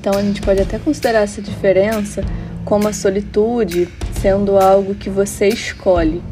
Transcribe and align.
Então 0.00 0.14
a 0.14 0.22
gente 0.22 0.40
pode 0.40 0.62
até 0.62 0.78
considerar 0.78 1.20
essa 1.20 1.42
diferença 1.42 2.24
como 2.64 2.88
a 2.88 2.92
solitude 2.92 3.86
sendo 4.18 4.58
algo 4.58 4.94
que 4.94 5.10
você 5.10 5.48
escolhe. 5.48 6.22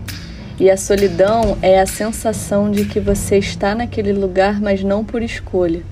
E 0.58 0.70
a 0.70 0.76
solidão 0.76 1.58
é 1.60 1.78
a 1.78 1.84
sensação 1.84 2.70
de 2.70 2.86
que 2.86 2.98
você 2.98 3.36
está 3.36 3.74
naquele 3.74 4.14
lugar, 4.14 4.58
mas 4.58 4.82
não 4.82 5.04
por 5.04 5.22
escolha. 5.22 5.82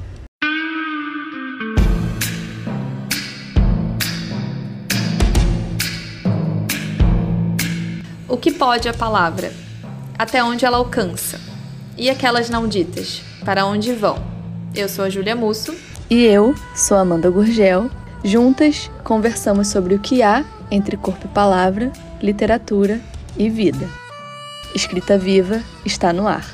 O 8.27 8.39
que 8.39 8.51
pode 8.51 8.89
a 8.89 8.95
palavra? 8.95 9.53
Até 10.19 10.43
onde 10.43 10.65
ela 10.65 10.79
alcança? 10.79 11.39
E 11.95 12.09
aquelas 12.09 12.49
não 12.49 12.67
ditas? 12.67 13.21
Para 13.45 13.67
onde 13.67 13.93
vão? 13.93 14.17
Eu 14.75 14.89
sou 14.89 15.05
a 15.05 15.11
Júlia 15.11 15.37
Musso. 15.37 15.75
E 16.09 16.23
eu 16.23 16.55
sou 16.73 16.97
Amanda 16.97 17.29
Gurgel. 17.29 17.91
Juntas 18.23 18.89
conversamos 19.03 19.67
sobre 19.67 19.93
o 19.93 19.99
que 19.99 20.23
há 20.23 20.45
entre 20.71 20.97
corpo 20.97 21.27
e 21.27 21.29
palavra, 21.29 21.93
literatura 22.23 23.01
e 23.37 23.51
vida. 23.51 23.89
Escrita 24.73 25.19
Viva 25.19 25.61
está 25.85 26.13
no 26.13 26.29
ar. 26.29 26.47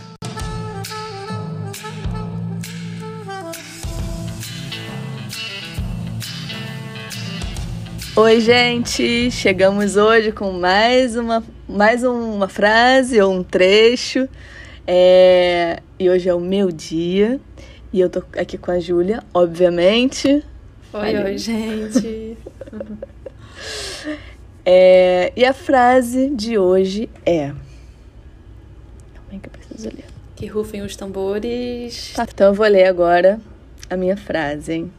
Oi, 8.16 8.40
gente! 8.40 9.30
Chegamos 9.30 9.98
hoje 9.98 10.32
com 10.32 10.52
mais 10.52 11.14
uma, 11.14 11.44
mais 11.68 12.02
uma 12.02 12.48
frase 12.48 13.20
ou 13.20 13.30
um 13.30 13.42
trecho. 13.42 14.26
É... 14.86 15.82
E 15.98 16.08
hoje 16.08 16.30
é 16.30 16.34
o 16.34 16.40
meu 16.40 16.72
dia. 16.72 17.38
E 17.92 18.00
eu 18.00 18.08
tô 18.08 18.22
aqui 18.38 18.56
com 18.56 18.70
a 18.70 18.80
Júlia, 18.80 19.22
obviamente. 19.34 20.42
Oi, 20.94 21.16
oi, 21.24 21.36
gente! 21.36 22.38
é... 24.64 25.30
E 25.36 25.44
a 25.44 25.52
frase 25.52 26.30
de 26.30 26.56
hoje 26.56 27.10
é. 27.26 27.48
Como 27.50 29.32
é 29.32 29.38
que 29.38 29.46
eu 29.46 29.52
preciso 29.52 29.88
ler? 29.94 30.06
Que 30.34 30.46
rufem 30.46 30.80
os 30.80 30.96
tambores. 30.96 32.14
Tá, 32.14 32.26
então 32.26 32.46
eu 32.46 32.54
vou 32.54 32.66
ler 32.66 32.84
agora 32.84 33.38
a 33.90 33.96
minha 33.96 34.16
frase, 34.16 34.72
hein? 34.72 34.92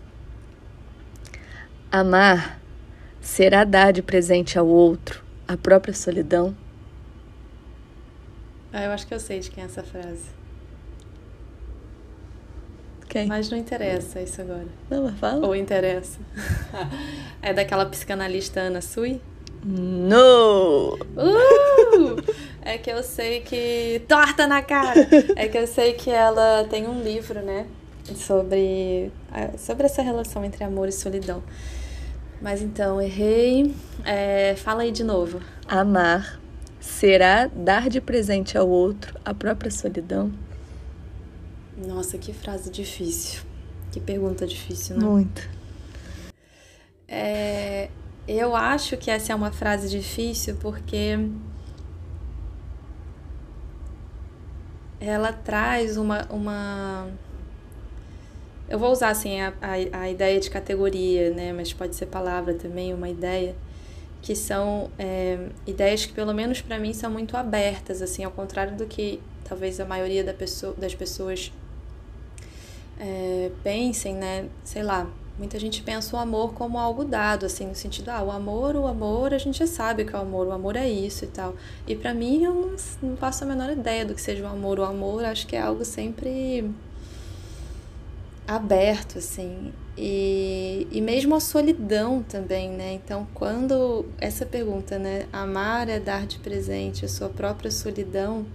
Amar 1.91 2.61
será 3.19 3.63
dar 3.63 3.91
de 3.91 4.03
presente 4.03 4.59
ao 4.59 4.67
outro 4.67 5.23
a 5.47 5.57
própria 5.57 5.95
solidão? 5.95 6.55
Ah, 8.72 8.83
eu 8.83 8.91
acho 8.91 9.07
que 9.07 9.16
eu 9.16 9.19
sei 9.19 9.39
de 9.39 9.50
quem 9.50 9.63
é 9.63 9.66
essa 9.66 9.81
frase. 9.81 10.42
Quem? 13.14 13.28
Mas 13.28 13.47
não 13.47 13.59
interessa 13.59 14.19
isso 14.22 14.42
agora. 14.42 14.66
Não, 14.89 15.03
mas 15.03 15.19
fala. 15.19 15.45
Ou 15.45 15.56
interessa. 15.56 16.17
é 17.44 17.53
daquela 17.53 17.86
psicanalista 17.86 18.59
Ana 18.59 18.81
Sui? 18.81 19.22
No! 19.64 20.95
Uh! 20.95 22.34
É 22.64 22.80
que 22.80 22.89
eu 22.89 23.03
sei 23.03 23.41
que. 23.41 24.02
Torta 24.08 24.47
na 24.47 24.64
cara! 24.64 25.08
É 25.38 25.47
que 25.47 25.59
eu 25.59 25.67
sei 25.67 25.94
que 25.94 26.09
ela 26.09 26.66
tem 26.67 26.88
um 26.88 27.03
livro, 27.03 27.39
né? 27.44 27.67
Sobre, 28.16 29.11
sobre 29.59 29.86
essa 29.86 30.02
relação 30.02 30.44
entre 30.44 30.64
amor 30.64 30.88
e 30.88 30.91
solidão. 30.91 31.44
Mas 32.41 32.64
então, 32.64 33.00
errei. 33.00 33.75
É, 34.03 34.56
fala 34.56 34.81
aí 34.81 34.91
de 34.91 35.03
novo. 35.03 35.39
Amar 35.67 36.39
será 36.80 37.47
dar 37.47 37.89
de 37.89 38.02
presente 38.02 38.58
ao 38.58 38.67
outro 38.67 39.19
a 39.23 39.36
própria 39.36 39.69
solidão? 39.69 40.31
Nossa, 41.87 42.17
que 42.17 42.33
frase 42.33 42.69
difícil. 42.69 43.41
Que 43.91 43.99
pergunta 43.99 44.47
difícil, 44.47 44.97
né? 44.97 45.05
Muito. 45.05 45.49
É, 47.07 47.89
eu 48.27 48.55
acho 48.55 48.97
que 48.97 49.11
essa 49.11 49.33
é 49.33 49.35
uma 49.35 49.51
frase 49.51 49.89
difícil 49.89 50.55
porque 50.55 51.17
ela 54.99 55.33
traz 55.33 55.97
uma, 55.97 56.25
uma 56.31 57.11
eu 58.69 58.79
vou 58.79 58.91
usar 58.91 59.09
assim 59.09 59.41
a, 59.41 59.53
a, 59.61 59.99
a, 60.01 60.09
ideia 60.09 60.39
de 60.39 60.49
categoria, 60.49 61.31
né? 61.31 61.51
Mas 61.53 61.73
pode 61.73 61.95
ser 61.95 62.05
palavra 62.07 62.53
também, 62.53 62.93
uma 62.93 63.09
ideia 63.09 63.55
que 64.22 64.35
são 64.35 64.89
é, 64.97 65.49
ideias 65.67 66.05
que 66.05 66.13
pelo 66.13 66.33
menos 66.33 66.61
para 66.61 66.79
mim 66.79 66.93
são 66.93 67.11
muito 67.11 67.35
abertas, 67.35 68.01
assim, 68.01 68.23
ao 68.23 68.31
contrário 68.31 68.75
do 68.77 68.85
que 68.85 69.22
talvez 69.43 69.79
a 69.79 69.85
maioria 69.85 70.23
da 70.23 70.33
pessoa, 70.33 70.73
das 70.75 70.95
pessoas 70.95 71.51
é, 73.03 73.52
pensem, 73.62 74.16
né? 74.16 74.47
Sei 74.64 74.81
lá, 74.81 75.06
muita 75.38 75.59
gente 75.59 75.84
pensa 75.84 76.16
o 76.16 76.19
amor 76.19 76.53
como 76.53 76.80
algo 76.80 77.03
dado, 77.03 77.46
assim, 77.46 77.68
no 77.68 77.75
sentido, 77.75 78.09
ah, 78.09 78.24
o 78.24 78.31
amor, 78.31 78.78
o 78.78 78.88
amor, 78.88 79.34
a 79.34 79.38
gente 79.38 79.59
já 79.59 79.68
sabe 79.68 80.06
que 80.06 80.16
é 80.16 80.18
o 80.18 80.22
amor, 80.22 80.47
o 80.47 80.52
amor 80.53 80.78
é 80.78 80.90
isso 80.90 81.25
e 81.25 81.28
tal. 81.28 81.53
E 81.86 81.96
para 81.96 82.14
mim 82.14 82.44
eu 82.44 82.53
não, 82.53 82.75
não 83.09 83.18
faço 83.18 83.44
a 83.44 83.47
menor 83.47 83.69
ideia 83.72 84.06
do 84.06 84.16
que 84.16 84.22
seja 84.22 84.46
o 84.46 84.47
amor. 84.47 84.80
O 84.80 84.84
amor 84.86 85.25
acho 85.25 85.46
que 85.46 85.56
é 85.56 85.62
algo 85.62 85.84
sempre 85.84 86.72
aberto, 88.47 89.18
assim. 89.18 89.74
E, 89.97 90.88
e 90.90 91.02
mesmo 91.02 91.35
a 91.35 91.41
solidão 91.41 92.24
também, 92.24 92.70
né? 92.70 92.94
Então, 92.94 93.28
quando 93.34 94.06
essa 94.18 94.46
pergunta, 94.46 94.97
né? 94.97 95.28
Amar 95.31 95.90
é 95.90 96.00
dar 96.00 96.25
de 96.25 96.40
presente 96.40 97.03
a 97.03 97.09
sua 97.09 97.28
própria 97.28 97.70
solidão, 97.70 98.46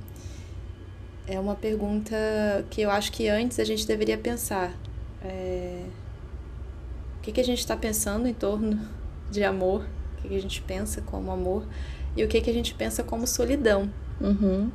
é 1.28 1.39
uma 1.39 1.55
pergunta 1.55 2.16
que 2.71 2.81
eu 2.81 2.91
acho 2.91 3.12
que 3.12 3.28
antes 3.28 3.61
a 3.61 3.65
gente 3.65 3.87
deveria 3.87 4.16
pensar. 4.16 4.75
É, 5.22 5.83
o 7.19 7.21
que, 7.22 7.33
que 7.33 7.41
a 7.41 7.44
gente 7.44 7.59
está 7.59 7.77
pensando 7.77 8.27
em 8.27 8.33
torno 8.33 8.81
de 9.31 9.44
amor? 9.44 9.83
O 10.15 10.22
que, 10.22 10.28
que 10.28 10.34
a 10.37 10.41
gente 10.41 10.62
pensa 10.62 11.03
como 11.03 11.31
amor? 11.31 11.67
E 12.17 12.25
o 12.25 12.28
que, 12.28 12.41
que 12.41 12.49
a 12.49 12.53
gente 12.53 12.75
pensa 12.75 13.03
como 13.03 13.27
solidão? 13.27 13.91
Uhum. 14.19 14.71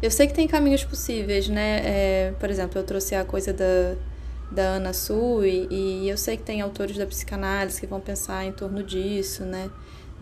Eu 0.00 0.10
sei 0.10 0.26
que 0.26 0.32
tem 0.34 0.48
caminhos 0.48 0.84
possíveis, 0.84 1.48
né? 1.48 1.80
É, 1.84 2.34
por 2.40 2.48
exemplo, 2.48 2.78
eu 2.78 2.84
trouxe 2.84 3.14
a 3.14 3.24
coisa 3.24 3.52
da, 3.52 3.94
da 4.50 4.62
Ana 4.62 4.94
Sui 4.94 5.68
e 5.70 6.08
eu 6.08 6.16
sei 6.16 6.36
que 6.36 6.42
tem 6.42 6.62
autores 6.62 6.96
da 6.96 7.06
psicanálise 7.06 7.80
que 7.80 7.86
vão 7.86 8.00
pensar 8.00 8.44
em 8.44 8.52
torno 8.52 8.82
disso, 8.82 9.44
né? 9.44 9.70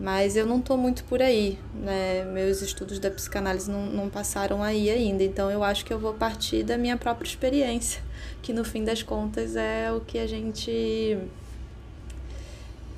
Mas 0.03 0.35
eu 0.35 0.45
não 0.45 0.59
estou 0.59 0.77
muito 0.77 1.05
por 1.05 1.21
aí, 1.21 1.57
né? 1.73 2.25
Meus 2.25 2.61
estudos 2.61 2.99
da 2.99 3.09
psicanálise 3.09 3.71
não, 3.71 3.85
não 3.85 4.09
passaram 4.09 4.61
aí 4.61 4.89
ainda, 4.89 5.23
então 5.23 5.49
eu 5.49 5.63
acho 5.63 5.85
que 5.85 5.93
eu 5.93 5.97
vou 5.97 6.13
partir 6.13 6.61
da 6.61 6.77
minha 6.77 6.97
própria 6.97 7.25
experiência, 7.25 8.01
que 8.41 8.51
no 8.51 8.65
fim 8.65 8.83
das 8.83 9.01
contas 9.01 9.55
é 9.55 9.89
o 9.93 10.01
que 10.01 10.19
a 10.19 10.27
gente 10.27 11.17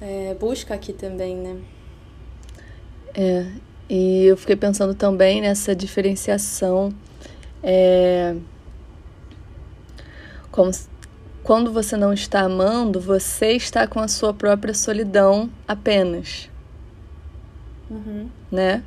é, 0.01 0.33
busca 0.39 0.73
aqui 0.73 0.93
também, 0.93 1.35
né? 1.35 1.61
É, 3.13 3.51
e 3.87 4.23
eu 4.23 4.35
fiquei 4.35 4.55
pensando 4.55 4.95
também 4.95 5.41
nessa 5.41 5.75
diferenciação. 5.75 6.91
É, 7.61 8.35
como 10.51 10.71
quando 11.43 11.71
você 11.71 11.95
não 11.95 12.11
está 12.11 12.41
amando, 12.41 12.99
você 12.99 13.51
está 13.51 13.85
com 13.85 13.99
a 13.99 14.07
sua 14.07 14.33
própria 14.33 14.73
solidão 14.73 15.51
apenas. 15.67 16.49
Uhum. 17.89 18.29
Né? 18.51 18.83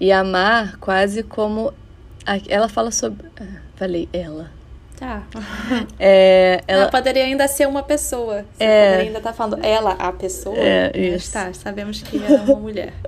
E 0.00 0.12
amar 0.12 0.76
quase 0.78 1.22
como. 1.22 1.72
Ela 2.48 2.68
fala 2.68 2.90
sobre. 2.90 3.26
Ah, 3.40 3.60
falei, 3.76 4.08
ela. 4.12 4.50
Tá. 4.96 5.22
É, 5.98 6.60
ela... 6.66 6.82
ela... 6.82 6.90
poderia 6.90 7.24
ainda 7.24 7.46
ser 7.48 7.66
uma 7.66 7.82
pessoa. 7.82 8.44
Você 8.52 8.64
é... 8.64 8.84
poderia 8.84 9.06
ainda 9.06 9.18
estar 9.18 9.30
tá 9.30 9.36
falando 9.36 9.64
ela, 9.64 9.92
a 9.92 10.12
pessoa. 10.12 10.56
É, 10.58 10.92
isso. 10.94 11.12
Mas 11.12 11.28
tá, 11.30 11.52
sabemos 11.52 12.02
que 12.02 12.16
ela 12.16 12.36
é 12.36 12.40
uma 12.40 12.56
mulher. 12.56 12.92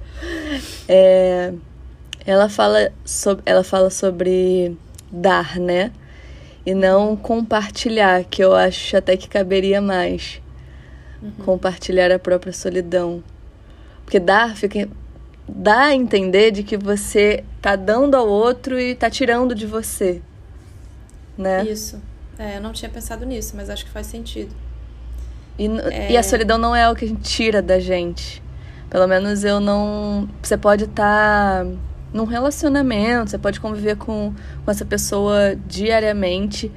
É... 0.87 1.55
Ela 2.27 2.49
fala 2.51 2.93
sobre, 3.05 3.43
ela 3.47 3.65
fala 3.65 3.89
sobre 3.89 4.77
dar, 5.11 5.59
né? 5.59 5.91
E 6.67 6.75
não 6.75 7.17
compartilhar, 7.17 8.25
que 8.25 8.45
eu 8.45 8.55
acho 8.55 8.97
até 8.97 9.17
que 9.17 9.29
caberia 9.29 9.81
mais. 9.81 10.43
Uhum. 11.23 11.33
Compartilhar 11.45 12.13
a 12.13 12.19
própria 12.19 12.53
solidão. 12.53 13.23
Porque 14.11 14.19
dar 14.19 14.57
fica 14.57 14.89
dá 15.49 15.85
a 15.87 15.95
entender 15.95 16.51
de 16.51 16.65
que 16.65 16.77
você 16.77 17.45
tá 17.63 17.77
dando 17.77 18.17
ao 18.17 18.29
outro 18.29 18.79
e 18.79 18.95
tá 18.95 19.09
tirando 19.09 19.55
de 19.55 19.67
você 19.67 20.21
né? 21.41 21.65
Isso. 21.65 22.01
É, 22.39 22.59
eu 22.59 22.61
não 22.61 22.73
tinha 22.73 22.91
pensado 22.91 23.25
nisso, 23.25 23.55
mas 23.57 23.71
acho 23.71 23.85
que 23.85 23.91
faz 23.91 24.07
sentido. 24.07 24.55
E, 25.59 25.67
é... 25.67 26.13
e 26.13 26.17
a 26.17 26.23
solidão 26.23 26.59
não 26.59 26.77
é 26.77 26.85
algo 26.85 26.99
que 26.99 27.05
a 27.05 27.09
gente 27.09 27.23
tira 27.23 27.61
da 27.61 27.81
gente. 27.81 28.43
Pelo 28.89 29.07
menos 29.07 29.45
eu 29.45 29.59
não. 29.59 30.29
Você 30.43 30.57
pode 30.57 30.85
estar 30.85 31.65
tá 31.65 31.71
num 32.13 32.25
relacionamento, 32.25 33.31
você 33.31 33.39
pode 33.39 33.61
conviver 33.61 33.97
com, 33.97 34.35
com 34.65 34.71
essa 34.71 34.85
pessoa 34.85 35.57
diariamente, 35.67 36.71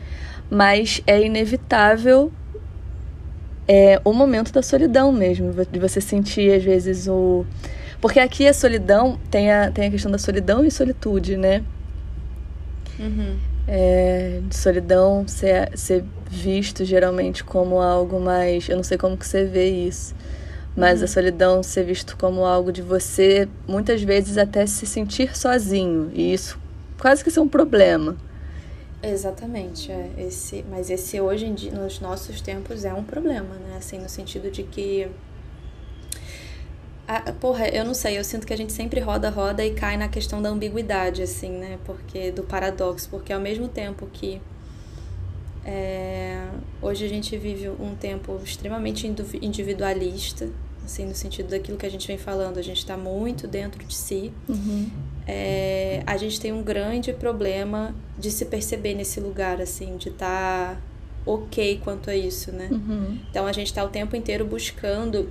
mas 0.49 1.01
é 1.07 1.21
inevitável 1.21 2.31
é, 3.67 3.99
o 4.03 4.13
momento 4.13 4.51
da 4.51 4.61
solidão 4.61 5.11
mesmo, 5.11 5.53
de 5.71 5.79
você 5.79 6.01
sentir 6.01 6.53
às 6.53 6.63
vezes 6.63 7.07
o. 7.07 7.45
Porque 8.01 8.19
aqui 8.19 8.47
a 8.47 8.53
solidão 8.53 9.17
tem 9.31 9.51
a, 9.51 9.71
tem 9.71 9.87
a 9.87 9.91
questão 9.91 10.11
da 10.11 10.17
solidão 10.17 10.65
e 10.65 10.71
solitude, 10.71 11.37
né? 11.37 11.63
Uhum. 12.99 13.37
é, 13.67 14.39
de 14.47 14.55
solidão 14.55 15.27
ser, 15.27 15.75
ser 15.75 16.03
visto 16.29 16.85
geralmente 16.85 17.43
como 17.43 17.79
algo 17.79 18.19
mais. 18.19 18.67
Eu 18.67 18.75
não 18.75 18.83
sei 18.83 18.97
como 18.97 19.17
que 19.17 19.25
você 19.25 19.45
vê 19.45 19.69
isso, 19.69 20.13
mas 20.75 20.99
uhum. 20.99 21.05
a 21.05 21.07
solidão 21.07 21.63
ser 21.63 21.83
visto 21.83 22.17
como 22.17 22.45
algo 22.45 22.71
de 22.71 22.81
você, 22.81 23.47
muitas 23.67 24.01
vezes 24.01 24.37
até 24.37 24.65
se 24.65 24.85
sentir 24.85 25.35
sozinho, 25.35 26.11
e 26.13 26.33
isso 26.33 26.59
quase 26.99 27.23
que 27.23 27.31
ser 27.31 27.39
um 27.39 27.47
problema. 27.47 28.15
Exatamente, 29.03 29.91
é. 29.91 30.11
esse, 30.17 30.63
mas 30.69 30.89
esse 30.89 31.19
hoje 31.19 31.45
em 31.45 31.53
dia, 31.53 31.71
nos 31.71 31.99
nossos 31.99 32.39
tempos, 32.39 32.85
é 32.85 32.93
um 32.93 33.03
problema, 33.03 33.55
né? 33.55 33.75
Assim, 33.77 33.99
no 33.99 34.07
sentido 34.07 34.49
de 34.49 34.63
que 34.63 35.09
porra, 37.39 37.67
eu 37.67 37.83
não 37.83 37.93
sei, 37.93 38.17
eu 38.17 38.23
sinto 38.23 38.47
que 38.47 38.53
a 38.53 38.57
gente 38.57 38.71
sempre 38.71 38.99
roda, 38.99 39.29
roda 39.29 39.63
e 39.65 39.73
cai 39.73 39.97
na 39.97 40.07
questão 40.07 40.41
da 40.41 40.49
ambiguidade, 40.49 41.21
assim, 41.21 41.49
né? 41.49 41.77
Porque 41.85 42.31
do 42.31 42.43
paradoxo, 42.43 43.09
porque 43.09 43.33
ao 43.33 43.39
mesmo 43.39 43.67
tempo 43.67 44.07
que 44.11 44.41
é, 45.65 46.47
hoje 46.81 47.05
a 47.05 47.09
gente 47.09 47.37
vive 47.37 47.69
um 47.69 47.95
tempo 47.95 48.39
extremamente 48.43 49.07
individualista, 49.41 50.49
assim, 50.83 51.05
no 51.05 51.15
sentido 51.15 51.49
daquilo 51.49 51.77
que 51.77 51.85
a 51.85 51.91
gente 51.91 52.07
vem 52.07 52.17
falando, 52.17 52.57
a 52.57 52.61
gente 52.61 52.77
está 52.77 52.97
muito 52.97 53.47
dentro 53.47 53.83
de 53.85 53.93
si. 53.93 54.31
Uhum. 54.47 54.89
É, 55.27 56.03
a 56.05 56.17
gente 56.17 56.39
tem 56.39 56.51
um 56.51 56.61
grande 56.61 57.13
problema 57.13 57.95
de 58.17 58.29
se 58.29 58.45
perceber 58.45 58.93
nesse 58.93 59.19
lugar, 59.19 59.61
assim, 59.61 59.95
de 59.97 60.09
estar 60.09 60.75
tá 60.75 60.81
ok 61.25 61.79
quanto 61.83 62.09
a 62.09 62.15
isso, 62.15 62.51
né? 62.51 62.69
Uhum. 62.71 63.19
Então 63.29 63.45
a 63.45 63.51
gente 63.51 63.67
está 63.67 63.83
o 63.83 63.89
tempo 63.89 64.15
inteiro 64.15 64.45
buscando 64.45 65.29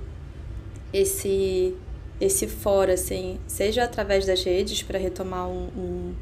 esse 0.91 1.75
esse 2.21 2.47
fora, 2.47 2.93
assim, 2.93 3.37
seja 3.47 3.83
através 3.83 4.25
das 4.25 4.43
redes, 4.43 4.81
para 4.81 4.97
retomar 4.97 5.47
um, 5.49 5.67
um, 5.75 6.13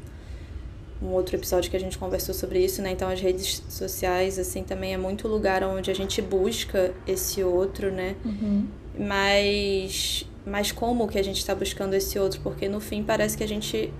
um, 1.02 1.06
outro 1.12 1.36
episódio 1.36 1.70
que 1.70 1.76
a 1.76 1.80
gente 1.80 1.96
conversou 1.96 2.34
sobre 2.34 2.64
isso, 2.64 2.82
né? 2.82 2.90
Então, 2.90 3.08
as 3.08 3.20
redes 3.20 3.62
sociais, 3.68 4.36
assim, 4.38 4.64
também 4.64 4.94
é 4.94 4.96
muito 4.96 5.28
lugar 5.28 5.62
onde 5.62 5.90
a 5.90 5.94
gente 5.94 6.20
busca 6.20 6.92
esse 7.06 7.44
outro, 7.44 7.92
né? 7.92 8.16
Uhum. 8.24 8.66
Mas, 8.98 10.26
mas 10.44 10.72
como 10.72 11.08
que 11.08 11.18
a 11.18 11.22
gente 11.22 11.38
está 11.38 11.54
buscando 11.54 11.94
esse 11.94 12.18
outro? 12.18 12.40
Porque, 12.40 12.68
no 12.68 12.80
fim, 12.80 13.02
parece 13.02 13.36
que 13.36 13.44
a 13.44 13.48
gente... 13.48 13.92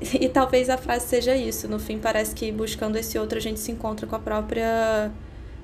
E 0.20 0.28
talvez 0.28 0.68
a 0.68 0.76
frase 0.76 1.06
seja 1.06 1.36
isso. 1.36 1.68
No 1.68 1.78
fim, 1.78 1.98
parece 1.98 2.34
que 2.34 2.50
buscando 2.50 2.96
esse 2.96 3.16
outro, 3.16 3.38
a 3.38 3.40
gente 3.40 3.60
se 3.60 3.70
encontra 3.70 4.04
com 4.04 4.16
a 4.16 4.18
própria, 4.18 5.12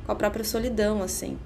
com 0.06 0.12
a 0.12 0.14
própria 0.14 0.44
solidão, 0.44 1.02
assim. 1.02 1.36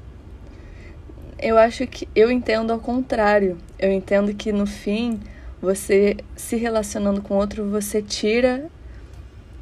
Eu 1.39 1.57
acho 1.57 1.87
que 1.87 2.07
eu 2.15 2.31
entendo 2.31 2.71
ao 2.71 2.79
contrário. 2.79 3.57
Eu 3.79 3.91
entendo 3.91 4.35
que 4.35 4.53
no 4.53 4.67
fim, 4.67 5.19
você 5.61 6.19
se 6.37 6.57
relacionando 6.57 7.23
com 7.23 7.35
outro, 7.35 7.71
você 7.71 8.03
tira 8.03 8.71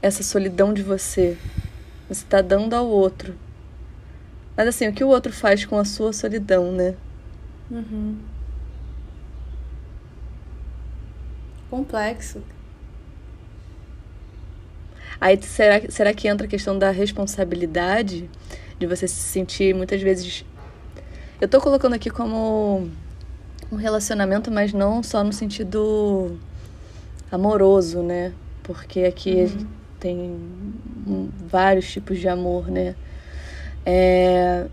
essa 0.03 0.23
solidão 0.23 0.75
de 0.75 0.83
você. 0.83 1.37
Você 2.09 2.25
está 2.25 2.43
dando 2.43 2.75
ao 2.75 2.87
outro. 2.87 3.35
Mas 4.57 4.69
assim, 4.69 4.89
o 4.89 4.93
que 4.93 5.05
o 5.05 5.09
outro 5.09 5.33
faz 5.33 5.65
com 5.65 5.79
a 5.79 5.85
sua 5.85 6.13
solidão, 6.13 6.73
né? 6.73 6.95
Uhum. 7.71 8.17
Complexo. 11.71 12.43
Aí 15.21 15.41
será, 15.43 15.81
será 15.89 16.13
que 16.13 16.29
entra 16.29 16.47
a 16.47 16.51
questão 16.51 16.79
da 16.79 16.91
responsabilidade? 16.91 18.29
De 18.79 18.87
você 18.87 19.07
se 19.07 19.15
sentir 19.15 19.75
muitas 19.75 20.01
vezes 20.01 20.45
eu 21.41 21.49
tô 21.49 21.59
colocando 21.59 21.95
aqui 21.95 22.11
como 22.11 22.87
um 23.73 23.77
relacionamento, 23.77 24.51
mas 24.51 24.75
não 24.75 25.03
só 25.03 25.25
no 25.25 25.33
sentido 25.33 26.39
amoroso, 27.33 28.03
né? 28.03 28.35
Porque 28.63 29.05
aqui 29.05 29.45
uhum. 29.45 29.67
tem 29.99 31.31
vários 31.49 31.91
tipos 31.91 32.19
de 32.19 32.29
amor, 32.29 32.69
né? 32.71 32.95
É... 33.87 34.67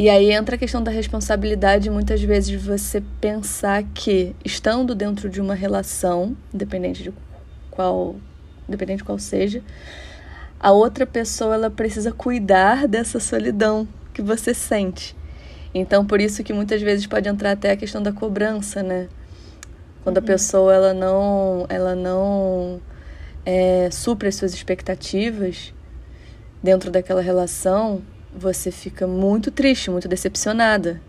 E 0.00 0.08
aí 0.08 0.32
entra 0.32 0.54
a 0.54 0.58
questão 0.58 0.82
da 0.82 0.90
responsabilidade, 0.90 1.90
muitas 1.90 2.22
vezes 2.22 2.64
você 2.64 3.02
pensar 3.20 3.82
que 3.92 4.34
estando 4.42 4.94
dentro 4.94 5.28
de 5.28 5.42
uma 5.42 5.52
relação, 5.52 6.34
independente 6.54 7.02
de 7.02 7.12
qual, 7.70 8.16
independente 8.66 9.00
de 9.00 9.04
qual 9.04 9.18
seja, 9.18 9.62
a 10.58 10.72
outra 10.72 11.06
pessoa 11.06 11.54
ela 11.54 11.68
precisa 11.68 12.12
cuidar 12.12 12.88
dessa 12.88 13.20
solidão 13.20 13.86
que 14.14 14.22
você 14.22 14.54
sente. 14.54 15.14
Então, 15.74 16.06
por 16.06 16.18
isso 16.18 16.42
que 16.42 16.54
muitas 16.54 16.80
vezes 16.80 17.06
pode 17.06 17.28
entrar 17.28 17.50
até 17.50 17.72
a 17.72 17.76
questão 17.76 18.02
da 18.02 18.10
cobrança, 18.10 18.82
né? 18.82 19.06
Quando 20.02 20.16
uhum. 20.16 20.22
a 20.22 20.26
pessoa 20.26 20.74
ela 20.74 20.94
não, 20.94 21.66
ela 21.68 21.94
não 21.94 22.80
é, 23.44 23.90
supre 23.90 24.28
as 24.28 24.36
suas 24.36 24.54
expectativas 24.54 25.74
dentro 26.62 26.90
daquela 26.90 27.20
relação, 27.20 28.00
você 28.34 28.70
fica 28.70 29.06
muito 29.06 29.50
triste, 29.50 29.90
muito 29.90 30.08
decepcionada. 30.08 31.00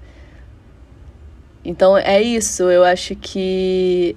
Então 1.63 1.97
é 1.97 2.21
isso, 2.21 2.63
eu 2.63 2.83
acho 2.83 3.15
que 3.15 4.15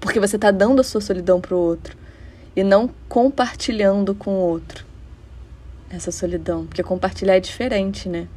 porque 0.00 0.18
você 0.18 0.36
está 0.36 0.50
dando 0.50 0.80
a 0.80 0.84
sua 0.84 1.00
solidão 1.00 1.40
para 1.40 1.54
o 1.54 1.58
outro 1.58 1.96
e 2.56 2.64
não 2.64 2.88
compartilhando 3.08 4.14
com 4.14 4.30
o 4.30 4.38
outro 4.38 4.84
essa 5.90 6.10
solidão? 6.12 6.66
Porque 6.66 6.82
compartilhar 6.82 7.36
é 7.36 7.40
diferente, 7.40 8.08
né? 8.08 8.28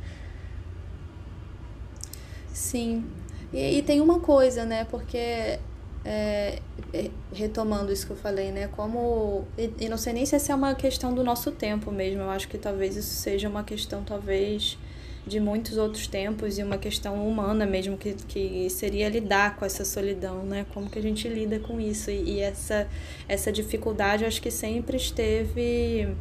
Sim. 2.52 3.06
E, 3.54 3.78
e 3.78 3.82
tem 3.84 4.02
uma 4.02 4.20
coisa, 4.20 4.66
né? 4.66 4.86
Porque 4.86 5.60
é, 6.06 6.60
é, 6.94 7.10
retomando 7.34 7.92
isso 7.92 8.06
que 8.06 8.12
eu 8.12 8.18
falei, 8.18 8.52
né? 8.52 8.68
Como. 8.68 9.46
E, 9.58 9.88
não 9.88 9.98
sei 9.98 10.14
nem 10.14 10.26
se 10.26 10.36
essa 10.36 10.52
é 10.52 10.56
uma 10.56 10.76
questão 10.76 11.14
do 11.14 11.24
nosso 11.24 11.52
tempo 11.52 11.92
mesmo. 11.92 12.22
Eu 12.22 12.30
acho 12.30 12.48
que 12.48 12.58
talvez 12.58 12.96
isso 12.96 13.16
seja 13.16 13.48
uma 13.48 13.64
questão, 13.64 14.04
talvez, 14.04 14.78
de 15.26 15.40
muitos 15.40 15.78
outros 15.78 16.06
tempos 16.08 16.58
e 16.58 16.64
uma 16.64 16.78
questão 16.78 17.26
humana 17.26 17.66
mesmo, 17.66 17.98
que, 17.98 18.14
que 18.28 18.70
seria 18.70 19.08
lidar 19.08 19.56
com 19.56 19.66
essa 19.66 19.86
solidão, 19.86 20.44
né? 20.44 20.66
Como 20.74 20.90
que 20.90 21.00
a 21.00 21.02
gente 21.02 21.28
lida 21.30 21.60
com 21.60 21.80
isso. 21.80 22.12
E, 22.12 22.34
e 22.34 22.40
essa, 22.42 22.88
essa 23.28 23.52
dificuldade, 23.52 24.24
eu 24.24 24.28
acho 24.28 24.42
que 24.42 24.52
sempre 24.52 24.98
esteve 24.98 26.14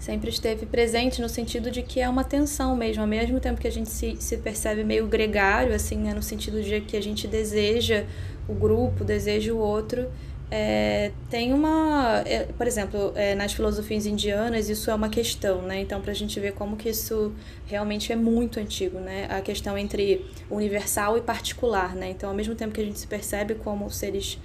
sempre 0.00 0.30
esteve 0.30 0.64
presente 0.64 1.20
no 1.20 1.28
sentido 1.28 1.70
de 1.70 1.82
que 1.82 2.00
é 2.00 2.08
uma 2.08 2.24
tensão 2.24 2.74
mesmo, 2.74 3.02
ao 3.02 3.06
mesmo 3.06 3.38
tempo 3.38 3.60
que 3.60 3.68
a 3.68 3.70
gente 3.70 3.90
se, 3.90 4.16
se 4.18 4.38
percebe 4.38 4.82
meio 4.82 5.06
gregário, 5.06 5.74
assim, 5.74 5.98
né, 5.98 6.14
no 6.14 6.22
sentido 6.22 6.62
de 6.62 6.80
que 6.80 6.96
a 6.96 7.02
gente 7.02 7.28
deseja 7.28 8.06
o 8.50 8.54
grupo, 8.54 9.04
deseja 9.04 9.52
o 9.52 9.58
outro, 9.58 10.08
é, 10.50 11.12
tem 11.30 11.52
uma, 11.54 12.22
é, 12.26 12.44
por 12.44 12.66
exemplo, 12.66 13.12
é, 13.14 13.36
nas 13.36 13.52
filosofias 13.52 14.04
indianas 14.04 14.68
isso 14.68 14.90
é 14.90 14.94
uma 14.94 15.08
questão, 15.08 15.62
né? 15.62 15.80
Então, 15.80 16.00
para 16.00 16.10
a 16.10 16.14
gente 16.14 16.40
ver 16.40 16.54
como 16.54 16.76
que 16.76 16.88
isso 16.88 17.32
realmente 17.66 18.12
é 18.12 18.16
muito 18.16 18.58
antigo, 18.58 18.98
né? 18.98 19.28
A 19.30 19.40
questão 19.40 19.78
entre 19.78 20.26
universal 20.50 21.16
e 21.16 21.20
particular, 21.20 21.94
né? 21.94 22.10
Então, 22.10 22.28
ao 22.28 22.34
mesmo 22.34 22.56
tempo 22.56 22.74
que 22.74 22.80
a 22.80 22.84
gente 22.84 22.98
se 22.98 23.06
percebe 23.06 23.54
como 23.54 23.88
seres 23.90 24.40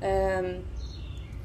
é, 0.00 0.60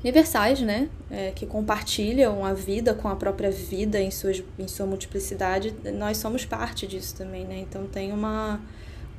universais, 0.04 0.62
né? 0.62 0.89
É, 1.10 1.32
que 1.32 1.48
compartilham 1.48 2.46
a 2.46 2.54
vida 2.54 2.94
com 2.94 3.08
a 3.08 3.16
própria 3.16 3.50
vida 3.50 4.00
em, 4.00 4.12
suas, 4.12 4.44
em 4.60 4.68
sua 4.68 4.86
multiplicidade, 4.86 5.74
nós 5.96 6.18
somos 6.18 6.46
parte 6.46 6.86
disso 6.86 7.16
também, 7.16 7.46
né? 7.46 7.58
Então 7.68 7.88
tem 7.88 8.12
uma, 8.12 8.62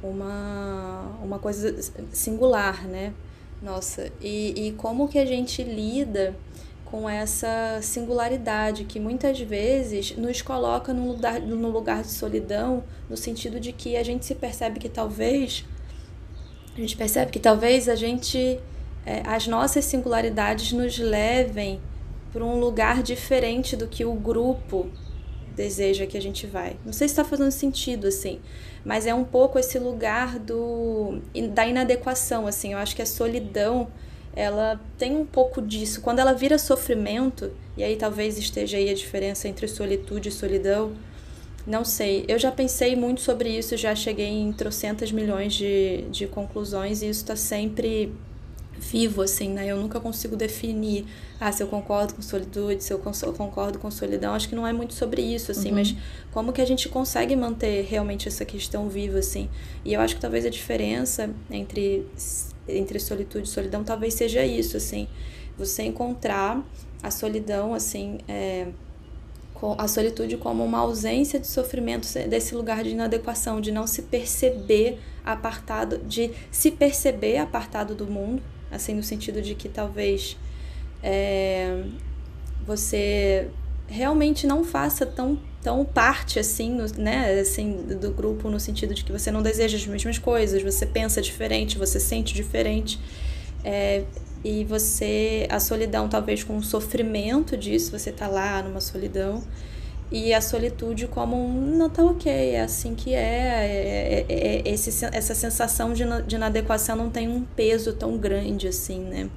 uma, 0.02 1.18
uma 1.22 1.38
coisa 1.38 1.74
singular, 2.12 2.86
né? 2.86 3.12
Nossa, 3.62 4.10
e, 4.20 4.68
e 4.68 4.72
como 4.72 5.08
que 5.08 5.18
a 5.18 5.26
gente 5.26 5.62
lida 5.62 6.34
com 6.84 7.08
essa 7.08 7.80
singularidade 7.82 8.84
que 8.84 8.98
muitas 8.98 9.38
vezes 9.40 10.16
nos 10.16 10.40
coloca 10.40 10.92
num 10.92 11.08
lugar, 11.08 11.40
num 11.40 11.70
lugar 11.70 12.02
de 12.02 12.10
solidão, 12.10 12.82
no 13.10 13.16
sentido 13.16 13.60
de 13.60 13.72
que 13.72 13.96
a 13.96 14.02
gente 14.02 14.24
se 14.24 14.34
percebe 14.34 14.78
que 14.78 14.88
talvez 14.88 15.64
a 16.74 16.80
gente 16.80 16.96
percebe 16.96 17.30
que 17.30 17.40
talvez 17.40 17.88
a 17.88 17.96
gente 17.96 18.60
é, 19.04 19.22
as 19.26 19.46
nossas 19.46 19.84
singularidades 19.84 20.72
nos 20.72 20.98
levem 20.98 21.80
para 22.32 22.44
um 22.44 22.58
lugar 22.58 23.02
diferente 23.02 23.76
do 23.76 23.86
que 23.86 24.04
o 24.04 24.14
grupo 24.14 24.88
deseja 25.58 26.06
que 26.06 26.16
a 26.16 26.22
gente 26.22 26.46
vai. 26.46 26.76
Não 26.86 26.92
sei 26.92 27.08
se 27.08 27.12
está 27.12 27.24
fazendo 27.24 27.50
sentido 27.50 28.06
assim, 28.06 28.38
mas 28.84 29.06
é 29.06 29.12
um 29.12 29.24
pouco 29.24 29.58
esse 29.58 29.78
lugar 29.78 30.38
do 30.38 31.18
da 31.52 31.66
inadequação 31.66 32.46
assim. 32.46 32.72
Eu 32.72 32.78
acho 32.78 32.94
que 32.94 33.02
a 33.02 33.06
solidão 33.06 33.88
ela 34.36 34.80
tem 34.96 35.16
um 35.16 35.26
pouco 35.26 35.60
disso. 35.60 36.00
Quando 36.00 36.20
ela 36.20 36.32
vira 36.32 36.56
sofrimento, 36.58 37.50
e 37.76 37.82
aí 37.82 37.96
talvez 37.96 38.38
esteja 38.38 38.76
aí 38.76 38.88
a 38.88 38.94
diferença 38.94 39.48
entre 39.48 39.66
solitude 39.66 40.28
e 40.28 40.32
solidão, 40.32 40.92
não 41.66 41.84
sei. 41.84 42.24
Eu 42.28 42.38
já 42.38 42.52
pensei 42.52 42.94
muito 42.94 43.20
sobre 43.20 43.50
isso, 43.50 43.76
já 43.76 43.94
cheguei 43.96 44.28
em 44.28 44.52
trocentas 44.52 45.10
milhões 45.10 45.54
de, 45.54 46.04
de 46.10 46.26
conclusões 46.28 47.02
e 47.02 47.08
isso 47.08 47.22
está 47.22 47.34
sempre 47.36 48.12
vivo, 48.78 49.22
assim, 49.22 49.50
né? 49.50 49.66
Eu 49.66 49.76
nunca 49.76 50.00
consigo 50.00 50.36
definir, 50.36 51.04
ah, 51.40 51.50
se 51.52 51.62
eu 51.62 51.66
concordo 51.66 52.14
com 52.14 52.22
solitude, 52.22 52.82
se 52.82 52.92
eu 52.92 52.98
concordo 52.98 53.78
com 53.78 53.90
solidão. 53.90 54.34
Acho 54.34 54.48
que 54.48 54.54
não 54.54 54.66
é 54.66 54.72
muito 54.72 54.94
sobre 54.94 55.22
isso, 55.22 55.50
assim, 55.50 55.70
uhum. 55.70 55.76
mas 55.76 55.94
como 56.32 56.52
que 56.52 56.60
a 56.60 56.64
gente 56.64 56.88
consegue 56.88 57.34
manter 57.36 57.84
realmente 57.84 58.28
essa 58.28 58.44
questão 58.44 58.88
viva, 58.88 59.18
assim. 59.18 59.48
E 59.84 59.92
eu 59.94 60.00
acho 60.00 60.14
que 60.14 60.20
talvez 60.20 60.46
a 60.46 60.50
diferença 60.50 61.30
entre, 61.50 62.06
entre 62.68 62.98
solitude 62.98 63.48
e 63.48 63.50
solidão 63.50 63.84
talvez 63.84 64.14
seja 64.14 64.44
isso, 64.44 64.76
assim. 64.76 65.08
Você 65.56 65.82
encontrar 65.82 66.64
a 67.02 67.10
solidão, 67.10 67.74
assim, 67.74 68.18
é, 68.28 68.68
a 69.76 69.88
solitude 69.88 70.36
como 70.36 70.64
uma 70.64 70.78
ausência 70.78 71.38
de 71.38 71.46
sofrimento, 71.46 72.06
desse 72.28 72.54
lugar 72.54 72.84
de 72.84 72.90
inadequação, 72.90 73.60
de 73.60 73.72
não 73.72 73.86
se 73.86 74.02
perceber 74.02 75.00
apartado, 75.24 75.98
de 75.98 76.30
se 76.50 76.70
perceber 76.70 77.38
apartado 77.38 77.94
do 77.94 78.06
mundo, 78.06 78.42
assim, 78.70 78.94
no 78.94 79.02
sentido 79.02 79.40
de 79.40 79.54
que 79.54 79.68
talvez 79.68 80.36
é, 81.02 81.84
você 82.66 83.48
realmente 83.86 84.46
não 84.46 84.64
faça 84.64 85.06
tão, 85.06 85.38
tão 85.62 85.84
parte 85.84 86.38
assim, 86.38 86.70
no, 86.70 86.86
né, 87.02 87.40
assim, 87.40 87.76
do 88.00 88.10
grupo 88.10 88.50
no 88.50 88.60
sentido 88.60 88.94
de 88.94 89.04
que 89.04 89.12
você 89.12 89.30
não 89.30 89.42
deseja 89.42 89.76
as 89.76 89.86
mesmas 89.86 90.18
coisas, 90.18 90.62
você 90.62 90.84
pensa 90.84 91.22
diferente, 91.22 91.78
você 91.78 91.98
sente 91.98 92.34
diferente. 92.34 93.00
É, 93.64 94.04
e 94.44 94.64
você 94.64 95.46
a 95.50 95.58
solidão 95.58 96.08
talvez 96.08 96.44
com 96.44 96.56
o 96.56 96.62
sofrimento 96.62 97.56
disso 97.56 97.90
você 97.90 98.12
tá 98.12 98.28
lá 98.28 98.62
numa 98.62 98.80
solidão 98.80 99.42
e 100.10 100.32
a 100.32 100.40
solitude 100.40 101.06
como 101.06 101.36
um 101.36 101.76
não 101.76 101.90
tá 101.90 102.02
ok 102.02 102.32
é 102.32 102.62
assim 102.62 102.94
que 102.94 103.12
é, 103.14 103.18
é, 103.18 104.26
é, 104.28 104.62
é 104.62 104.68
esse, 104.68 105.04
essa 105.04 105.34
sensação 105.34 105.92
de, 105.92 106.04
de 106.26 106.36
inadequação 106.36 106.96
não 106.96 107.10
tem 107.10 107.28
um 107.28 107.42
peso 107.42 107.92
tão 107.92 108.16
grande 108.16 108.66
assim 108.68 109.00
né? 109.00 109.28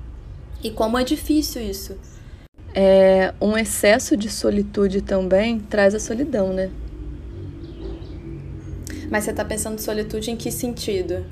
E 0.63 0.69
como 0.69 0.97
é 0.97 1.03
difícil 1.03 1.61
isso. 1.61 1.97
É 2.73 3.33
um 3.41 3.57
excesso 3.57 4.15
de 4.15 4.29
solitude 4.29 5.01
também 5.01 5.59
traz 5.59 5.93
a 5.93 5.99
solidão 5.99 6.53
né? 6.53 6.69
Mas 9.09 9.25
você 9.25 9.33
tá 9.33 9.43
pensando 9.43 9.75
em 9.75 9.81
solitude 9.81 10.31
em 10.31 10.37
que 10.37 10.49
sentido? 10.51 11.25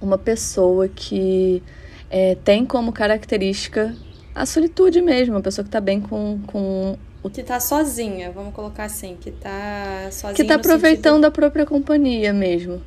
Uma 0.00 0.18
pessoa 0.18 0.88
que 0.88 1.62
é, 2.10 2.34
tem 2.34 2.66
como 2.66 2.92
característica 2.92 3.96
a 4.34 4.46
solitude 4.46 5.00
mesmo, 5.00 5.36
a 5.36 5.40
pessoa 5.40 5.64
que 5.64 5.68
está 5.68 5.80
bem 5.80 6.00
com, 6.00 6.38
com 6.46 6.96
o... 7.28 7.30
Que 7.30 7.40
está 7.40 7.60
sozinha, 7.60 8.30
vamos 8.30 8.54
colocar 8.54 8.84
assim, 8.84 9.16
que 9.20 9.30
está 9.30 10.08
sozinha. 10.10 10.34
Que 10.34 10.42
está 10.42 10.56
aproveitando 10.56 11.14
sentido... 11.14 11.26
a 11.26 11.30
própria 11.30 11.64
companhia 11.64 12.32
mesmo. 12.32 12.82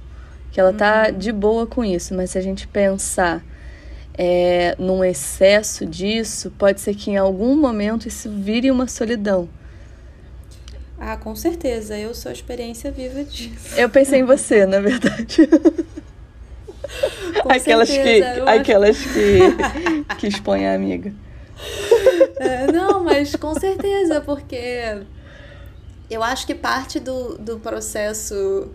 Que 0.52 0.60
ela 0.60 0.72
está 0.72 1.08
uhum. 1.08 1.18
de 1.18 1.32
boa 1.32 1.66
com 1.66 1.84
isso, 1.84 2.14
mas 2.14 2.32
se 2.32 2.38
a 2.38 2.42
gente 2.42 2.68
pensar 2.68 3.44
é, 4.18 4.76
num 4.78 5.04
excesso 5.04 5.86
disso, 5.86 6.52
pode 6.58 6.82
ser 6.82 6.96
que 6.96 7.12
em 7.12 7.18
algum 7.18 7.56
momento 7.56 8.08
isso 8.08 8.30
vire 8.30 8.70
uma 8.70 8.88
solidão. 8.88 9.48
Ah, 11.00 11.18
com 11.18 11.36
certeza. 11.36 11.98
Eu 11.98 12.14
sou 12.14 12.30
a 12.30 12.34
experiência 12.34 12.92
viva 12.92 13.24
disso. 13.24 13.76
Eu 13.76 13.90
pensei 13.90 14.20
em 14.20 14.24
você, 14.24 14.68
na 14.68 14.80
verdade. 14.80 15.50
aquelas 17.50 17.90
certeza, 17.90 18.34
que, 18.34 18.50
aquelas 18.50 18.98
acho... 18.98 19.10
que, 19.10 20.16
que 20.20 20.28
expõem 20.28 20.68
a 20.68 20.76
amiga. 20.76 21.12
É, 22.40 22.72
não, 22.72 23.04
mas 23.04 23.36
com 23.36 23.54
certeza, 23.54 24.22
porque 24.22 25.04
eu 26.10 26.22
acho 26.22 26.46
que 26.46 26.54
parte 26.54 27.00
do, 27.00 27.38
do 27.38 27.60
processo. 27.60 28.70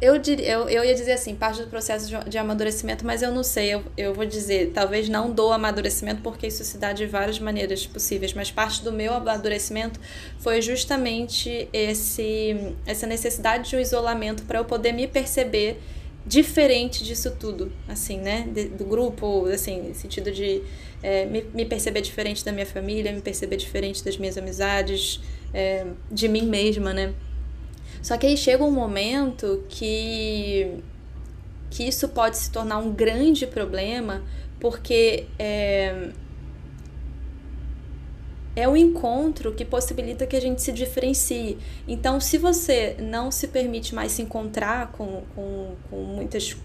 Eu, 0.00 0.18
diria, 0.18 0.52
eu, 0.52 0.68
eu 0.68 0.84
ia 0.84 0.94
dizer 0.94 1.12
assim, 1.12 1.34
parte 1.34 1.62
do 1.62 1.68
processo 1.68 2.08
de, 2.08 2.30
de 2.30 2.36
amadurecimento, 2.36 3.06
mas 3.06 3.22
eu 3.22 3.30
não 3.30 3.42
sei, 3.42 3.74
eu, 3.74 3.84
eu 3.96 4.12
vou 4.12 4.26
dizer, 4.26 4.72
talvez 4.72 5.08
não 5.08 5.30
do 5.30 5.52
amadurecimento, 5.52 6.20
porque 6.20 6.46
isso 6.46 6.64
se 6.64 6.76
dá 6.76 6.92
de 6.92 7.06
várias 7.06 7.38
maneiras 7.38 7.86
possíveis, 7.86 8.34
mas 8.34 8.50
parte 8.50 8.82
do 8.82 8.92
meu 8.92 9.14
amadurecimento 9.14 10.00
foi 10.38 10.60
justamente 10.60 11.68
esse, 11.72 12.74
essa 12.84 13.06
necessidade 13.06 13.70
de 13.70 13.76
um 13.76 13.80
isolamento 13.80 14.42
para 14.44 14.58
eu 14.58 14.64
poder 14.64 14.92
me 14.92 15.06
perceber 15.06 15.80
diferente 16.26 17.04
disso 17.04 17.36
tudo, 17.38 17.70
assim, 17.86 18.18
né? 18.18 18.48
De, 18.52 18.68
do 18.68 18.84
grupo, 18.84 19.46
assim, 19.46 19.88
no 19.88 19.94
sentido 19.94 20.30
de 20.30 20.62
é, 21.02 21.26
me, 21.26 21.44
me, 21.52 21.64
perceber 21.66 22.00
diferente 22.00 22.44
da 22.44 22.50
minha 22.50 22.66
família, 22.66 23.12
me 23.12 23.20
perceber 23.20 23.56
diferente 23.56 24.02
das 24.04 24.16
minhas 24.16 24.38
amizades, 24.38 25.20
é, 25.52 25.86
de 26.10 26.28
mim 26.28 26.46
mesma, 26.46 26.94
né? 26.94 27.14
Só 28.02 28.16
que 28.16 28.26
aí 28.26 28.36
chega 28.36 28.64
um 28.64 28.70
momento 28.70 29.64
que, 29.68 30.78
que 31.70 31.84
isso 31.84 32.08
pode 32.08 32.38
se 32.38 32.50
tornar 32.50 32.78
um 32.78 32.92
grande 32.92 33.46
problema, 33.46 34.22
porque 34.58 35.26
é, 35.38 36.10
é 38.56 38.68
o 38.68 38.76
encontro 38.76 39.52
que 39.52 39.64
possibilita 39.64 40.26
que 40.26 40.36
a 40.36 40.40
gente 40.40 40.62
se 40.62 40.72
diferencie. 40.72 41.58
Então, 41.88 42.20
se 42.20 42.38
você 42.38 42.96
não 43.00 43.30
se 43.30 43.48
permite 43.48 43.94
mais 43.94 44.12
se 44.12 44.22
encontrar 44.22 44.92
com, 44.92 45.22
com, 45.34 45.74
com 45.90 45.96
muitas 45.96 46.56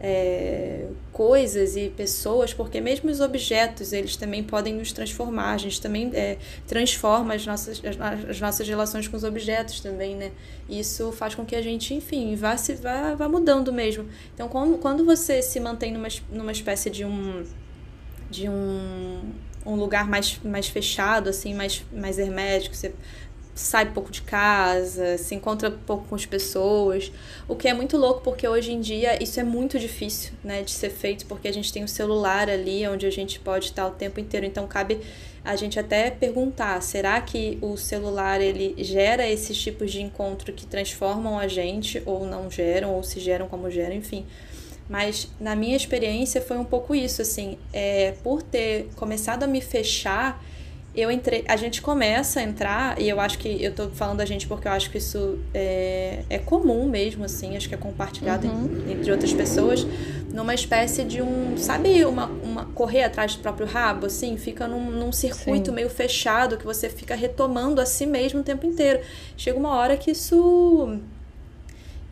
é, 0.00 0.86
coisas 1.12 1.76
e 1.76 1.88
pessoas, 1.88 2.52
porque 2.52 2.80
mesmo 2.80 3.10
os 3.10 3.20
objetos, 3.20 3.92
eles 3.92 4.16
também 4.16 4.42
podem 4.42 4.74
nos 4.74 4.92
transformar, 4.92 5.52
a 5.52 5.58
gente 5.58 5.80
também 5.80 6.10
é, 6.14 6.38
transforma 6.66 7.34
as 7.34 7.46
nossas, 7.46 7.82
as, 7.84 8.30
as, 8.30 8.40
nossas 8.40 8.68
relações 8.68 9.08
com 9.08 9.16
os 9.16 9.24
objetos 9.24 9.80
também, 9.80 10.14
né? 10.14 10.32
Isso 10.68 11.12
faz 11.12 11.34
com 11.34 11.44
que 11.44 11.56
a 11.56 11.62
gente, 11.62 11.94
enfim, 11.94 12.34
vá, 12.34 12.56
se, 12.56 12.74
vá, 12.74 13.14
vá 13.14 13.28
mudando 13.28 13.72
mesmo. 13.72 14.06
Então, 14.34 14.48
quando, 14.48 14.78
quando 14.78 15.04
você 15.04 15.40
se 15.40 15.58
mantém 15.60 15.92
numa, 15.92 16.08
numa 16.30 16.52
espécie 16.52 16.90
de 16.90 17.04
um 17.04 17.44
de 18.28 18.48
um 18.48 19.20
um 19.66 19.74
lugar 19.74 20.08
mais, 20.08 20.38
mais 20.44 20.68
fechado, 20.68 21.28
assim, 21.28 21.54
mais, 21.54 21.84
mais 21.92 22.18
hermético, 22.18 22.74
você 22.74 22.94
sai 23.56 23.90
pouco 23.90 24.12
de 24.12 24.20
casa, 24.20 25.16
se 25.16 25.34
encontra 25.34 25.70
pouco 25.70 26.06
com 26.08 26.14
as 26.14 26.26
pessoas, 26.26 27.10
o 27.48 27.56
que 27.56 27.66
é 27.66 27.72
muito 27.72 27.96
louco 27.96 28.20
porque 28.20 28.46
hoje 28.46 28.70
em 28.70 28.80
dia 28.80 29.20
isso 29.22 29.40
é 29.40 29.42
muito 29.42 29.78
difícil, 29.78 30.32
né, 30.44 30.62
de 30.62 30.70
ser 30.70 30.90
feito 30.90 31.24
porque 31.24 31.48
a 31.48 31.52
gente 31.52 31.72
tem 31.72 31.82
o 31.82 31.88
celular 31.88 32.50
ali 32.50 32.86
onde 32.86 33.06
a 33.06 33.10
gente 33.10 33.40
pode 33.40 33.66
estar 33.66 33.86
o 33.86 33.92
tempo 33.92 34.20
inteiro, 34.20 34.44
então 34.44 34.66
cabe 34.66 35.00
a 35.42 35.56
gente 35.56 35.78
até 35.78 36.10
perguntar, 36.10 36.82
será 36.82 37.18
que 37.20 37.56
o 37.62 37.78
celular 37.78 38.42
ele 38.42 38.74
gera 38.84 39.26
esses 39.26 39.56
tipos 39.56 39.90
de 39.90 40.02
encontro 40.02 40.52
que 40.52 40.66
transformam 40.66 41.38
a 41.38 41.48
gente 41.48 42.02
ou 42.04 42.26
não 42.26 42.50
geram 42.50 42.92
ou 42.92 43.02
se 43.02 43.20
geram 43.20 43.48
como 43.48 43.70
geram, 43.70 43.94
enfim. 43.94 44.26
Mas 44.88 45.28
na 45.40 45.56
minha 45.56 45.76
experiência 45.76 46.40
foi 46.40 46.56
um 46.56 46.64
pouco 46.64 46.94
isso, 46.94 47.22
assim, 47.22 47.58
é, 47.72 48.14
por 48.22 48.42
ter 48.42 48.88
começado 48.94 49.42
a 49.42 49.46
me 49.46 49.60
fechar, 49.60 50.40
eu 50.96 51.10
entrei, 51.10 51.44
a 51.46 51.56
gente 51.56 51.82
começa 51.82 52.40
a 52.40 52.42
entrar, 52.42 52.98
e 52.98 53.06
eu 53.06 53.20
acho 53.20 53.38
que 53.38 53.62
eu 53.62 53.74
tô 53.74 53.90
falando 53.90 54.18
da 54.18 54.24
gente 54.24 54.46
porque 54.46 54.66
eu 54.66 54.72
acho 54.72 54.90
que 54.90 54.96
isso 54.96 55.38
é, 55.52 56.20
é 56.30 56.38
comum 56.38 56.88
mesmo, 56.88 57.24
assim, 57.24 57.54
acho 57.54 57.68
que 57.68 57.74
é 57.74 57.78
compartilhado 57.78 58.46
uhum. 58.46 58.90
entre 58.90 59.12
outras 59.12 59.34
pessoas, 59.34 59.86
numa 60.32 60.54
espécie 60.54 61.04
de 61.04 61.20
um, 61.20 61.54
sabe, 61.58 62.02
uma, 62.06 62.26
uma 62.26 62.64
correr 62.66 63.04
atrás 63.04 63.36
do 63.36 63.42
próprio 63.42 63.66
rabo, 63.66 64.06
assim, 64.06 64.38
fica 64.38 64.66
num, 64.66 64.90
num 64.90 65.12
circuito 65.12 65.68
Sim. 65.68 65.74
meio 65.74 65.90
fechado 65.90 66.56
que 66.56 66.64
você 66.64 66.88
fica 66.88 67.14
retomando 67.14 67.78
a 67.78 67.84
si 67.84 68.06
mesmo 68.06 68.40
o 68.40 68.42
tempo 68.42 68.64
inteiro. 68.64 69.00
Chega 69.36 69.58
uma 69.58 69.74
hora 69.74 69.98
que 69.98 70.12
isso 70.12 70.98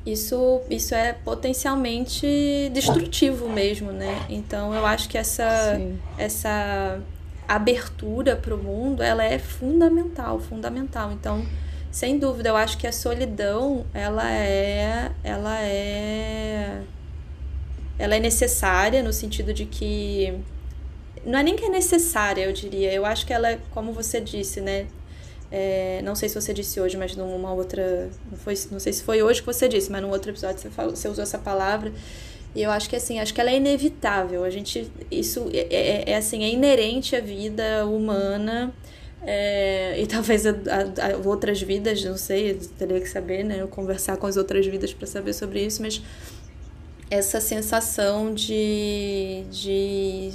isso, 0.06 0.60
isso 0.68 0.94
é 0.94 1.12
potencialmente 1.12 2.70
destrutivo 2.72 3.48
mesmo, 3.48 3.90
né? 3.90 4.26
Então 4.28 4.74
eu 4.74 4.84
acho 4.84 5.08
que 5.08 5.16
essa, 5.16 5.80
essa 6.18 7.00
abertura 7.48 8.36
para 8.36 8.54
o 8.54 8.58
mundo 8.58 9.02
ela 9.02 9.24
é 9.24 9.38
fundamental, 9.38 10.38
fundamental. 10.40 11.10
Então, 11.12 11.44
sem 11.90 12.18
dúvida, 12.18 12.50
eu 12.50 12.56
acho 12.56 12.76
que 12.76 12.86
a 12.86 12.92
solidão 12.92 13.86
ela 13.94 14.30
é, 14.30 15.10
ela 15.22 15.60
é, 15.62 16.82
ela 17.98 18.16
é 18.16 18.20
necessária 18.20 19.02
no 19.02 19.12
sentido 19.12 19.54
de 19.54 19.64
que 19.64 20.34
não 21.24 21.38
é 21.38 21.42
nem 21.42 21.56
que 21.56 21.64
é 21.64 21.70
necessária, 21.70 22.42
eu 22.44 22.52
diria. 22.52 22.92
Eu 22.92 23.06
acho 23.06 23.24
que 23.24 23.32
ela 23.32 23.48
é, 23.48 23.58
como 23.70 23.92
você 23.92 24.20
disse, 24.20 24.60
né? 24.60 24.86
É, 25.56 26.02
não 26.02 26.16
sei 26.16 26.28
se 26.28 26.34
você 26.34 26.52
disse 26.52 26.80
hoje, 26.80 26.96
mas 26.96 27.14
numa 27.14 27.52
outra. 27.52 28.10
Não, 28.28 28.36
foi, 28.36 28.54
não 28.72 28.80
sei 28.80 28.92
se 28.92 29.04
foi 29.04 29.22
hoje 29.22 29.38
que 29.38 29.46
você 29.46 29.68
disse, 29.68 29.88
mas 29.88 30.02
num 30.02 30.10
outro 30.10 30.32
episódio 30.32 30.58
você, 30.60 30.68
falou, 30.68 30.96
você 30.96 31.06
usou 31.06 31.22
essa 31.22 31.38
palavra. 31.38 31.92
E 32.56 32.60
eu 32.60 32.72
acho 32.72 32.90
que 32.90 32.96
assim, 32.96 33.20
acho 33.20 33.32
que 33.32 33.40
ela 33.40 33.50
é 33.50 33.56
inevitável. 33.56 34.42
A 34.42 34.50
gente. 34.50 34.90
Isso 35.12 35.48
é, 35.52 35.68
é, 35.70 36.10
é 36.10 36.16
assim, 36.16 36.42
é 36.42 36.48
inerente 36.48 37.14
à 37.14 37.20
vida 37.20 37.86
humana. 37.86 38.74
É, 39.22 39.94
e 40.00 40.04
talvez 40.10 40.44
a, 40.44 40.50
a, 40.50 41.12
a, 41.12 41.16
outras 41.24 41.62
vidas, 41.62 42.02
não 42.02 42.16
sei, 42.16 42.54
teria 42.76 43.00
que 43.00 43.08
saber, 43.08 43.44
né? 43.44 43.60
Eu 43.60 43.68
conversar 43.68 44.16
com 44.16 44.26
as 44.26 44.36
outras 44.36 44.66
vidas 44.66 44.92
para 44.92 45.06
saber 45.06 45.34
sobre 45.34 45.64
isso, 45.64 45.80
mas 45.80 46.02
essa 47.08 47.40
sensação 47.40 48.34
de, 48.34 49.44
de, 49.52 50.30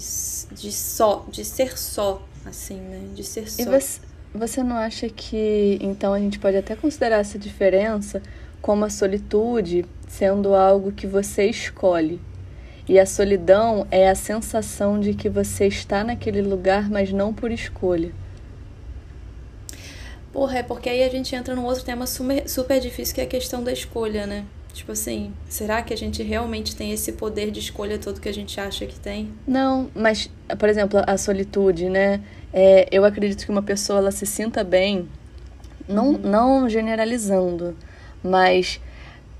de 0.54 0.72
só, 0.72 1.26
de 1.30 1.44
ser 1.44 1.78
só, 1.78 2.26
assim, 2.46 2.78
né? 2.78 3.02
De 3.14 3.24
ser 3.26 3.52
só. 3.52 3.62
E 3.62 3.66
você, 3.66 4.00
você 4.34 4.62
não 4.62 4.78
acha 4.78 5.10
que 5.10 5.80
então 5.82 6.14
a 6.14 6.20
gente 6.20 6.40
pode 6.40 6.58
até 6.58 6.76
considerar 6.76 7.18
essa 7.18 7.40
diferença 7.40 8.22
como 8.62 8.86
a 8.86 8.90
solitude 8.90 9.86
sendo 10.08 10.54
algo 10.54 10.92
que 10.92 11.08
você 11.08 11.46
escolhe? 11.46 12.20
E 12.88 13.00
a 13.00 13.06
solidão 13.06 13.88
é 13.92 14.10
a 14.10 14.16
sensação 14.16 15.00
de 15.00 15.14
que 15.14 15.30
você 15.30 15.68
está 15.68 16.04
naquele 16.04 16.42
lugar, 16.42 16.90
mas 16.90 17.12
não 17.12 17.34
por 17.34 17.52
escolha. 17.52 18.12
Porra, 20.32 20.60
é 20.60 20.64
porque 20.64 20.90
aí 20.90 21.04
a 21.04 21.10
gente 21.10 21.36
entra 21.36 21.56
num 21.56 21.66
outro 21.66 21.84
tema 21.84 22.08
super, 22.08 22.48
super 22.48 22.80
difícil 22.80 23.16
que 23.16 23.22
é 23.22 23.24
a 23.26 23.28
questão 23.28 23.64
da 23.64 23.72
escolha, 23.72 24.26
né? 24.26 24.46
Tipo 24.74 24.92
assim, 24.92 25.34
será 25.48 25.82
que 25.82 25.94
a 25.94 25.98
gente 25.98 26.22
realmente 26.24 26.76
tem 26.76 26.92
esse 26.92 27.14
poder 27.14 27.52
de 27.52 27.60
escolha 27.60 27.98
todo 27.98 28.22
que 28.22 28.30
a 28.30 28.34
gente 28.34 28.60
acha 28.60 28.86
que 28.86 29.00
tem? 29.00 29.32
Não, 29.48 29.90
mas, 29.96 30.30
por 30.58 30.70
exemplo, 30.70 31.02
a 31.06 31.18
solitude, 31.18 31.90
né? 31.90 32.22
É, 32.54 32.88
eu 32.92 33.04
acredito 33.04 33.46
que 33.46 33.52
uma 33.52 33.62
pessoa 33.62 34.00
ela 34.00 34.12
se 34.12 34.26
sinta 34.26 34.64
bem, 34.64 35.08
não, 35.88 36.12
uhum. 36.12 36.18
não 36.18 36.70
generalizando, 36.70 37.76
mas 38.24 38.80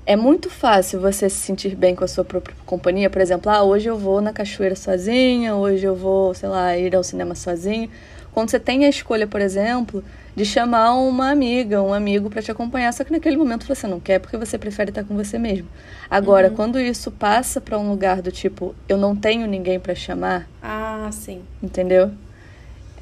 é 0.04 0.16
muito 0.16 0.50
fácil 0.50 1.00
você 1.00 1.30
se 1.30 1.36
sentir 1.36 1.76
bem 1.76 1.94
com 1.94 2.02
a 2.02 2.08
sua 2.08 2.24
própria 2.24 2.56
companhia. 2.66 3.08
Por 3.08 3.20
exemplo, 3.20 3.50
ah, 3.50 3.62
hoje 3.62 3.88
eu 3.88 3.96
vou 3.96 4.20
na 4.20 4.32
cachoeira 4.32 4.74
sozinha, 4.74 5.54
hoje 5.54 5.86
eu 5.86 5.94
vou, 5.94 6.34
sei 6.34 6.48
lá, 6.48 6.76
ir 6.76 6.94
ao 6.96 7.04
cinema 7.04 7.34
sozinho. 7.34 7.88
Quando 8.32 8.50
você 8.50 8.60
tem 8.60 8.84
a 8.84 8.88
escolha, 8.88 9.26
por 9.26 9.40
exemplo, 9.40 10.04
de 10.36 10.44
chamar 10.44 10.94
uma 10.94 11.30
amiga, 11.30 11.82
um 11.82 11.92
amigo 11.92 12.30
para 12.30 12.40
te 12.40 12.50
acompanhar, 12.50 12.92
só 12.92 13.02
que 13.04 13.12
naquele 13.12 13.36
momento 13.36 13.66
você 13.66 13.86
não 13.86 13.98
quer 13.98 14.20
porque 14.20 14.36
você 14.36 14.56
prefere 14.56 14.90
estar 14.90 15.04
com 15.04 15.16
você 15.16 15.38
mesmo. 15.38 15.68
Agora, 16.08 16.48
uhum. 16.48 16.56
quando 16.56 16.78
isso 16.78 17.10
passa 17.10 17.60
para 17.60 17.78
um 17.78 17.90
lugar 17.90 18.22
do 18.22 18.30
tipo, 18.30 18.74
eu 18.88 18.96
não 18.96 19.16
tenho 19.16 19.46
ninguém 19.46 19.80
para 19.80 19.94
chamar. 19.94 20.48
Ah, 20.62 21.10
sim. 21.12 21.42
Entendeu? 21.62 22.12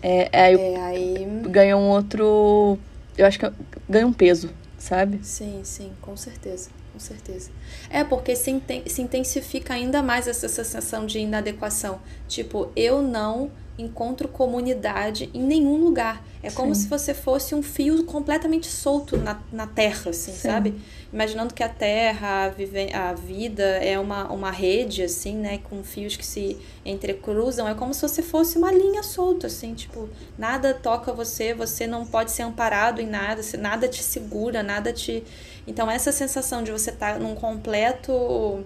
É, 0.03 0.29
é, 0.33 0.43
aí, 0.43 0.55
é, 0.55 0.81
aí 0.85 1.27
ganha 1.49 1.77
um 1.77 1.89
outro. 1.91 2.79
Eu 3.17 3.27
acho 3.27 3.39
que 3.39 3.51
ganha 3.89 4.07
um 4.07 4.13
peso, 4.13 4.51
sabe? 4.79 5.19
Sim, 5.23 5.61
sim, 5.65 5.93
com 6.01 6.17
certeza. 6.17 6.71
Com 6.93 6.99
certeza. 6.99 7.51
É, 7.91 8.03
porque 8.03 8.35
se, 8.35 8.51
intensifica 8.99 9.75
ainda 9.75 10.03
mais 10.03 10.27
essa 10.27 10.49
sensação 10.49 11.07
de 11.07 11.21
inadequação. 11.21 12.01
Tipo, 12.27 12.73
eu 12.75 13.03
não 13.03 13.51
encontro 13.79 14.27
comunidade 14.29 15.31
em 15.33 15.41
nenhum 15.41 15.77
lugar. 15.77 16.23
É 16.43 16.51
como 16.51 16.75
Sim. 16.75 16.83
se 16.83 16.89
você 16.89 17.15
fosse 17.15 17.55
um 17.55 17.63
fio 17.63 18.05
completamente 18.05 18.67
solto 18.67 19.17
na, 19.17 19.41
na 19.53 19.67
terra, 19.67 20.11
assim, 20.11 20.33
Sim. 20.33 20.49
sabe? 20.49 20.75
Imaginando 21.13 21.55
que 21.55 21.63
a 21.63 21.69
terra, 21.69 22.45
a, 22.45 22.49
vive, 22.49 22.93
a 22.93 23.13
vida 23.13 23.63
é 23.63 23.99
uma, 23.99 24.31
uma 24.31 24.51
rede, 24.51 25.03
assim, 25.03 25.37
né? 25.37 25.59
Com 25.59 25.83
fios 25.83 26.17
que 26.17 26.27
se 26.27 26.57
entrecruzam. 26.85 27.69
É 27.69 27.75
como 27.75 27.95
se 27.95 28.03
você 28.03 28.23
fosse 28.23 28.59
uma 28.59 28.71
linha 28.71 29.03
solta, 29.03 29.47
assim, 29.47 29.75
tipo, 29.75 30.09
nada 30.37 30.75
toca 30.75 31.13
você, 31.13 31.55
você 31.55 31.87
não 31.87 32.05
pode 32.05 32.31
ser 32.31 32.43
amparado 32.43 33.01
em 33.01 33.07
nada, 33.07 33.43
nada 33.59 33.89
te 33.89 34.03
segura, 34.03 34.63
nada 34.63 34.93
te. 34.93 35.25
Então, 35.67 35.91
essa 35.91 36.13
sensação 36.13 36.63
de 36.63 36.71
você 36.71 36.91
estar 36.91 37.15
tá 37.15 37.19
num 37.19 37.35
completo. 37.35 38.65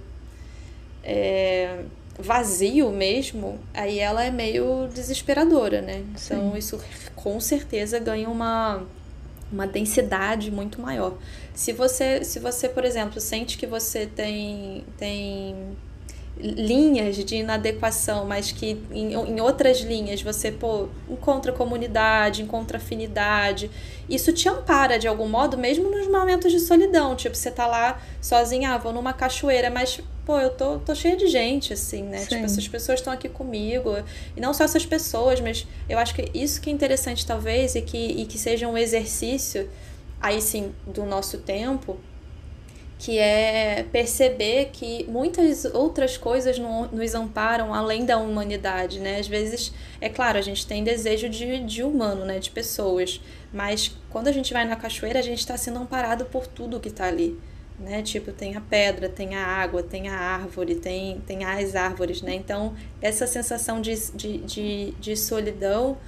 É, 1.04 1.84
vazio 2.18 2.90
mesmo, 2.90 3.58
aí 3.72 3.98
ela 3.98 4.24
é 4.24 4.30
meio 4.30 4.88
desesperadora, 4.92 5.80
né? 5.80 6.04
Então 6.14 6.52
Sim. 6.52 6.58
isso 6.58 6.80
com 7.14 7.40
certeza 7.40 7.98
ganha 7.98 8.28
uma, 8.28 8.82
uma 9.50 9.66
densidade 9.66 10.50
muito 10.50 10.80
maior. 10.80 11.14
Se 11.54 11.72
você, 11.72 12.24
se 12.24 12.38
você, 12.38 12.68
por 12.68 12.84
exemplo, 12.84 13.20
sente 13.20 13.56
que 13.56 13.66
você 13.66 14.06
tem, 14.06 14.84
tem 14.98 15.54
linhas 16.38 17.16
de 17.16 17.36
inadequação, 17.36 18.24
mas 18.24 18.50
que 18.50 18.82
em, 18.90 19.12
em 19.12 19.40
outras 19.40 19.80
linhas 19.80 20.22
você 20.22 20.50
pô, 20.50 20.88
encontra 21.08 21.52
comunidade, 21.52 22.42
encontra 22.42 22.78
afinidade. 22.78 23.70
Isso 24.08 24.32
te 24.32 24.48
ampara 24.48 24.98
de 24.98 25.06
algum 25.06 25.28
modo, 25.28 25.56
mesmo 25.56 25.90
nos 25.90 26.08
momentos 26.08 26.50
de 26.50 26.58
solidão. 26.58 27.14
Tipo, 27.14 27.36
você 27.36 27.50
tá 27.50 27.66
lá 27.66 28.00
sozinha, 28.20 28.74
ah, 28.74 28.78
vou 28.78 28.92
numa 28.92 29.12
cachoeira, 29.12 29.70
mas 29.70 30.00
pô, 30.24 30.38
eu 30.38 30.50
tô, 30.50 30.78
tô 30.78 30.94
cheia 30.94 31.16
de 31.16 31.26
gente, 31.26 31.72
assim, 31.72 32.02
né? 32.02 32.20
Tipo, 32.20 32.30
Sim. 32.30 32.36
Tipo, 32.36 32.46
essas 32.46 32.68
pessoas 32.68 33.00
estão 33.00 33.12
aqui 33.12 33.28
comigo. 33.28 33.90
E 34.36 34.40
não 34.40 34.54
só 34.54 34.64
essas 34.64 34.86
pessoas, 34.86 35.40
mas 35.40 35.66
eu 35.88 35.98
acho 35.98 36.14
que 36.14 36.30
isso 36.34 36.60
que 36.60 36.70
é 36.70 36.72
interessante, 36.72 37.26
talvez, 37.26 37.74
e 37.74 37.82
que, 37.82 37.96
e 37.96 38.26
que 38.26 38.38
seja 38.38 38.68
um 38.68 38.78
exercício, 38.78 39.68
aí 40.20 40.40
sim, 40.40 40.72
do 40.86 41.04
nosso 41.04 41.38
tempo, 41.38 41.98
que 42.98 43.18
é 43.18 43.84
perceber 43.90 44.70
que 44.72 45.04
muitas 45.08 45.64
outras 45.64 46.16
coisas 46.16 46.56
nos 46.56 47.14
amparam 47.16 47.74
além 47.74 48.04
da 48.04 48.16
humanidade, 48.16 49.00
né? 49.00 49.18
Às 49.18 49.26
vezes, 49.26 49.72
é 50.00 50.08
claro, 50.08 50.38
a 50.38 50.40
gente 50.40 50.64
tem 50.64 50.84
desejo 50.84 51.28
de, 51.28 51.58
de 51.64 51.82
humano, 51.82 52.24
né? 52.24 52.38
De 52.38 52.48
pessoas, 52.52 53.20
mas 53.52 53.96
quando 54.08 54.28
a 54.28 54.32
gente 54.32 54.52
vai 54.52 54.64
na 54.64 54.76
cachoeira, 54.76 55.18
a 55.18 55.22
gente 55.22 55.40
está 55.40 55.56
sendo 55.56 55.80
amparado 55.80 56.26
por 56.26 56.46
tudo 56.46 56.78
que 56.78 56.88
está 56.88 57.06
ali, 57.06 57.36
né? 57.82 58.02
Tipo, 58.02 58.32
tem 58.32 58.56
a 58.56 58.60
pedra, 58.60 59.08
tem 59.08 59.34
a 59.36 59.44
água, 59.44 59.82
tem 59.82 60.08
a 60.08 60.16
árvore, 60.16 60.76
tem, 60.76 61.20
tem 61.26 61.44
as 61.44 61.74
árvores, 61.74 62.22
né? 62.22 62.34
Então, 62.34 62.74
essa 63.00 63.26
sensação 63.26 63.80
de, 63.80 63.94
de, 64.14 64.38
de, 64.38 64.90
de 64.92 65.16
solidão 65.16 65.98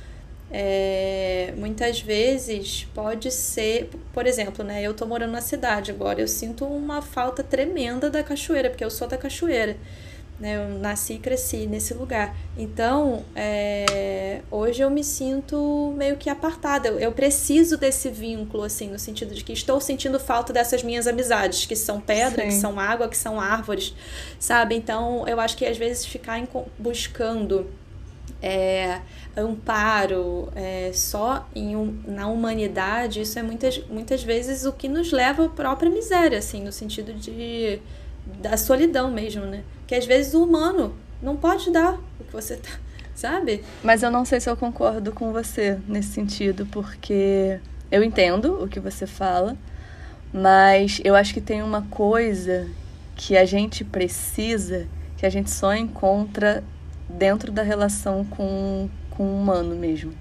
é, 0.50 1.52
muitas 1.56 2.00
vezes 2.00 2.86
pode 2.94 3.30
ser, 3.30 3.90
por 4.12 4.26
exemplo, 4.26 4.64
né? 4.64 4.82
Eu 4.82 4.94
tô 4.94 5.04
morando 5.06 5.32
na 5.32 5.40
cidade 5.40 5.90
agora, 5.90 6.20
eu 6.20 6.28
sinto 6.28 6.64
uma 6.64 7.02
falta 7.02 7.42
tremenda 7.42 8.08
da 8.08 8.22
cachoeira, 8.22 8.70
porque 8.70 8.84
eu 8.84 8.90
sou 8.90 9.08
da 9.08 9.16
cachoeira. 9.16 9.76
Né, 10.38 10.56
eu 10.56 10.80
nasci 10.80 11.14
e 11.14 11.18
cresci 11.20 11.64
nesse 11.64 11.94
lugar. 11.94 12.34
Então, 12.58 13.24
é, 13.36 14.42
hoje 14.50 14.82
eu 14.82 14.90
me 14.90 15.04
sinto 15.04 15.94
meio 15.96 16.16
que 16.16 16.28
apartada. 16.28 16.88
Eu, 16.88 16.98
eu 16.98 17.12
preciso 17.12 17.76
desse 17.76 18.10
vínculo, 18.10 18.64
assim, 18.64 18.90
no 18.90 18.98
sentido 18.98 19.32
de 19.32 19.44
que 19.44 19.52
estou 19.52 19.80
sentindo 19.80 20.18
falta 20.18 20.52
dessas 20.52 20.82
minhas 20.82 21.06
amizades, 21.06 21.66
que 21.66 21.76
são 21.76 22.00
pedra, 22.00 22.42
Sim. 22.42 22.48
que 22.48 22.54
são 22.54 22.80
água, 22.80 23.08
que 23.08 23.16
são 23.16 23.40
árvores, 23.40 23.94
sabe? 24.40 24.74
Então, 24.74 25.24
eu 25.28 25.38
acho 25.38 25.56
que 25.56 25.64
às 25.64 25.78
vezes 25.78 26.04
ficar 26.04 26.36
em, 26.36 26.48
buscando 26.76 27.70
é, 28.42 29.00
amparo 29.36 30.48
é, 30.54 30.90
só 30.92 31.48
em 31.54 31.76
um, 31.76 31.98
na 32.06 32.26
humanidade, 32.26 33.22
isso 33.22 33.38
é 33.38 33.42
muitas, 33.42 33.78
muitas 33.86 34.22
vezes 34.22 34.64
o 34.64 34.72
que 34.72 34.88
nos 34.88 35.12
leva 35.12 35.46
à 35.46 35.48
própria 35.48 35.90
miséria, 35.90 36.38
assim, 36.38 36.62
no 36.62 36.72
sentido 36.72 37.12
de 37.14 37.80
da 38.40 38.56
solidão 38.56 39.10
mesmo, 39.10 39.44
né? 39.44 39.62
Que 39.86 39.94
às 39.94 40.06
vezes 40.06 40.34
o 40.34 40.44
humano 40.44 40.94
não 41.22 41.36
pode 41.36 41.70
dar 41.70 41.94
o 42.20 42.24
que 42.24 42.32
você 42.32 42.56
tá, 42.56 42.70
sabe? 43.14 43.62
Mas 43.82 44.02
eu 44.02 44.10
não 44.10 44.24
sei 44.24 44.40
se 44.40 44.48
eu 44.48 44.56
concordo 44.56 45.12
com 45.12 45.32
você 45.32 45.78
nesse 45.86 46.08
sentido, 46.08 46.66
porque 46.66 47.58
eu 47.90 48.02
entendo 48.02 48.62
o 48.62 48.68
que 48.68 48.80
você 48.80 49.06
fala, 49.06 49.56
mas 50.32 51.00
eu 51.04 51.14
acho 51.14 51.32
que 51.32 51.40
tem 51.40 51.62
uma 51.62 51.82
coisa 51.82 52.68
que 53.16 53.36
a 53.36 53.44
gente 53.44 53.84
precisa, 53.84 54.86
que 55.16 55.24
a 55.24 55.30
gente 55.30 55.50
só 55.50 55.74
encontra 55.74 56.64
dentro 57.08 57.52
da 57.52 57.62
relação 57.62 58.24
com, 58.24 58.88
com 59.10 59.24
o 59.24 59.40
humano 59.40 59.76
mesmo. 59.76 60.12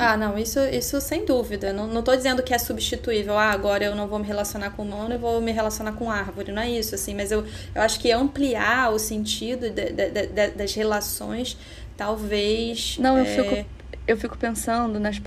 Ah, 0.00 0.16
não, 0.16 0.38
isso, 0.38 0.58
isso 0.60 1.00
sem 1.00 1.24
dúvida. 1.24 1.72
Não, 1.72 1.86
não 1.86 2.02
tô 2.02 2.16
dizendo 2.16 2.42
que 2.42 2.54
é 2.54 2.58
substituível. 2.58 3.36
Ah, 3.36 3.50
agora 3.50 3.84
eu 3.84 3.94
não 3.94 4.06
vou 4.06 4.18
me 4.18 4.26
relacionar 4.26 4.70
com 4.70 4.82
humano, 4.82 5.14
eu 5.14 5.18
vou 5.18 5.40
me 5.40 5.52
relacionar 5.52 5.92
com 5.92 6.10
árvore. 6.10 6.52
Não 6.52 6.62
é 6.62 6.70
isso, 6.70 6.94
assim. 6.94 7.14
Mas 7.14 7.30
eu, 7.30 7.44
eu 7.74 7.82
acho 7.82 8.00
que 8.00 8.10
ampliar 8.10 8.92
o 8.92 8.98
sentido 8.98 9.70
de, 9.70 9.92
de, 9.92 10.10
de, 10.10 10.50
das 10.52 10.74
relações, 10.74 11.56
talvez. 11.96 12.96
Não, 12.98 13.18
eu, 13.18 13.24
é... 13.24 13.26
fico, 13.26 13.70
eu 14.06 14.16
fico 14.16 14.38
pensando 14.38 14.98
nas, 14.98 15.20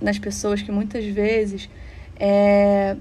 nas 0.00 0.18
pessoas 0.18 0.62
que 0.62 0.72
muitas 0.72 1.04
vezes 1.04 1.68
é, 2.18 2.96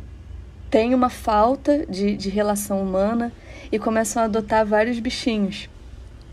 têm 0.70 0.94
uma 0.94 1.10
falta 1.10 1.86
de, 1.86 2.18
de 2.18 2.30
relação 2.30 2.82
humana 2.82 3.32
e 3.72 3.80
começam 3.80 4.22
a 4.22 4.26
adotar 4.26 4.66
vários 4.66 5.00
bichinhos. 5.00 5.70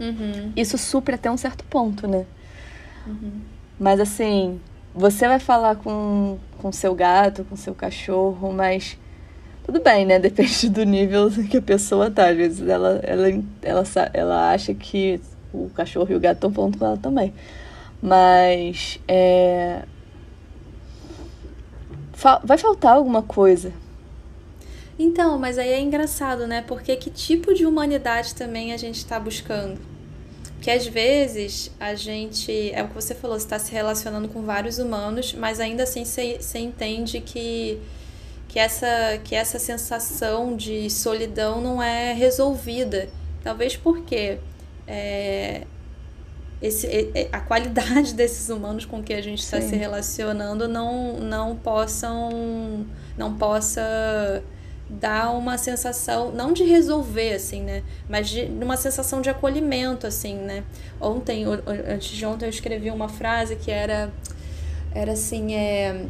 Uhum. 0.00 0.52
Isso 0.56 0.76
supre 0.76 1.14
até 1.14 1.30
um 1.30 1.36
certo 1.36 1.64
ponto, 1.64 2.08
né? 2.08 2.26
Uhum. 3.06 3.40
Mas 3.78 4.00
assim, 4.00 4.60
você 4.94 5.26
vai 5.26 5.38
falar 5.38 5.76
com, 5.76 6.38
com 6.58 6.70
seu 6.70 6.94
gato, 6.94 7.44
com 7.44 7.56
seu 7.56 7.74
cachorro, 7.74 8.52
mas 8.52 8.98
tudo 9.64 9.80
bem, 9.80 10.04
né? 10.04 10.18
Depende 10.20 10.68
do 10.68 10.84
nível 10.84 11.30
que 11.48 11.56
a 11.56 11.62
pessoa 11.62 12.10
tá. 12.10 12.28
Às 12.28 12.36
vezes 12.36 12.68
ela, 12.68 13.00
ela, 13.02 13.28
ela, 13.62 13.84
ela 14.12 14.50
acha 14.52 14.74
que 14.74 15.20
o 15.52 15.70
cachorro 15.70 16.10
e 16.10 16.14
o 16.14 16.20
gato 16.20 16.36
estão 16.36 16.52
falando 16.52 16.78
com 16.78 16.84
ela 16.84 16.96
também. 16.96 17.32
Mas 18.00 18.98
é... 19.06 19.82
vai 22.44 22.58
faltar 22.58 22.96
alguma 22.96 23.22
coisa. 23.22 23.72
Então, 24.98 25.38
mas 25.38 25.58
aí 25.58 25.70
é 25.70 25.80
engraçado, 25.80 26.46
né? 26.46 26.62
Porque 26.62 26.96
que 26.96 27.10
tipo 27.10 27.54
de 27.54 27.64
humanidade 27.64 28.34
também 28.34 28.72
a 28.72 28.76
gente 28.76 28.96
está 28.96 29.18
buscando? 29.18 29.91
Que 30.62 30.70
às 30.70 30.86
vezes 30.86 31.72
a 31.80 31.96
gente, 31.96 32.70
é 32.72 32.84
o 32.84 32.88
que 32.88 32.94
você 32.94 33.16
falou, 33.16 33.36
está 33.36 33.58
se 33.58 33.72
relacionando 33.72 34.28
com 34.28 34.42
vários 34.42 34.78
humanos, 34.78 35.34
mas 35.34 35.58
ainda 35.58 35.82
assim 35.82 36.04
você 36.04 36.58
entende 36.58 37.20
que, 37.20 37.80
que, 38.46 38.60
essa, 38.60 38.86
que 39.24 39.34
essa 39.34 39.58
sensação 39.58 40.56
de 40.56 40.88
solidão 40.88 41.60
não 41.60 41.82
é 41.82 42.12
resolvida. 42.12 43.08
Talvez 43.42 43.76
porque 43.76 44.38
é, 44.86 45.62
esse, 46.62 46.86
a 47.32 47.40
qualidade 47.40 48.14
desses 48.14 48.48
humanos 48.48 48.84
com 48.84 49.02
que 49.02 49.12
a 49.12 49.20
gente 49.20 49.42
está 49.42 49.60
se 49.60 49.74
relacionando 49.74 50.68
não, 50.68 51.18
não 51.18 51.56
possam 51.56 52.86
não 53.18 53.36
possa 53.36 54.42
dá 55.00 55.30
uma 55.30 55.56
sensação, 55.56 56.32
não 56.32 56.52
de 56.52 56.64
resolver, 56.64 57.34
assim, 57.34 57.62
né? 57.62 57.82
Mas 58.08 58.28
de 58.28 58.44
uma 58.44 58.76
sensação 58.76 59.22
de 59.22 59.30
acolhimento, 59.30 60.06
assim, 60.06 60.34
né? 60.36 60.64
Ontem, 61.00 61.44
antes 61.88 62.10
de 62.10 62.26
ontem, 62.26 62.44
eu 62.44 62.50
escrevi 62.50 62.90
uma 62.90 63.08
frase 63.08 63.56
que 63.56 63.70
era, 63.70 64.12
era 64.94 65.12
assim, 65.12 65.54
é... 65.54 66.04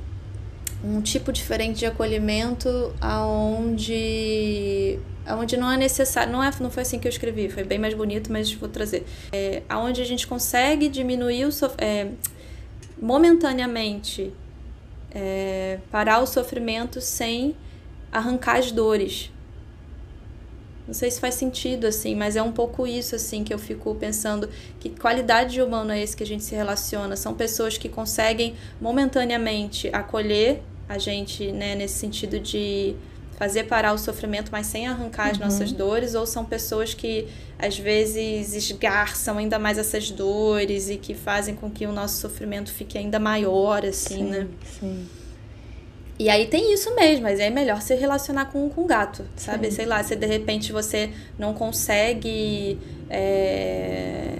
um 0.83 1.01
tipo 1.01 1.33
diferente 1.33 1.79
de 1.79 1.87
acolhimento 1.87 2.93
aonde 3.01 4.99
aonde 5.25 5.57
não 5.57 5.71
é 5.71 5.77
necessário 5.77 6.33
não 6.33 6.43
é 6.43 6.51
não 6.59 6.69
foi 6.69 6.83
assim 6.83 6.99
que 6.99 7.07
eu 7.07 7.11
escrevi 7.11 7.49
foi 7.49 7.63
bem 7.63 7.79
mais 7.79 7.95
bonito 7.95 8.33
mas 8.33 8.53
vou 8.53 8.69
trazer 8.69 9.07
é, 9.31 9.63
aonde 9.69 10.03
a 10.03 10.05
gente 10.05 10.27
consegue 10.27 10.89
diminuir 10.89 11.45
o 11.45 11.51
é, 11.79 12.09
momentaneamente 13.01 14.33
é, 15.15 15.79
parar 15.93 16.19
o 16.19 16.27
sofrimento 16.27 17.01
sem 17.01 17.55
arrancar 18.13 18.59
as 18.59 18.71
dores 18.71 19.33
não 20.87 20.95
sei 20.95 21.11
se 21.11 21.21
faz 21.21 21.37
sentido, 21.37 21.87
assim, 21.87 22.15
mas 22.15 22.35
é 22.35 22.43
um 22.43 22.51
pouco 22.51 22.87
isso, 22.87 23.15
assim, 23.15 23.45
que 23.45 23.55
eu 23.55 23.59
fico 23.59 23.95
pensando. 23.95 24.49
Que 24.81 24.91
qualidade 24.91 25.55
de 25.55 25.63
humano 25.63 25.93
é 25.93 26.03
esse 26.03 26.17
que 26.17 26.23
a 26.23 26.27
gente 26.27 26.43
se 26.43 26.55
relaciona? 26.55 27.15
São 27.17 27.35
pessoas 27.35 27.79
que 27.79 27.89
conseguem 27.89 28.55
momentaneamente 28.81 29.89
acolher 29.93 30.61
a 30.89 30.99
gente, 30.99 31.53
né, 31.53 31.75
nesse 31.75 31.95
sentido 31.95 32.39
de 32.41 32.97
fazer 33.39 33.65
parar 33.65 33.93
o 33.93 33.99
sofrimento, 33.99 34.51
mas 34.53 34.67
sem 34.67 34.87
arrancar 34.87 35.31
as 35.31 35.39
uhum. 35.39 35.45
nossas 35.45 35.73
dores, 35.73 36.15
ou 36.15 36.27
são 36.27 36.45
pessoas 36.45 36.95
que 36.95 37.29
às 37.59 37.79
vezes 37.79 38.53
esgarçam 38.53 39.39
ainda 39.39 39.59
mais 39.59 39.79
essas 39.79 40.11
dores 40.11 40.91
e 40.91 40.97
que 40.97 41.15
fazem 41.15 41.55
com 41.55 41.71
que 41.71 41.87
o 41.87 41.93
nosso 41.93 42.21
sofrimento 42.21 42.71
fique 42.73 42.99
ainda 42.99 43.19
maior, 43.19 43.85
assim, 43.87 44.17
sim, 44.17 44.25
né? 44.25 44.49
Sim. 44.79 45.07
E 46.19 46.29
aí 46.29 46.47
tem 46.47 46.73
isso 46.73 46.95
mesmo, 46.95 47.23
mas 47.23 47.41
é 47.41 47.51
melhor 47.51 47.81
se 47.81 47.95
relacionar 47.95 48.47
com 48.47 48.69
com 48.69 48.87
gato, 48.87 49.25
sabe? 49.37 49.71
Sim. 49.71 49.77
Sei 49.77 49.87
lá, 49.87 50.03
se 50.03 50.15
de 50.15 50.27
repente 50.27 50.73
você 50.73 51.11
não 51.39 51.55
consegue 51.55 52.79
é, 53.11 54.37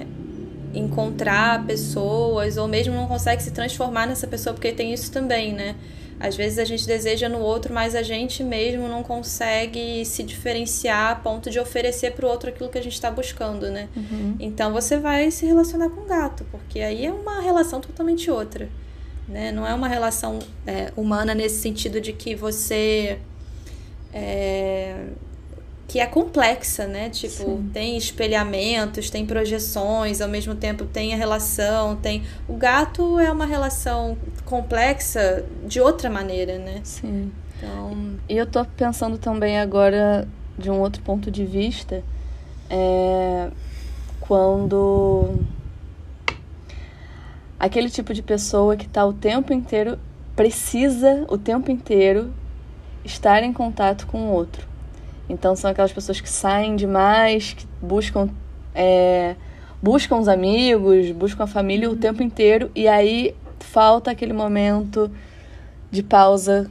encontrar 0.75 1.65
pessoas, 1.67 2.57
ou 2.57 2.69
mesmo 2.69 2.95
não 2.95 3.07
consegue 3.07 3.43
se 3.43 3.51
transformar 3.51 4.07
nessa 4.07 4.27
pessoa, 4.27 4.55
porque 4.55 4.73
tem 4.73 4.93
isso 4.93 5.11
também, 5.11 5.53
né? 5.53 5.75
Às 6.21 6.37
vezes 6.37 6.59
a 6.59 6.65
gente 6.65 6.87
deseja 6.87 7.29
no 7.29 7.41
outro, 7.41 7.75
mas 7.75 7.97
a 7.97 8.03
gente 8.03 8.45
mesmo 8.45 8.87
não 8.87 9.03
consegue 9.03 10.05
se 10.05 10.23
diferenciar 10.23 11.11
a 11.11 11.15
ponto 11.17 11.51
de 11.51 11.59
oferecer 11.59 12.13
para 12.13 12.25
o 12.25 12.29
outro 12.29 12.49
aquilo 12.49 12.69
que 12.69 12.79
a 12.79 12.83
gente 12.83 12.93
está 12.93 13.11
buscando, 13.11 13.69
né? 13.71 13.89
Uhum. 13.97 14.37
Então 14.39 14.73
você 14.73 14.99
vai 14.99 15.33
se 15.33 15.45
relacionar 15.45 15.89
com 15.91 16.03
o 16.03 16.05
gato, 16.05 16.47
porque 16.53 16.79
aí 16.81 17.07
é 17.07 17.13
uma 17.13 17.41
relação 17.41 17.81
totalmente 17.81 18.31
outra. 18.31 18.69
Né? 19.29 19.53
Não 19.53 19.67
é 19.67 19.75
uma 19.75 19.89
relação 19.89 20.39
é, 20.67 20.93
humana 20.97 21.35
nesse 21.35 21.61
sentido 21.61 22.01
de 22.01 22.13
que 22.13 22.35
você. 22.35 23.19
É, 24.13 25.07
que 25.89 26.01
é 26.01 26.07
complexa, 26.07 26.87
né? 26.87 27.11
Tipo, 27.11 27.45
Sim. 27.45 27.71
tem 27.73 27.97
espelhamentos, 27.99 29.11
tem 29.11 29.27
projeções, 29.27 30.23
ao 30.23 30.29
mesmo 30.29 30.55
tempo 30.55 30.87
tem 30.87 31.13
a 31.13 31.17
relação, 31.17 31.97
tem. 31.97 32.23
O 32.49 32.55
gato 32.55 33.19
é 33.19 33.31
uma 33.31 33.45
relação 33.45 34.17
complexa 34.47 35.45
de 35.67 35.81
outra 35.81 36.09
maneira, 36.09 36.59
né? 36.59 36.81
Sim. 36.83 37.31
Então... 37.59 38.17
E 38.27 38.37
eu 38.37 38.47
tô 38.47 38.65
pensando 38.65 39.19
também 39.19 39.59
agora 39.59 40.27
de 40.59 40.71
um 40.71 40.81
outro 40.81 41.03
ponto 41.03 41.31
de 41.31 41.45
vista. 41.45 42.03
É, 42.71 43.51
quando 44.21 45.35
aquele 47.63 47.89
tipo 47.89 48.13
de 48.13 48.23
pessoa 48.23 48.77
que 48.77 48.87
está 48.87 49.07
o 49.07 49.13
tempo 49.13 49.53
inteiro, 49.53 49.97
precisa 50.35 51.25
o 51.29 51.39
tempo 51.39 51.71
inteiro 51.71 52.33
estar 53.05 53.45
em 53.45 53.53
contato 53.53 54.05
com 54.09 54.19
o 54.19 54.33
outro. 54.33 54.67
Então 55.29 55.55
são 55.55 55.71
aquelas 55.71 55.93
pessoas 55.93 56.21
que 56.21 56.29
saem 56.29 56.75
demais, 56.75 57.53
que 57.53 57.65
buscam 57.81 58.29
é, 58.75 59.37
buscam 59.81 60.17
os 60.17 60.27
amigos, 60.27 61.13
buscam 61.13 61.45
a 61.45 61.47
família 61.47 61.89
o 61.89 61.95
tempo 61.95 62.21
inteiro 62.21 62.69
e 62.75 62.89
aí 62.89 63.33
falta 63.61 64.11
aquele 64.11 64.33
momento 64.33 65.09
de 65.89 66.03
pausa 66.03 66.69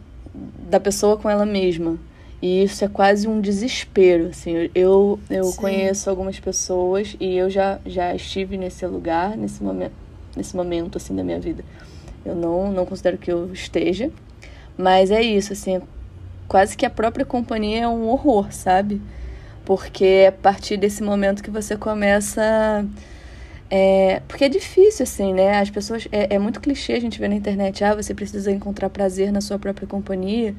da 0.69 0.79
pessoa 0.79 1.15
com 1.15 1.29
ela 1.29 1.45
mesma. 1.45 1.97
E 2.41 2.63
isso 2.63 2.83
é 2.83 2.89
quase 2.89 3.29
um 3.29 3.39
desespero, 3.39 4.27
assim. 4.27 4.69
Eu, 4.75 5.19
eu 5.29 5.53
conheço 5.53 6.09
algumas 6.09 6.37
pessoas 6.37 7.15
e 7.17 7.37
eu 7.37 7.49
já, 7.49 7.79
já 7.85 8.13
estive 8.13 8.57
nesse 8.57 8.85
lugar, 8.85 9.37
nesse 9.37 9.63
momento, 9.63 10.00
nesse 10.35 10.55
momento 10.55 10.97
assim 10.97 11.15
da 11.15 11.23
minha 11.23 11.39
vida. 11.39 11.63
Eu 12.25 12.35
não 12.35 12.71
não 12.71 12.85
considero 12.85 13.17
que 13.17 13.31
eu 13.31 13.51
esteja, 13.51 14.11
mas 14.77 15.11
é 15.11 15.21
isso 15.21 15.53
assim, 15.53 15.81
quase 16.47 16.77
que 16.77 16.85
a 16.85 16.89
própria 16.89 17.25
companhia 17.25 17.83
é 17.83 17.87
um 17.87 18.09
horror, 18.09 18.51
sabe? 18.51 19.01
Porque 19.65 20.05
é 20.05 20.27
a 20.27 20.31
partir 20.31 20.77
desse 20.77 21.03
momento 21.03 21.43
que 21.43 21.51
você 21.51 21.77
começa 21.77 22.85
é, 23.73 24.21
porque 24.27 24.43
é 24.43 24.49
difícil, 24.49 25.03
assim, 25.03 25.33
né? 25.33 25.59
As 25.59 25.69
pessoas. 25.69 26.05
É, 26.11 26.35
é 26.35 26.39
muito 26.39 26.59
clichê 26.59 26.91
a 26.91 26.99
gente 26.99 27.17
ver 27.17 27.29
na 27.29 27.35
internet, 27.35 27.81
ah, 27.85 27.95
você 27.95 28.13
precisa 28.13 28.51
encontrar 28.51 28.89
prazer 28.89 29.31
na 29.31 29.39
sua 29.39 29.57
própria 29.57 29.87
companhia. 29.87 30.53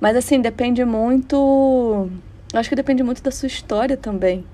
Mas, 0.00 0.16
assim, 0.16 0.40
depende 0.40 0.82
muito. 0.84 1.36
Eu 2.52 2.58
acho 2.58 2.70
que 2.70 2.74
depende 2.74 3.02
muito 3.02 3.22
da 3.22 3.30
sua 3.30 3.46
história 3.48 3.98
também. 3.98 4.46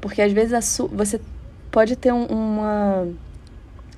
Porque 0.00 0.22
às 0.22 0.32
vezes 0.32 0.54
a 0.54 0.62
su... 0.62 0.88
você 0.88 1.20
pode 1.70 1.94
ter 1.96 2.12
um, 2.12 2.24
uma 2.24 3.08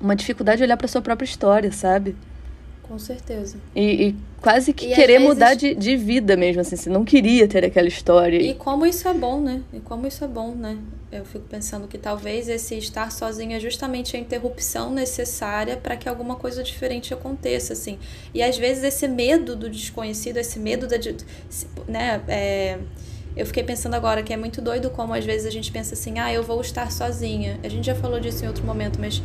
uma 0.05 0.15
dificuldade 0.15 0.57
de 0.59 0.63
olhar 0.63 0.77
para 0.77 0.87
sua 0.87 1.01
própria 1.01 1.25
história, 1.25 1.71
sabe? 1.71 2.15
Com 2.83 2.99
certeza. 2.99 3.57
E, 3.75 4.07
e 4.07 4.15
quase 4.39 4.71
que 4.71 4.91
e 4.91 4.95
querer 4.95 5.13
vezes... 5.13 5.27
mudar 5.27 5.55
de, 5.55 5.73
de 5.73 5.97
vida 5.97 6.37
mesmo, 6.37 6.61
assim, 6.61 6.75
você 6.75 6.89
não 6.89 7.03
queria 7.03 7.47
ter 7.47 7.65
aquela 7.65 7.87
história. 7.87 8.39
E 8.39 8.53
como 8.53 8.85
isso 8.85 9.07
é 9.07 9.13
bom, 9.13 9.41
né? 9.41 9.61
E 9.73 9.79
como 9.79 10.05
isso 10.05 10.23
é 10.23 10.27
bom, 10.27 10.53
né? 10.53 10.77
Eu 11.11 11.25
fico 11.25 11.45
pensando 11.49 11.87
que 11.87 11.97
talvez 11.97 12.47
esse 12.47 12.77
estar 12.77 13.11
sozinho 13.11 13.53
é 13.53 13.59
justamente 13.59 14.15
a 14.15 14.19
interrupção 14.19 14.91
necessária 14.91 15.77
para 15.77 15.95
que 15.97 16.07
alguma 16.07 16.35
coisa 16.35 16.61
diferente 16.61 17.11
aconteça, 17.11 17.73
assim. 17.73 17.97
E 18.33 18.43
às 18.43 18.57
vezes 18.57 18.83
esse 18.83 19.07
medo 19.07 19.55
do 19.55 19.67
desconhecido, 19.67 20.37
esse 20.37 20.59
medo 20.59 20.85
da. 20.87 20.97
né? 21.87 22.21
É, 22.27 22.77
eu 23.35 23.45
fiquei 23.45 23.63
pensando 23.63 23.95
agora 23.95 24.23
que 24.23 24.31
é 24.31 24.37
muito 24.37 24.61
doido 24.61 24.89
como 24.89 25.13
às 25.13 25.25
vezes 25.25 25.45
a 25.45 25.49
gente 25.49 25.69
pensa 25.71 25.93
assim, 25.93 26.19
ah, 26.19 26.31
eu 26.31 26.43
vou 26.43 26.61
estar 26.61 26.91
sozinha. 26.91 27.59
A 27.63 27.67
gente 27.67 27.85
já 27.85 27.95
falou 27.95 28.19
disso 28.19 28.45
em 28.45 28.47
outro 28.47 28.63
momento, 28.63 28.99
mas 28.99 29.21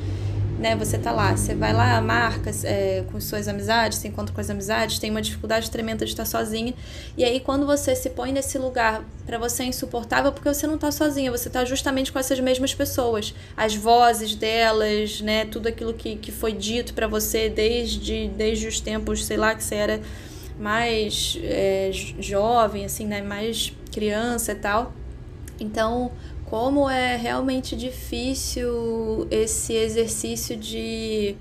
né? 0.61 0.77
Você 0.77 0.99
tá 0.99 1.11
lá, 1.11 1.35
você 1.35 1.55
vai 1.55 1.73
lá, 1.73 1.99
marca 2.03 2.51
é, 2.65 3.03
com 3.11 3.19
suas 3.19 3.49
amizades, 3.49 3.99
se 3.99 4.07
encontra 4.07 4.35
com 4.35 4.41
as 4.41 4.51
amizades, 4.51 4.99
tem 4.99 5.11
uma 5.11 5.23
dificuldade 5.23 5.71
tremenda 5.71 6.05
de 6.05 6.13
estar 6.13 6.27
sozinha. 6.27 6.75
E 7.17 7.25
aí, 7.25 7.41
quando 7.41 7.65
você 7.65 7.97
se 7.97 8.11
põe 8.11 8.31
nesse 8.31 8.59
lugar, 8.59 9.03
para 9.25 9.39
você 9.39 9.63
é 9.63 9.67
insuportável, 9.67 10.31
porque 10.31 10.53
você 10.53 10.67
não 10.67 10.77
tá 10.77 10.93
sozinha, 10.93 11.31
você 11.31 11.49
tá 11.49 11.65
justamente 11.65 12.13
com 12.13 12.19
essas 12.19 12.39
mesmas 12.39 12.75
pessoas. 12.75 13.35
As 13.57 13.75
vozes 13.75 14.35
delas, 14.35 15.23
né? 15.23 15.47
Tudo 15.47 15.67
aquilo 15.67 15.95
que, 15.95 16.17
que 16.17 16.31
foi 16.31 16.53
dito 16.53 16.93
para 16.93 17.07
você 17.07 17.49
desde, 17.49 18.29
desde 18.29 18.69
os 18.69 18.81
tempos, 18.81 19.25
sei 19.25 19.39
lá, 19.39 19.55
que 19.55 19.65
você 19.65 19.77
era 19.77 20.01
mais 20.59 21.39
é, 21.43 21.91
jovem, 22.21 22.85
assim, 22.85 23.07
né? 23.07 23.23
Mais 23.23 23.73
criança 23.91 24.53
e 24.53 24.57
tal. 24.57 24.93
Então, 25.59 26.11
como 26.51 26.91
é 26.91 27.15
realmente 27.15 27.77
difícil 27.77 29.29
esse 29.31 29.73
exercício 29.73 30.57
de 30.57 31.37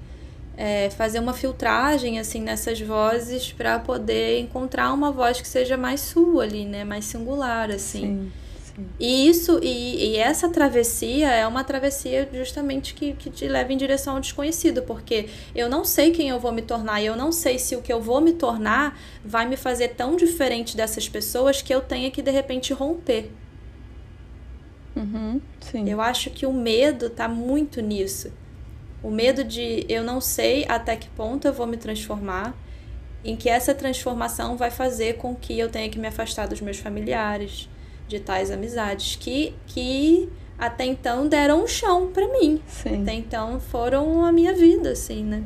é, 0.55 0.91
fazer 0.91 1.17
uma 1.17 1.33
filtragem 1.33 2.19
assim 2.19 2.39
nessas 2.41 2.79
vozes 2.79 3.51
para 3.51 3.79
poder 3.79 4.39
encontrar 4.39 4.93
uma 4.93 5.11
voz 5.11 5.41
que 5.41 5.47
seja 5.47 5.75
mais 5.75 5.99
sua 6.01 6.43
ali, 6.43 6.63
né, 6.63 6.83
mais 6.83 7.05
singular 7.05 7.71
assim. 7.71 8.01
Sim, 8.01 8.31
sim. 8.75 8.87
E 8.99 9.27
isso 9.27 9.59
e, 9.63 10.11
e, 10.11 10.17
essa 10.17 10.47
travessia 10.47 11.31
é 11.31 11.47
uma 11.47 11.63
travessia 11.63 12.29
justamente 12.31 12.93
que, 12.93 13.13
que 13.13 13.31
te 13.31 13.47
leva 13.47 13.73
em 13.73 13.77
direção 13.77 14.13
ao 14.13 14.21
desconhecido, 14.21 14.83
porque 14.83 15.27
eu 15.55 15.67
não 15.67 15.83
sei 15.83 16.11
quem 16.11 16.29
eu 16.29 16.39
vou 16.39 16.51
me 16.51 16.61
tornar 16.61 17.01
e 17.01 17.07
eu 17.07 17.15
não 17.15 17.31
sei 17.31 17.57
se 17.57 17.75
o 17.75 17.81
que 17.81 17.91
eu 17.91 17.99
vou 17.99 18.21
me 18.21 18.33
tornar 18.33 18.95
vai 19.25 19.47
me 19.47 19.57
fazer 19.57 19.87
tão 19.87 20.15
diferente 20.15 20.77
dessas 20.77 21.09
pessoas 21.09 21.63
que 21.63 21.73
eu 21.73 21.81
tenha 21.81 22.11
que 22.11 22.21
de 22.21 22.29
repente 22.29 22.73
romper. 22.73 23.31
Uhum, 24.95 25.39
eu 25.85 26.01
acho 26.01 26.29
que 26.29 26.45
o 26.45 26.53
medo 26.53 27.09
tá 27.09 27.27
muito 27.27 27.81
nisso. 27.81 28.31
O 29.01 29.09
medo 29.09 29.43
de 29.43 29.85
eu 29.87 30.03
não 30.03 30.19
sei 30.19 30.65
até 30.67 30.95
que 30.95 31.07
ponto 31.09 31.47
eu 31.47 31.53
vou 31.53 31.65
me 31.65 31.77
transformar, 31.77 32.53
em 33.23 33.35
que 33.35 33.49
essa 33.49 33.73
transformação 33.73 34.57
vai 34.57 34.71
fazer 34.71 35.17
com 35.17 35.35
que 35.35 35.57
eu 35.57 35.69
tenha 35.69 35.89
que 35.89 35.99
me 35.99 36.07
afastar 36.07 36.47
dos 36.47 36.59
meus 36.61 36.77
familiares, 36.77 37.69
de 38.07 38.19
tais 38.19 38.49
amizades 38.51 39.15
que, 39.15 39.53
que 39.67 40.29
até 40.57 40.85
então 40.85 41.27
deram 41.27 41.63
um 41.63 41.67
chão 41.67 42.11
para 42.11 42.27
mim. 42.27 42.61
Sim. 42.67 43.03
Até 43.03 43.13
então 43.13 43.59
foram 43.59 44.25
a 44.25 44.31
minha 44.31 44.53
vida, 44.53 44.91
assim, 44.91 45.23
né? 45.23 45.43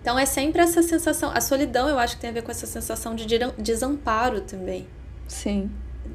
Então 0.00 0.18
é 0.18 0.24
sempre 0.26 0.62
essa 0.62 0.82
sensação. 0.82 1.30
A 1.32 1.40
solidão 1.40 1.88
eu 1.88 1.98
acho 1.98 2.16
que 2.16 2.22
tem 2.22 2.30
a 2.30 2.32
ver 2.32 2.42
com 2.42 2.50
essa 2.50 2.66
sensação 2.66 3.14
de 3.14 3.26
desamparo 3.58 4.40
também. 4.40 4.88
Sim 5.28 5.70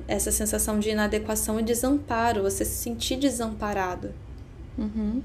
essa 0.07 0.31
sensação 0.31 0.79
de 0.79 0.89
inadequação 0.89 1.59
e 1.59 1.63
desamparo, 1.63 2.43
você 2.43 2.65
se 2.65 2.75
sentir 2.75 3.17
desamparado. 3.17 4.11
Uhum. 4.77 5.21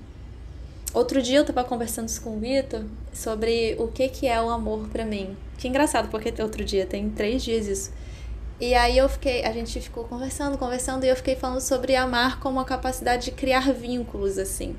Outro 0.95 1.21
dia 1.21 1.39
eu 1.39 1.45
tava 1.45 1.65
conversando 1.65 2.11
com 2.21 2.37
o 2.37 2.41
Vitor 2.41 2.85
sobre 3.13 3.77
o 3.79 3.89
que, 3.89 4.09
que 4.09 4.27
é 4.27 4.41
o 4.41 4.49
amor 4.49 4.89
para 4.89 5.05
mim. 5.05 5.37
Que 5.59 5.69
engraçado, 5.69 6.09
porque 6.09 6.33
outro 6.43 6.65
dia, 6.65 6.87
tem 6.87 7.11
três 7.11 7.43
dias 7.43 7.67
isso. 7.67 7.93
E 8.61 8.75
aí 8.75 8.97
eu 8.99 9.09
fiquei, 9.09 9.45
a 9.45 9.53
gente 9.53 9.81
ficou 9.81 10.05
conversando, 10.05 10.57
conversando, 10.59 11.05
e 11.05 11.09
eu 11.09 11.17
fiquei 11.17 11.37
falando 11.37 11.61
sobre 11.61 11.95
amar 11.95 12.41
como 12.41 12.59
a 12.59 12.65
capacidade 12.65 13.27
de 13.27 13.31
criar 13.33 13.73
vínculos, 13.73 14.39
assim. 14.39 14.75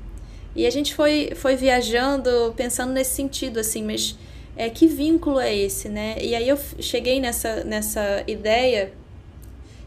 E 0.54 0.66
a 0.66 0.70
gente 0.70 0.94
foi, 0.94 1.32
foi 1.36 1.56
viajando, 1.56 2.52
pensando 2.56 2.92
nesse 2.92 3.12
sentido, 3.12 3.60
assim, 3.60 3.84
mas 3.84 4.18
é, 4.56 4.68
que 4.68 4.86
vínculo 4.86 5.38
é 5.38 5.54
esse, 5.54 5.88
né? 5.88 6.16
E 6.20 6.34
aí 6.34 6.48
eu 6.48 6.58
cheguei 6.80 7.20
nessa, 7.20 7.62
nessa 7.64 8.24
ideia 8.26 8.92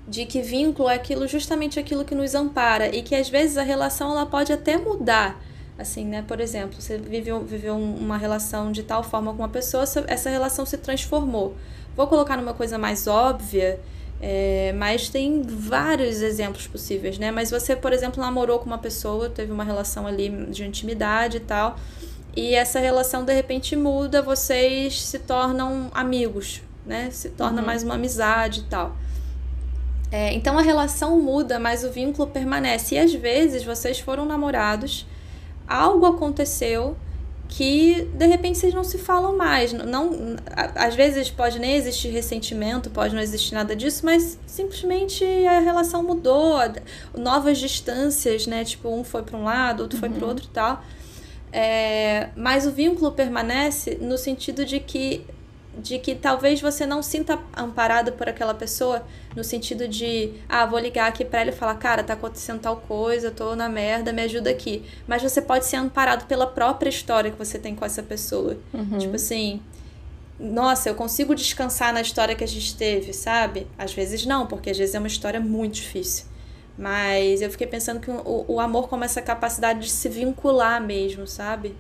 de 0.08 0.26
que 0.26 0.42
vínculo 0.42 0.89
é 0.89 0.96
aquilo 0.96 1.28
justamente 1.28 1.80
aquilo 1.80 2.04
que 2.04 2.13
nos 2.13 2.36
ampara 2.36 2.94
e 2.94 3.02
que 3.02 3.16
às 3.16 3.30
vezes 3.30 3.58
a 3.58 3.63
relação 3.63 4.12
ela 4.12 4.26
pode 4.26 4.52
até 4.52 4.78
mudar 4.78 5.42
assim 5.78 6.06
né 6.06 6.24
por 6.28 6.39
exemplo 6.39 6.82
você 6.82 6.98
viveu, 6.98 7.42
viveu 7.44 7.76
uma 7.76 8.18
relação 8.18 8.72
de 8.72 8.84
tal 8.84 9.04
forma 9.04 9.32
com 9.32 9.39
uma 9.39 9.50
pessoa 9.50 9.84
essa 10.08 10.30
relação 10.30 10.66
se 10.66 10.78
transformou 10.78 11.56
vou 11.96 12.08
colocar 12.08 12.36
numa 12.36 12.54
coisa 12.54 12.78
mais 12.78 13.08
óbvia 13.08 13.80
é, 14.22 14.74
mas 14.78 15.10
tem 15.10 15.42
vários 15.42 16.22
exemplos 16.22 16.68
possíveis 16.68 17.18
né 17.18 17.32
mas 17.32 17.50
você 17.50 17.76
por 17.76 17.94
exemplo 17.94 18.22
namorou 18.22 18.60
com 18.60 18.66
uma 18.66 18.78
pessoa 18.78 19.30
teve 19.30 19.52
uma 19.52 19.63
relação 19.63 20.06
ali 20.06 20.30
de 20.48 20.66
intimidade 20.66 21.38
e 21.38 21.42
tal 21.42 21.78
e 22.36 22.56
essa 22.56 22.80
relação 22.80 23.24
de 23.24 23.34
repente 23.34 23.76
muda, 23.76 24.22
vocês 24.22 25.02
se 25.02 25.20
tornam 25.20 25.92
amigos, 25.94 26.62
né? 26.86 27.10
Se 27.12 27.30
torna 27.30 27.62
uhum. 27.62 27.68
mais 27.68 27.84
uma 27.84 27.94
amizade 27.94 28.62
e 28.62 28.63
tal. 28.63 28.96
É, 30.13 30.32
então 30.32 30.60
a 30.60 30.62
relação 30.62 31.19
muda, 31.19 31.58
mas 31.60 31.84
o 31.84 31.89
vínculo 31.89 32.28
permanece. 32.28 32.93
E 32.93 32.99
às 32.99 33.12
vezes 33.12 33.63
vocês 33.63 33.99
foram 33.99 34.26
namorados, 34.26 35.08
algo 35.67 36.06
aconteceu 36.06 36.95
que 37.49 38.08
de 38.13 38.28
repente 38.28 38.60
vocês 38.60 38.76
não 38.76 38.84
se 38.84 38.99
falam 38.99 39.36
mais. 39.36 39.73
Não, 39.73 40.36
às 40.76 40.93
vezes 40.93 41.32
pode 41.32 41.58
nem 41.58 41.73
existir 41.73 42.10
ressentimento, 42.10 42.91
pode 42.91 43.15
não 43.15 43.21
existir 43.23 43.56
nada 43.56 43.76
disso, 43.76 44.06
mas 44.06 44.38
simplesmente 44.45 45.26
a 45.47 45.60
relação 45.62 46.04
mudou, 46.04 46.60
novas 47.17 47.58
distâncias, 47.58 48.45
né? 48.45 48.63
Tipo, 48.63 48.89
um 48.89 49.04
foi 49.04 49.23
para 49.23 49.36
um 49.36 49.43
lado, 49.43 49.82
outro 49.82 49.97
uhum. 49.97 49.99
foi 50.02 50.10
para 50.12 50.26
o 50.26 50.28
outro 50.28 50.45
e 50.45 50.49
tal. 50.49 50.84
É, 51.52 52.30
mas 52.36 52.67
o 52.67 52.71
vínculo 52.71 53.12
permanece 53.13 53.97
no 53.99 54.15
sentido 54.15 54.63
de 54.63 54.80
que 54.80 55.26
de 55.78 55.98
que 55.98 56.14
talvez 56.14 56.62
você 56.62 56.86
não 56.86 57.02
sinta 57.02 57.40
amparado 57.56 58.12
por 58.14 58.30
aquela 58.30 58.54
pessoa 58.54 59.04
no 59.36 59.44
sentido 59.44 59.88
de 59.88 60.32
ah 60.48 60.66
vou 60.66 60.80
ligar 60.80 61.08
aqui 61.08 61.26
para 61.26 61.42
ele 61.42 61.50
e 61.50 61.54
falar 61.54 61.76
cara 61.76 62.04
tá 62.04 62.14
acontecendo 62.14 62.60
tal 62.60 62.78
coisa 62.78 63.32
tô 63.32 63.56
na 63.56 63.68
merda 63.68 64.14
me 64.14 64.22
ajuda 64.22 64.50
aqui 64.50 64.84
mas 65.08 65.24
você 65.24 65.42
pode 65.42 65.66
ser 65.66 65.78
amparado 65.78 66.26
pela 66.26 66.46
própria 66.46 66.90
história 66.90 67.32
que 67.32 67.38
você 67.38 67.58
tem 67.58 67.76
com 67.76 67.84
essa 67.84 68.04
pessoa 68.04 68.58
uhum. 68.74 69.00
tipo 69.00 69.16
assim 69.16 69.62
nossa 70.40 70.90
eu 70.90 70.96
consigo 70.96 71.34
descansar 71.34 71.92
na 71.92 72.02
história 72.02 72.36
que 72.36 72.44
a 72.44 72.48
gente 72.48 72.76
teve 72.76 73.12
sabe 73.12 73.66
às 73.78 73.94
vezes 73.94 74.26
não 74.26 74.46
porque 74.46 74.70
às 74.70 74.78
vezes 74.78 74.94
é 74.94 75.00
uma 75.00 75.08
história 75.08 75.40
muito 75.40 75.76
difícil 75.76 76.26
mas 76.78 77.42
eu 77.42 77.52
fiquei 77.52 77.68
pensando 77.68 78.00
que 78.00 78.10
o, 78.10 78.46
o 78.48 78.60
amor 78.60 78.90
como 78.90 79.04
essa 79.04 79.22
capacidade 79.22 79.82
de 79.82 79.90
se 79.90 80.10
vincular 80.10 80.82
mesmo, 80.82 81.28
sabe? 81.28 81.76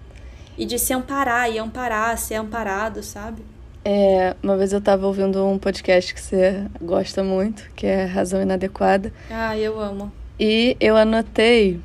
E 0.57 0.65
de 0.65 0.77
se 0.77 0.93
amparar, 0.93 1.51
e 1.51 1.57
amparar, 1.57 2.17
ser 2.17 2.35
amparado, 2.35 3.01
sabe? 3.01 3.43
É, 3.85 4.35
uma 4.41 4.55
vez 4.55 4.71
eu 4.71 4.79
tava 4.79 5.05
ouvindo 5.05 5.45
um 5.45 5.59
podcast 5.59 6.13
que 6.13 6.21
você 6.21 6.65
gosta 6.81 7.23
muito, 7.23 7.69
que 7.75 7.85
é 7.85 8.05
Razão 8.05 8.41
Inadequada. 8.41 9.11
Ah, 9.29 9.57
eu 9.57 9.79
amo. 9.79 10.11
E 10.39 10.77
eu 10.79 10.95
anotei. 10.95 11.81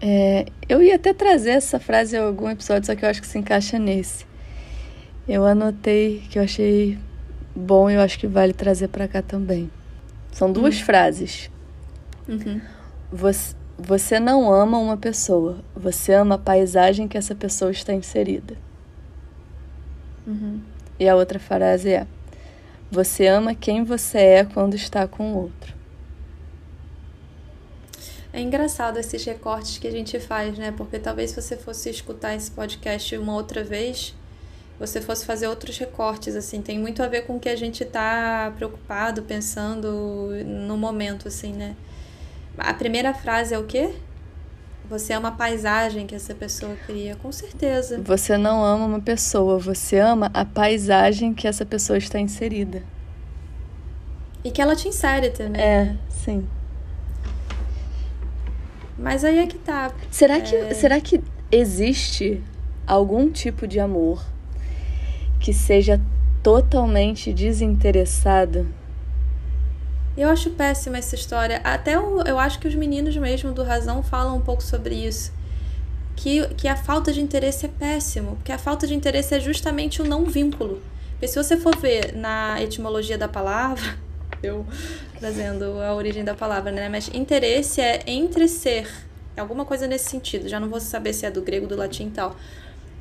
É, 0.00 0.46
eu 0.68 0.82
ia 0.82 0.96
até 0.96 1.12
trazer 1.12 1.50
essa 1.50 1.78
frase 1.78 2.16
em 2.16 2.18
algum 2.18 2.48
episódio, 2.48 2.86
só 2.86 2.94
que 2.94 3.04
eu 3.04 3.08
acho 3.08 3.20
que 3.20 3.26
se 3.26 3.38
encaixa 3.38 3.78
nesse. 3.78 4.26
Eu 5.28 5.44
anotei 5.44 6.22
que 6.30 6.38
eu 6.38 6.42
achei 6.42 6.98
bom 7.54 7.90
e 7.90 7.94
eu 7.94 8.00
acho 8.00 8.18
que 8.18 8.26
vale 8.26 8.52
trazer 8.52 8.88
para 8.88 9.06
cá 9.06 9.20
também. 9.20 9.70
São 10.32 10.50
duas 10.50 10.80
hum. 10.80 10.84
frases. 10.84 11.50
Uhum. 12.26 12.60
Você, 13.12 13.54
você 13.78 14.18
não 14.18 14.52
ama 14.52 14.78
uma 14.78 14.96
pessoa, 14.96 15.58
você 15.76 16.14
ama 16.14 16.36
a 16.36 16.38
paisagem 16.38 17.06
que 17.06 17.18
essa 17.18 17.34
pessoa 17.34 17.70
está 17.70 17.92
inserida. 17.92 18.56
Uhum. 20.26 20.60
E 20.98 21.08
a 21.08 21.16
outra 21.16 21.38
frase 21.38 21.90
é: 21.90 22.06
Você 22.90 23.26
ama 23.26 23.54
quem 23.54 23.84
você 23.84 24.18
é 24.18 24.44
quando 24.44 24.74
está 24.74 25.06
com 25.06 25.32
o 25.32 25.36
outro. 25.42 25.74
É 28.32 28.40
engraçado 28.40 28.98
esses 28.98 29.24
recortes 29.24 29.78
que 29.78 29.86
a 29.86 29.92
gente 29.92 30.18
faz, 30.18 30.58
né? 30.58 30.72
Porque 30.76 30.98
talvez 30.98 31.30
se 31.30 31.40
você 31.40 31.56
fosse 31.56 31.88
escutar 31.88 32.34
esse 32.34 32.50
podcast 32.50 33.16
uma 33.16 33.34
outra 33.34 33.62
vez, 33.62 34.12
você 34.78 35.00
fosse 35.00 35.24
fazer 35.24 35.46
outros 35.46 35.78
recortes, 35.78 36.34
assim. 36.34 36.60
Tem 36.60 36.76
muito 36.76 37.00
a 37.00 37.06
ver 37.06 37.26
com 37.26 37.36
o 37.36 37.40
que 37.40 37.48
a 37.48 37.54
gente 37.54 37.84
está 37.84 38.52
preocupado, 38.56 39.22
pensando 39.22 40.30
no 40.44 40.76
momento, 40.76 41.28
assim, 41.28 41.52
né? 41.52 41.76
A 42.58 42.74
primeira 42.74 43.14
frase 43.14 43.54
é 43.54 43.58
o 43.58 43.64
quê? 43.64 43.94
Você 44.88 45.14
ama 45.14 45.28
a 45.28 45.32
paisagem 45.32 46.06
que 46.06 46.14
essa 46.14 46.34
pessoa 46.34 46.76
cria, 46.86 47.16
com 47.16 47.32
certeza. 47.32 48.00
Você 48.02 48.36
não 48.36 48.62
ama 48.62 48.84
uma 48.84 49.00
pessoa, 49.00 49.58
você 49.58 49.98
ama 49.98 50.30
a 50.34 50.44
paisagem 50.44 51.32
que 51.32 51.48
essa 51.48 51.64
pessoa 51.64 51.96
está 51.96 52.20
inserida. 52.20 52.82
E 54.44 54.50
que 54.50 54.60
ela 54.60 54.76
te 54.76 54.86
insere 54.88 55.30
também. 55.30 55.60
É, 55.60 55.84
né? 55.84 55.98
sim. 56.10 56.46
Mas 58.98 59.24
aí 59.24 59.38
é 59.38 59.46
que 59.46 59.58
tá. 59.58 59.90
Será 60.10 60.40
que, 60.40 60.54
é... 60.54 60.74
será 60.74 61.00
que 61.00 61.22
existe 61.50 62.42
algum 62.86 63.30
tipo 63.30 63.66
de 63.66 63.80
amor 63.80 64.22
que 65.40 65.52
seja 65.52 66.00
totalmente 66.42 67.32
desinteressado? 67.32 68.68
Eu 70.16 70.28
acho 70.28 70.50
péssima 70.50 70.98
essa 70.98 71.14
história. 71.14 71.60
Até 71.64 71.96
eu, 71.96 72.22
eu 72.22 72.38
acho 72.38 72.60
que 72.60 72.68
os 72.68 72.74
meninos 72.74 73.16
mesmo 73.16 73.52
do 73.52 73.64
Razão 73.64 74.02
falam 74.02 74.36
um 74.36 74.40
pouco 74.40 74.62
sobre 74.62 74.94
isso. 74.94 75.32
Que, 76.14 76.46
que 76.54 76.68
a 76.68 76.76
falta 76.76 77.12
de 77.12 77.20
interesse 77.20 77.66
é 77.66 77.68
péssimo, 77.68 78.36
porque 78.36 78.52
a 78.52 78.58
falta 78.58 78.86
de 78.86 78.94
interesse 78.94 79.34
é 79.34 79.40
justamente 79.40 80.00
o 80.00 80.04
não 80.04 80.24
vínculo. 80.24 80.80
Porque 81.12 81.26
se 81.26 81.36
você 81.36 81.56
for 81.56 81.76
ver 81.76 82.14
na 82.14 82.62
etimologia 82.62 83.18
da 83.18 83.26
palavra, 83.26 83.98
eu 84.40 84.64
trazendo 85.18 85.80
a 85.80 85.92
origem 85.92 86.22
da 86.24 86.34
palavra, 86.34 86.70
né? 86.70 86.88
Mas 86.88 87.08
interesse 87.12 87.80
é 87.80 88.04
entre 88.06 88.46
ser, 88.46 88.88
é 89.36 89.40
alguma 89.40 89.64
coisa 89.64 89.88
nesse 89.88 90.08
sentido. 90.08 90.48
Já 90.48 90.60
não 90.60 90.68
vou 90.68 90.78
saber 90.78 91.12
se 91.12 91.26
é 91.26 91.30
do 91.30 91.42
grego, 91.42 91.66
do 91.66 91.76
latim 91.76 92.06
e 92.06 92.10
tal. 92.10 92.36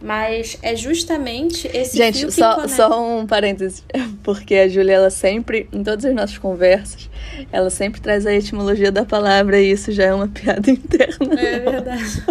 Mas 0.04 0.58
é 0.62 0.76
justamente 0.76 1.66
esse 1.74 1.96
Gente, 1.96 2.20
fio 2.20 2.28
que 2.28 2.34
só, 2.34 2.56
conecta. 2.56 2.76
só 2.76 3.02
um 3.02 3.26
parênteses, 3.26 3.86
porque 4.22 4.54
a 4.56 4.68
Júlia, 4.68 4.96
ela 4.96 5.10
sempre, 5.10 5.70
em 5.72 5.82
todas 5.82 6.04
as 6.04 6.14
nossas 6.14 6.38
conversas, 6.38 7.10
ela 7.50 7.70
sempre 7.70 8.02
traz 8.02 8.26
a 8.26 8.34
etimologia 8.34 8.92
da 8.92 9.06
palavra 9.06 9.62
e 9.62 9.72
isso 9.72 9.94
já 9.94 10.04
é 10.04 10.14
uma 10.14 10.28
piada 10.44 10.70
interna. 10.70 11.40
É 11.40 11.60
verdade. 11.60 12.24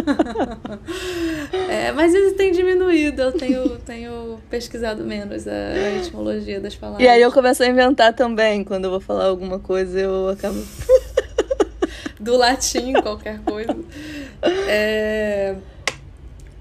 é, 1.70 1.92
mas 1.92 2.12
isso 2.12 2.36
tem 2.36 2.52
diminuído, 2.52 3.22
eu 3.22 3.32
tenho, 3.32 3.78
tenho 3.78 4.38
pesquisado 4.50 5.02
menos 5.02 5.48
a, 5.48 5.52
a 5.52 5.96
etimologia 5.96 6.60
das 6.60 6.74
palavras. 6.74 7.02
E 7.02 7.08
aí 7.08 7.22
eu 7.22 7.32
começo 7.32 7.62
a 7.62 7.66
inventar 7.66 8.12
também, 8.12 8.64
quando 8.64 8.84
eu 8.84 8.90
vou 8.90 9.00
falar 9.00 9.24
alguma 9.24 9.58
coisa, 9.58 9.98
eu 9.98 10.28
acabo... 10.28 10.62
Do 12.20 12.36
latim, 12.36 12.92
qualquer 12.92 13.40
coisa. 13.40 13.74
É... 14.68 15.56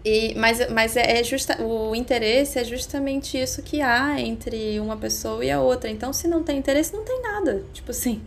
E, 0.04 0.34
mas 0.36 0.70
mas 0.70 0.96
é, 0.98 1.20
é 1.20 1.24
justa, 1.24 1.62
o 1.62 1.96
interesse 1.96 2.58
é 2.58 2.64
justamente 2.64 3.40
isso 3.40 3.62
que 3.62 3.82
há 3.82 4.20
entre 4.20 4.80
uma 4.80 4.98
pessoa 4.98 5.46
e 5.46 5.52
a 5.52 5.62
outra. 5.62 5.90
Então, 5.90 6.12
se 6.12 6.28
não 6.28 6.44
tem 6.44 6.58
interesse, 6.58 6.94
não 6.94 7.04
tem 7.04 7.22
nada. 7.22 7.64
Tipo 7.74 7.92
assim. 7.92 8.22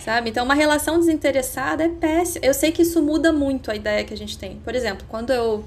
Sabe? 0.00 0.30
Então, 0.30 0.44
uma 0.44 0.54
relação 0.54 0.98
desinteressada 0.98 1.84
é 1.84 1.88
péssima. 1.88 2.46
Eu 2.46 2.54
sei 2.54 2.70
que 2.70 2.82
isso 2.82 3.02
muda 3.02 3.32
muito 3.32 3.70
a 3.70 3.74
ideia 3.74 4.04
que 4.04 4.14
a 4.14 4.16
gente 4.16 4.38
tem. 4.38 4.56
Por 4.60 4.74
exemplo, 4.74 5.04
quando 5.08 5.32
eu, 5.32 5.64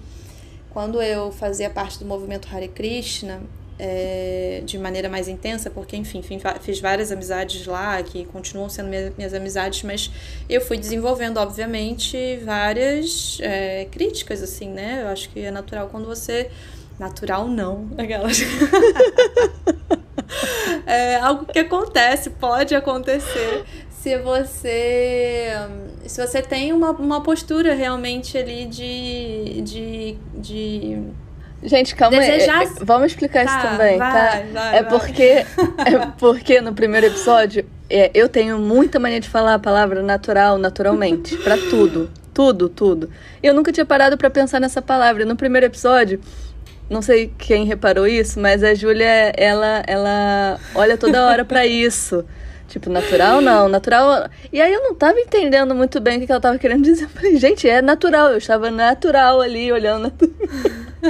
quando 0.70 1.02
eu 1.02 1.32
fazia 1.32 1.70
parte 1.70 2.00
do 2.00 2.06
movimento 2.06 2.48
Hare 2.52 2.70
Krishna, 2.70 3.42
é, 3.80 4.62
de 4.66 4.78
maneira 4.78 5.08
mais 5.08 5.30
intensa, 5.30 5.70
porque, 5.70 5.96
enfim, 5.96 6.22
fiz 6.62 6.82
várias 6.82 7.12
amizades 7.12 7.66
lá, 7.66 8.04
que 8.04 8.26
continuam 8.26 8.70
sendo 8.70 8.90
minhas, 8.90 9.16
minhas 9.16 9.34
amizades, 9.34 9.84
mas 9.84 10.12
eu 10.50 10.60
fui 10.60 10.78
desenvolvendo, 10.78 11.38
obviamente, 11.38 12.38
várias 12.44 13.38
é, 13.42 13.88
críticas, 13.90 14.44
assim, 14.44 14.70
né? 14.70 15.04
Eu 15.04 15.08
acho 15.08 15.30
que 15.30 15.40
é 15.40 15.52
natural 15.52 15.88
quando 15.88 16.06
você. 16.06 16.52
Natural 17.00 17.48
não, 17.48 17.90
aquelas. 17.98 18.40
é 20.86 21.16
algo 21.16 21.46
que 21.46 21.60
acontece, 21.60 22.30
pode 22.32 22.76
acontecer 22.76 23.64
se 23.90 24.18
você 24.18 25.54
se 26.06 26.26
você 26.26 26.42
tem 26.42 26.74
uma, 26.74 26.92
uma 26.92 27.22
postura 27.22 27.74
realmente 27.74 28.38
ali 28.38 28.66
de, 28.66 29.62
de, 29.62 30.18
de 30.34 31.04
Gente, 31.62 31.96
calma 31.96 32.18
Desejar... 32.18 32.60
aí. 32.60 32.70
Vamos 32.82 33.08
explicar 33.08 33.46
tá, 33.46 33.52
isso 33.52 33.68
também, 33.68 33.98
vai, 33.98 34.12
tá? 34.12 34.44
Vai, 34.54 34.78
é 34.78 34.84
porque 34.84 35.24
é 35.24 35.46
porque 36.18 36.62
no 36.62 36.74
primeiro 36.74 37.08
episódio 37.08 37.66
é, 37.90 38.12
eu 38.14 38.30
tenho 38.30 38.58
muita 38.58 39.00
mania 39.00 39.20
de 39.20 39.28
falar 39.28 39.56
a 39.56 39.60
palavra 39.60 40.02
natural, 40.02 40.58
naturalmente, 40.58 41.36
para 41.38 41.58
tudo, 41.58 42.10
tudo, 42.34 42.70
tudo. 42.70 43.10
Eu 43.44 43.54
nunca 43.54 43.72
tinha 43.72 43.86
parado 43.86 44.18
para 44.18 44.30
pensar 44.30 44.60
nessa 44.60 44.82
palavra. 44.82 45.26
No 45.26 45.36
primeiro 45.36 45.66
episódio, 45.66 46.22
não 46.90 47.02
sei 47.02 47.32
quem 47.38 47.66
reparou 47.66 48.08
isso, 48.08 48.40
mas 48.40 48.64
a 48.64 48.74
Júlia, 48.74 49.34
ela 49.38 49.84
ela 49.86 50.60
olha 50.74 50.98
toda 50.98 51.26
hora 51.26 51.44
para 51.44 51.66
isso. 51.66 52.24
Tipo, 52.70 52.88
natural 52.92 53.42
não, 53.42 53.68
natural. 53.68 54.30
E 54.54 54.62
aí 54.62 54.72
eu 54.72 54.84
não 54.84 54.94
tava 54.94 55.20
entendendo 55.20 55.74
muito 55.74 56.00
bem 56.00 56.22
o 56.22 56.26
que 56.26 56.32
ela 56.32 56.40
tava 56.40 56.60
querendo 56.60 56.84
dizer. 56.84 57.06
Eu 57.06 57.10
falei, 57.10 57.36
gente, 57.38 57.68
é 57.68 57.82
natural. 57.82 58.30
Eu 58.30 58.38
estava 58.38 58.70
natural 58.70 59.42
ali, 59.42 59.72
olhando. 59.72 60.14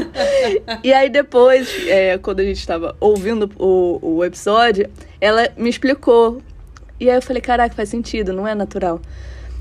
e 0.81 0.93
aí 0.93 1.09
depois, 1.09 1.69
é, 1.85 2.17
quando 2.17 2.39
a 2.39 2.43
gente 2.43 2.59
estava 2.59 2.95
ouvindo 2.97 3.51
o, 3.59 3.99
o 4.01 4.23
episódio, 4.23 4.89
ela 5.19 5.49
me 5.57 5.69
explicou. 5.69 6.41
E 6.97 7.09
aí 7.09 7.17
eu 7.17 7.21
falei, 7.21 7.41
caraca, 7.41 7.75
faz 7.75 7.89
sentido, 7.89 8.31
não 8.31 8.47
é 8.47 8.55
natural. 8.55 9.01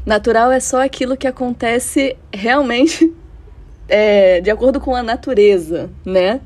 Natural 0.06 0.52
é 0.52 0.60
só 0.60 0.80
aquilo 0.80 1.16
que 1.16 1.26
acontece 1.26 2.16
realmente 2.32 3.12
é, 3.88 4.40
de 4.40 4.50
acordo 4.50 4.80
com 4.80 4.94
a 4.94 5.02
natureza, 5.02 5.90
né? 6.04 6.40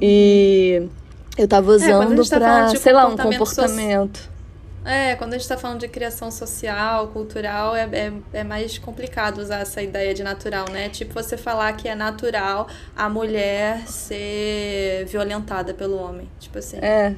E 0.00 0.88
eu 1.36 1.48
tava 1.48 1.72
é, 1.72 1.74
usando 1.74 2.22
é, 2.22 2.24
tá 2.24 2.38
pra, 2.38 2.68
sei 2.76 2.92
lá, 2.92 3.08
um 3.08 3.16
comportamento. 3.16 4.18
So... 4.18 4.39
É, 4.84 5.14
quando 5.16 5.34
a 5.34 5.38
gente 5.38 5.46
tá 5.46 5.58
falando 5.58 5.80
de 5.80 5.88
criação 5.88 6.30
social, 6.30 7.08
cultural, 7.08 7.76
é, 7.76 7.82
é, 7.92 8.12
é, 8.32 8.44
mais 8.44 8.78
complicado 8.78 9.38
usar 9.38 9.58
essa 9.58 9.82
ideia 9.82 10.14
de 10.14 10.22
natural, 10.22 10.70
né? 10.70 10.88
Tipo 10.88 11.12
você 11.12 11.36
falar 11.36 11.74
que 11.74 11.86
é 11.86 11.94
natural 11.94 12.66
a 12.96 13.08
mulher 13.08 13.86
ser 13.86 15.04
violentada 15.06 15.74
pelo 15.74 15.96
homem. 15.96 16.28
Tipo 16.38 16.58
assim. 16.58 16.78
É. 16.78 17.14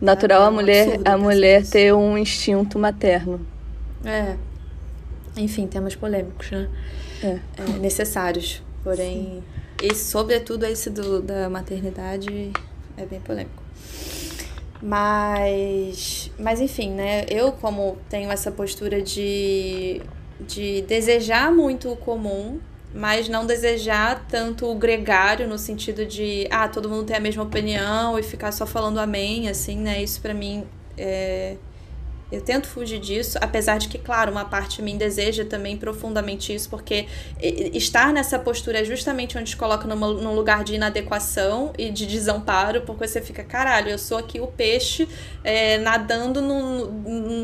Natural 0.00 0.44
é, 0.44 0.46
a 0.46 0.50
mulher, 0.50 1.00
a 1.04 1.18
mulher 1.18 1.66
ter 1.66 1.92
um 1.92 2.16
instinto 2.16 2.78
materno. 2.78 3.46
É. 4.04 4.36
Enfim, 5.36 5.66
temas 5.66 5.94
polêmicos, 5.94 6.50
né? 6.50 6.68
É. 7.22 7.38
é 7.58 7.78
necessários. 7.80 8.62
Porém, 8.82 9.42
esse, 9.82 10.10
sobretudo 10.10 10.64
esse 10.64 10.88
do, 10.88 11.20
da 11.20 11.50
maternidade 11.50 12.50
é 12.96 13.04
bem 13.04 13.20
polêmico. 13.20 13.67
Mas, 14.80 16.30
mas 16.38 16.60
enfim, 16.60 16.90
né? 16.92 17.26
Eu, 17.28 17.52
como 17.52 17.98
tenho 18.08 18.30
essa 18.30 18.50
postura 18.50 19.02
de, 19.02 20.00
de 20.40 20.82
desejar 20.82 21.52
muito 21.52 21.90
o 21.90 21.96
comum, 21.96 22.60
mas 22.94 23.28
não 23.28 23.44
desejar 23.44 24.26
tanto 24.28 24.66
o 24.66 24.74
gregário 24.74 25.48
no 25.48 25.58
sentido 25.58 26.06
de, 26.06 26.46
ah, 26.50 26.68
todo 26.68 26.88
mundo 26.88 27.04
tem 27.04 27.16
a 27.16 27.20
mesma 27.20 27.42
opinião 27.42 28.18
e 28.18 28.22
ficar 28.22 28.52
só 28.52 28.66
falando 28.66 28.98
amém, 28.98 29.48
assim, 29.48 29.76
né? 29.78 30.02
Isso 30.02 30.20
para 30.20 30.32
mim 30.32 30.64
é, 30.96 31.56
eu 32.30 32.40
tento 32.42 32.68
fugir 32.68 33.00
disso, 33.00 33.38
apesar 33.40 33.78
de 33.78 33.88
que, 33.88 33.98
claro, 33.98 34.30
uma 34.30 34.44
parte 34.44 34.76
de 34.76 34.82
mim 34.82 34.98
deseja 34.98 35.44
também 35.44 35.76
profundamente 35.78 36.54
isso, 36.54 36.68
porque 36.68 37.06
estar 37.40 38.12
nessa 38.12 38.38
postura 38.38 38.80
é 38.80 38.84
justamente 38.84 39.38
onde 39.38 39.50
te 39.50 39.56
coloca 39.56 39.88
numa, 39.88 40.08
num 40.08 40.34
lugar 40.34 40.62
de 40.62 40.74
inadequação 40.74 41.72
e 41.78 41.90
de 41.90 42.06
desamparo, 42.06 42.82
porque 42.82 43.08
você 43.08 43.22
fica, 43.22 43.42
caralho, 43.42 43.88
eu 43.88 43.98
sou 43.98 44.18
aqui 44.18 44.40
o 44.40 44.46
peixe 44.46 45.08
é, 45.42 45.78
nadando 45.78 46.42
num, 46.42 46.84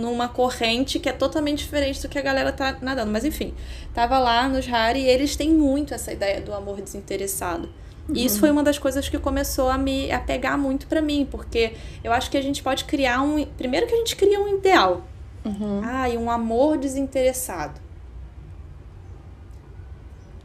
numa 0.01 0.29
corrente 0.29 0.99
que 0.99 1.09
é 1.09 1.12
totalmente 1.12 1.59
diferente 1.59 2.03
do 2.03 2.09
que 2.09 2.18
a 2.18 2.23
galera 2.23 2.53
tá 2.53 2.77
nadando. 2.83 3.11
Mas 3.11 3.25
enfim, 3.25 3.55
tava 3.94 4.18
lá 4.18 4.49
nos 4.49 4.66
Harry 4.66 5.01
e 5.01 5.09
eles 5.09 5.35
têm 5.35 5.51
muito 5.51 5.94
essa 5.94 6.12
ideia 6.12 6.40
do 6.42 6.53
amor 6.53 6.83
desinteressado. 6.83 7.68
Uhum. 8.09 8.17
E 8.17 8.25
isso 8.25 8.38
foi 8.38 8.51
uma 8.51 8.62
das 8.62 8.79
coisas 8.79 9.09
que 9.09 9.19
começou 9.19 9.69
a 9.69 9.79
me 9.79 10.11
a 10.11 10.21
pegar 10.21 10.59
muito 10.59 10.87
para 10.87 11.01
mim, 11.01 11.27
porque 11.31 11.75
eu 12.03 12.12
acho 12.12 12.31
que 12.31 12.37
a 12.37 12.43
gente 12.43 12.62
pode 12.62 12.85
criar 12.85 13.23
um. 13.23 13.45
Primeiro 13.45 13.87
que 13.87 13.95
a 13.95 13.99
gente 13.99 14.14
cria 14.17 14.40
um 14.40 14.57
ideal. 14.57 15.03
Uhum. 15.45 15.81
Ah, 15.85 16.09
e 16.09 16.17
um 16.17 16.31
amor 16.31 16.79
desinteressado. 16.79 17.81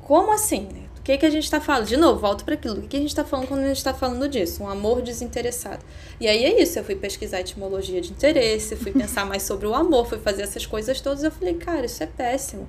Como 0.02 0.32
assim? 0.32 0.68
Né? 0.72 0.84
O 0.98 1.02
que, 1.02 1.18
que 1.18 1.26
a 1.26 1.30
gente 1.30 1.44
está 1.44 1.60
falando? 1.62 1.88
De 1.88 1.98
novo, 1.98 2.20
volto 2.20 2.44
para 2.44 2.54
aquilo. 2.54 2.78
O 2.78 2.82
que, 2.82 2.88
que 2.90 2.98
a 2.98 3.00
gente 3.00 3.10
está 3.10 3.24
falando 3.24 3.48
quando 3.48 3.62
a 3.62 3.68
gente 3.68 3.78
está 3.78 3.94
falando 3.94 4.28
disso? 4.28 4.64
Um 4.64 4.70
amor 4.70 5.02
desinteressado. 5.02 5.84
E 6.20 6.28
aí 6.28 6.44
é 6.44 6.62
isso. 6.62 6.78
Eu 6.78 6.84
fui 6.84 6.96
pesquisar 6.96 7.40
etimologia 7.40 8.02
de 8.02 8.12
interesse, 8.12 8.76
fui 8.76 8.92
pensar 8.94 9.26
mais 9.26 9.44
sobre 9.44 9.68
o 9.68 9.74
amor, 9.74 10.08
fui 10.08 10.20
fazer 10.20 10.44
essas 10.44 10.66
coisas 10.66 11.00
todas. 11.02 11.24
Eu 11.24 11.32
falei, 11.32 11.56
cara, 11.56 11.86
isso 11.86 12.04
é 12.04 12.08
péssimo 12.08 12.68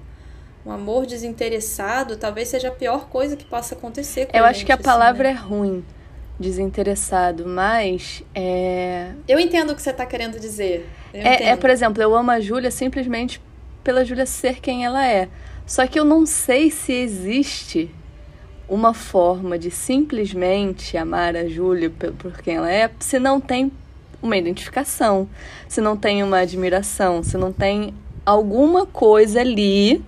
um 0.64 0.70
amor 0.70 1.06
desinteressado 1.06 2.16
talvez 2.16 2.48
seja 2.48 2.68
a 2.68 2.72
pior 2.72 3.08
coisa 3.08 3.36
que 3.36 3.44
possa 3.44 3.74
acontecer 3.74 4.26
com 4.26 4.36
Eu 4.36 4.44
acho 4.44 4.64
que 4.64 4.72
a 4.72 4.76
palavra 4.76 5.30
assim, 5.30 5.38
né? 5.38 5.44
é 5.44 5.48
ruim, 5.48 5.84
desinteressado, 6.38 7.46
mas 7.46 8.22
é. 8.34 9.12
Eu 9.26 9.38
entendo 9.38 9.70
o 9.70 9.76
que 9.76 9.82
você 9.82 9.90
está 9.90 10.06
querendo 10.06 10.38
dizer. 10.38 10.88
É, 11.12 11.48
é, 11.48 11.56
por 11.56 11.70
exemplo, 11.70 12.02
eu 12.02 12.14
amo 12.14 12.30
a 12.30 12.40
Júlia 12.40 12.70
simplesmente 12.70 13.40
pela 13.82 14.04
Júlia 14.04 14.26
ser 14.26 14.60
quem 14.60 14.84
ela 14.84 15.06
é. 15.06 15.28
Só 15.66 15.86
que 15.86 15.98
eu 15.98 16.04
não 16.04 16.26
sei 16.26 16.70
se 16.70 16.92
existe 16.92 17.90
uma 18.68 18.94
forma 18.94 19.58
de 19.58 19.70
simplesmente 19.70 20.96
amar 20.96 21.36
a 21.36 21.48
Júlia 21.48 21.90
por 21.90 22.40
quem 22.40 22.56
ela 22.56 22.70
é, 22.70 22.90
se 23.00 23.18
não 23.18 23.40
tem 23.40 23.72
uma 24.22 24.36
identificação, 24.36 25.28
se 25.68 25.80
não 25.80 25.96
tem 25.96 26.22
uma 26.22 26.38
admiração, 26.38 27.22
se 27.22 27.36
não 27.36 27.52
tem 27.52 27.94
alguma 28.24 28.86
coisa 28.86 29.40
ali 29.40 30.04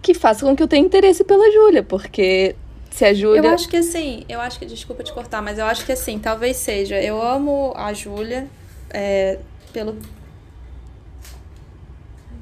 que 0.00 0.14
faça 0.14 0.44
com 0.44 0.54
que 0.56 0.62
eu 0.62 0.68
tenha 0.68 0.84
interesse 0.84 1.24
pela 1.24 1.50
Júlia, 1.50 1.82
porque 1.82 2.54
se 2.90 3.04
a 3.04 3.14
Júlia. 3.14 3.40
Eu 3.40 3.50
acho 3.50 3.68
que 3.68 3.76
assim, 3.76 4.24
eu 4.28 4.40
acho 4.40 4.58
que, 4.58 4.66
desculpa 4.66 5.02
te 5.02 5.12
cortar, 5.12 5.42
mas 5.42 5.58
eu 5.58 5.64
acho 5.66 5.84
que 5.84 5.92
assim, 5.92 6.18
talvez 6.18 6.56
seja. 6.56 7.00
Eu 7.00 7.20
amo 7.22 7.72
a 7.76 7.92
Júlia 7.92 8.48
é, 8.90 9.38
pelo. 9.72 9.96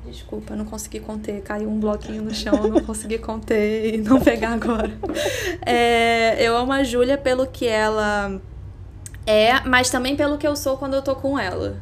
Desculpa, 0.07 0.55
não 0.55 0.64
consegui 0.64 1.01
conter. 1.01 1.42
Caiu 1.42 1.69
um 1.69 1.81
bloquinho 1.81 2.23
no 2.23 2.33
chão, 2.33 2.69
não 2.69 2.81
consegui 2.81 3.19
conter 3.19 3.95
e 3.95 3.99
não 3.99 4.21
pegar 4.21 4.53
agora. 4.53 4.90
É, 5.64 6.37
eu 6.40 6.57
amo 6.57 6.73
a 6.73 6.85
Júlia 6.85 7.19
pelo 7.19 7.47
que 7.47 7.66
ela 7.66 8.40
é, 9.27 9.61
mas 9.66 9.90
também 9.90 10.14
pelo 10.14 10.38
que 10.38 10.47
eu 10.47 10.55
sou 10.55 10.77
quando 10.77 10.95
eu 10.95 11.03
tô 11.03 11.16
com 11.16 11.37
ela. 11.37 11.77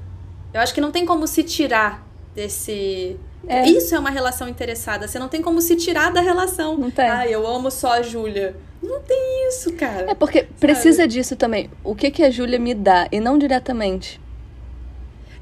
Eu 0.52 0.60
acho 0.60 0.72
que 0.72 0.80
não 0.80 0.90
tem 0.90 1.04
como 1.04 1.26
se 1.26 1.42
tirar 1.42 2.06
desse 2.34 3.16
é. 3.48 3.68
Isso 3.68 3.94
é 3.94 3.98
uma 3.98 4.10
relação 4.10 4.48
interessada. 4.48 5.06
Você 5.06 5.18
não 5.18 5.28
tem 5.28 5.42
como 5.42 5.60
se 5.60 5.76
tirar 5.76 6.12
da 6.12 6.20
relação. 6.20 6.76
Não 6.76 6.90
tem. 6.90 7.08
Ah, 7.08 7.26
eu 7.26 7.46
amo 7.46 7.70
só 7.70 7.92
a 7.92 8.02
Júlia. 8.02 8.56
Não 8.82 9.00
tem 9.00 9.48
isso, 9.48 9.72
cara. 9.74 10.10
É 10.10 10.14
porque 10.14 10.40
sabe? 10.40 10.54
precisa 10.60 11.08
disso 11.08 11.36
também. 11.36 11.70
O 11.82 11.94
que, 11.94 12.10
que 12.10 12.22
a 12.22 12.30
Júlia 12.30 12.58
me 12.58 12.74
dá 12.74 13.08
e 13.10 13.20
não 13.20 13.38
diretamente. 13.38 14.20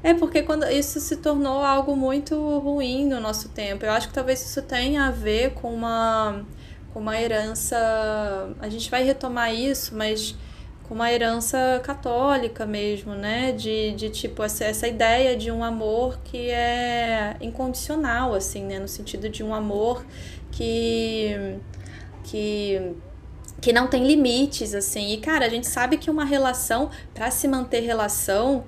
É 0.01 0.13
porque 0.13 0.41
quando 0.43 0.69
isso 0.69 0.99
se 0.99 1.17
tornou 1.17 1.63
algo 1.63 1.95
muito 1.95 2.35
ruim 2.59 3.05
no 3.07 3.19
nosso 3.19 3.49
tempo. 3.49 3.85
Eu 3.85 3.91
acho 3.91 4.09
que 4.09 4.13
talvez 4.13 4.41
isso 4.41 4.61
tenha 4.61 5.05
a 5.05 5.11
ver 5.11 5.51
com 5.51 5.73
uma 5.73 6.43
com 6.93 6.99
uma 6.99 7.19
herança. 7.19 7.75
A 8.59 8.69
gente 8.69 8.89
vai 8.89 9.03
retomar 9.03 9.53
isso, 9.53 9.95
mas 9.95 10.35
com 10.83 10.93
uma 10.93 11.11
herança 11.11 11.81
católica 11.83 12.65
mesmo, 12.65 13.13
né? 13.15 13.51
De, 13.51 13.93
de 13.93 14.09
tipo, 14.09 14.43
essa, 14.43 14.65
essa 14.65 14.87
ideia 14.87 15.35
de 15.35 15.51
um 15.51 15.63
amor 15.63 16.19
que 16.23 16.49
é 16.49 17.35
incondicional, 17.41 18.33
assim, 18.33 18.63
né? 18.65 18.79
No 18.79 18.87
sentido 18.87 19.29
de 19.29 19.43
um 19.43 19.53
amor 19.53 20.05
que. 20.51 21.57
que 22.23 22.95
que 23.61 23.71
não 23.71 23.87
tem 23.87 24.05
limites, 24.05 24.75
assim. 24.75 25.13
E, 25.13 25.17
cara, 25.17 25.45
a 25.45 25.49
gente 25.49 25.67
sabe 25.67 25.95
que 25.97 26.11
uma 26.11 26.25
relação, 26.25 26.89
para 27.13 27.31
se 27.31 27.47
manter 27.47 27.79
relação, 27.79 28.65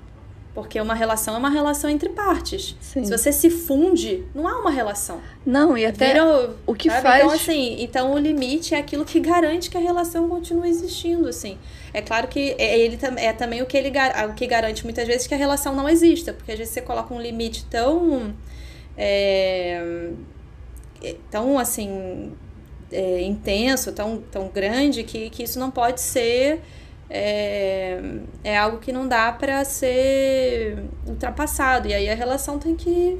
porque 0.56 0.80
uma 0.80 0.94
relação 0.94 1.34
é 1.34 1.38
uma 1.38 1.50
relação 1.50 1.90
entre 1.90 2.08
partes. 2.08 2.74
Sim. 2.80 3.04
Se 3.04 3.10
você 3.10 3.30
se 3.30 3.50
funde, 3.50 4.24
não 4.34 4.48
há 4.48 4.58
uma 4.58 4.70
relação. 4.70 5.20
Não, 5.44 5.76
e 5.76 5.84
até 5.84 6.14
Vira, 6.14 6.56
o 6.66 6.74
que 6.74 6.88
sabe? 6.88 7.02
faz... 7.02 7.22
Então, 7.22 7.34
assim, 7.34 7.76
então 7.78 8.14
o 8.14 8.18
limite 8.18 8.74
é 8.74 8.78
aquilo 8.78 9.04
que 9.04 9.20
garante 9.20 9.68
que 9.68 9.76
a 9.76 9.80
relação 9.80 10.30
continue 10.30 10.66
existindo, 10.70 11.28
assim. 11.28 11.58
É 11.92 12.00
claro 12.00 12.26
que 12.26 12.56
é, 12.58 12.78
ele 12.78 12.98
é 13.18 13.34
também 13.34 13.60
o 13.60 13.66
que 13.66 13.76
ele 13.76 13.92
o 14.26 14.32
que 14.32 14.46
garante 14.46 14.82
muitas 14.82 15.06
vezes 15.06 15.26
que 15.26 15.34
a 15.34 15.36
relação 15.36 15.74
não 15.76 15.86
exista, 15.86 16.32
porque 16.32 16.52
às 16.52 16.58
vezes 16.58 16.72
você 16.72 16.80
coloca 16.80 17.12
um 17.12 17.20
limite 17.20 17.66
tão 17.66 18.34
é, 18.96 20.08
é, 21.04 21.16
tão 21.30 21.58
assim 21.58 22.32
é, 22.90 23.20
intenso, 23.20 23.92
tão, 23.92 24.22
tão 24.32 24.48
grande 24.48 25.02
que, 25.02 25.28
que 25.28 25.42
isso 25.42 25.58
não 25.58 25.70
pode 25.70 26.00
ser 26.00 26.62
é, 27.08 28.00
é 28.42 28.58
algo 28.58 28.78
que 28.78 28.92
não 28.92 29.06
dá 29.06 29.30
para 29.32 29.64
ser 29.64 30.78
ultrapassado 31.06 31.88
e 31.88 31.94
aí 31.94 32.08
a 32.08 32.14
relação 32.14 32.58
tem 32.58 32.74
que 32.74 33.18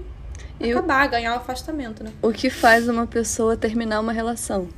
e 0.59 0.71
acabar, 0.71 1.07
o, 1.07 1.11
ganhar 1.11 1.35
o 1.35 1.37
afastamento, 1.37 2.03
né? 2.03 2.13
O 2.23 2.33
que 2.33 2.49
faz 2.49 2.89
uma 2.89 3.07
pessoa 3.07 3.57
terminar 3.57 4.01
uma 4.01 4.13
relação? 4.13 4.69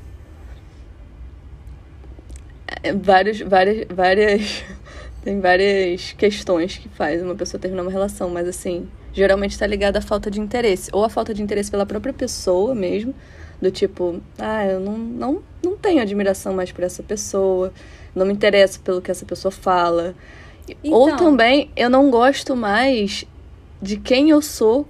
É, 2.83 2.93
vários, 2.93 3.41
várias, 3.41 3.87
várias. 3.89 4.65
Tem 5.23 5.41
várias 5.41 6.13
questões 6.13 6.79
que 6.79 6.89
faz 6.89 7.21
uma 7.23 7.35
pessoa 7.35 7.61
terminar 7.61 7.83
uma 7.83 7.91
relação, 7.91 8.31
mas 8.31 8.49
assim, 8.49 8.89
geralmente 9.13 9.51
está 9.51 9.67
ligada 9.67 9.99
à 9.99 10.03
falta 10.03 10.31
de 10.31 10.41
interesse. 10.41 10.91
Ou 10.93 11.05
a 11.05 11.09
falta 11.09 11.35
de 11.35 11.43
interesse 11.43 11.71
pela 11.71 11.85
própria 11.85 12.15
pessoa 12.15 12.75
mesmo, 12.75 13.15
do 13.61 13.71
tipo, 13.71 14.21
ah, 14.39 14.65
eu 14.65 14.81
não, 14.81 14.97
não, 14.97 15.43
não 15.63 15.77
tenho 15.77 16.01
admiração 16.01 16.55
mais 16.55 16.71
por 16.71 16.85
essa 16.85 17.03
pessoa, 17.03 17.73
não 18.19 18.27
me 18.27 18.33
interessa 18.33 18.79
pelo 18.83 19.01
que 19.01 19.11
essa 19.11 19.25
pessoa 19.25 19.53
fala. 19.53 20.15
Então, 20.69 20.93
Ou 20.93 21.17
também, 21.17 21.71
eu 21.77 21.89
não 21.89 22.11
gosto 22.11 22.55
mais 22.55 23.25
de 23.81 23.97
quem 23.97 24.31
eu 24.31 24.43
sou 24.43 24.87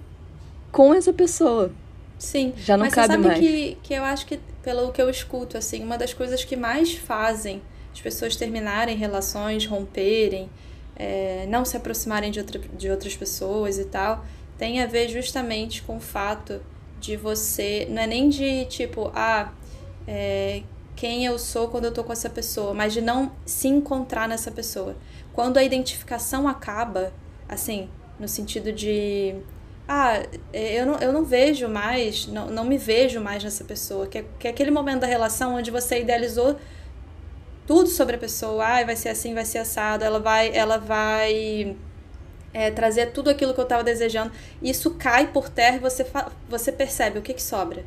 com 0.73 0.93
essa 0.93 1.13
pessoa. 1.13 1.71
Sim. 2.19 2.53
Já 2.57 2.77
não 2.77 2.87
mas 2.87 2.95
cabe 2.95 3.07
você 3.07 3.13
sabe 3.13 3.29
mais. 3.29 3.39
Que, 3.39 3.79
que 3.83 3.95
eu 3.95 4.03
acho 4.03 4.27
que, 4.27 4.41
pelo 4.63 4.91
que 4.91 5.01
eu 5.01 5.09
escuto, 5.09 5.57
assim, 5.57 5.85
uma 5.85 5.97
das 5.97 6.13
coisas 6.13 6.45
que 6.45 6.57
mais 6.57 6.95
fazem 6.95 7.63
as 7.93 8.01
pessoas 8.01 8.37
terminarem 8.37 8.97
relações, 8.97 9.67
romperem, 9.67 10.49
é, 10.97 11.47
não 11.49 11.65
se 11.65 11.77
aproximarem 11.77 12.31
de, 12.31 12.41
outra, 12.41 12.61
de 12.77 12.91
outras 12.91 13.17
pessoas 13.17 13.79
e 13.79 13.85
tal, 13.85 14.25
tem 14.59 14.83
a 14.83 14.87
ver 14.87 15.09
justamente 15.09 15.83
com 15.83 15.97
o 15.97 16.01
fato 16.01 16.61
de 17.01 17.17
você. 17.17 17.87
Não 17.89 18.03
é 18.03 18.07
nem 18.07 18.29
de 18.29 18.65
tipo, 18.67 19.11
ah, 19.15 19.53
é, 20.07 20.63
quem 20.99 21.25
eu 21.25 21.39
sou 21.39 21.69
quando 21.69 21.85
eu 21.85 21.93
tô 21.93 22.03
com 22.03 22.13
essa 22.13 22.29
pessoa, 22.29 22.75
mas 22.75 22.93
de 22.93 23.01
não 23.01 23.31
se 23.47 23.69
encontrar 23.69 24.29
nessa 24.29 24.51
pessoa. 24.51 24.97
Quando 25.33 25.57
a 25.57 25.63
identificação 25.63 26.49
acaba, 26.49 27.13
assim, 27.49 27.89
no 28.19 28.27
sentido 28.27 28.73
de. 28.73 29.37
Ah, 29.87 30.21
eu 30.53 30.85
não, 30.85 30.99
eu 30.99 31.13
não 31.13 31.25
vejo 31.25 31.69
mais, 31.69 32.27
não, 32.27 32.49
não 32.49 32.65
me 32.65 32.77
vejo 32.77 33.21
mais 33.21 33.45
nessa 33.45 33.63
pessoa. 33.63 34.09
Que 34.09 34.19
é, 34.19 34.25
que 34.41 34.49
é 34.49 34.51
aquele 34.51 34.73
momento 34.73 35.03
da 35.03 35.07
relação 35.07 35.55
onde 35.55 35.71
você 35.71 36.01
idealizou 36.01 36.57
tudo 37.65 37.89
sobre 37.89 38.17
a 38.17 38.19
pessoa. 38.19 38.67
Ah, 38.67 38.85
vai 38.85 38.97
ser 38.97 39.11
assim, 39.11 39.35
vai 39.35 39.45
ser 39.45 39.59
assado. 39.59 40.03
Ela 40.05 40.19
vai, 40.19 40.51
ela 40.53 40.79
vai 40.79 41.77
é, 42.53 42.73
trazer 42.73 43.13
tudo 43.13 43.31
aquilo 43.31 43.55
que 43.55 43.61
eu 43.61 43.65
estava 43.65 43.85
desejando. 43.85 44.33
Isso 44.61 44.91
cai 44.97 45.29
por 45.29 45.49
terra 45.49 45.77
e 45.77 45.79
você, 45.79 46.05
você 46.49 46.73
percebe 46.73 47.21
o 47.21 47.23
que, 47.23 47.35
que 47.35 47.43
sobra. 47.43 47.85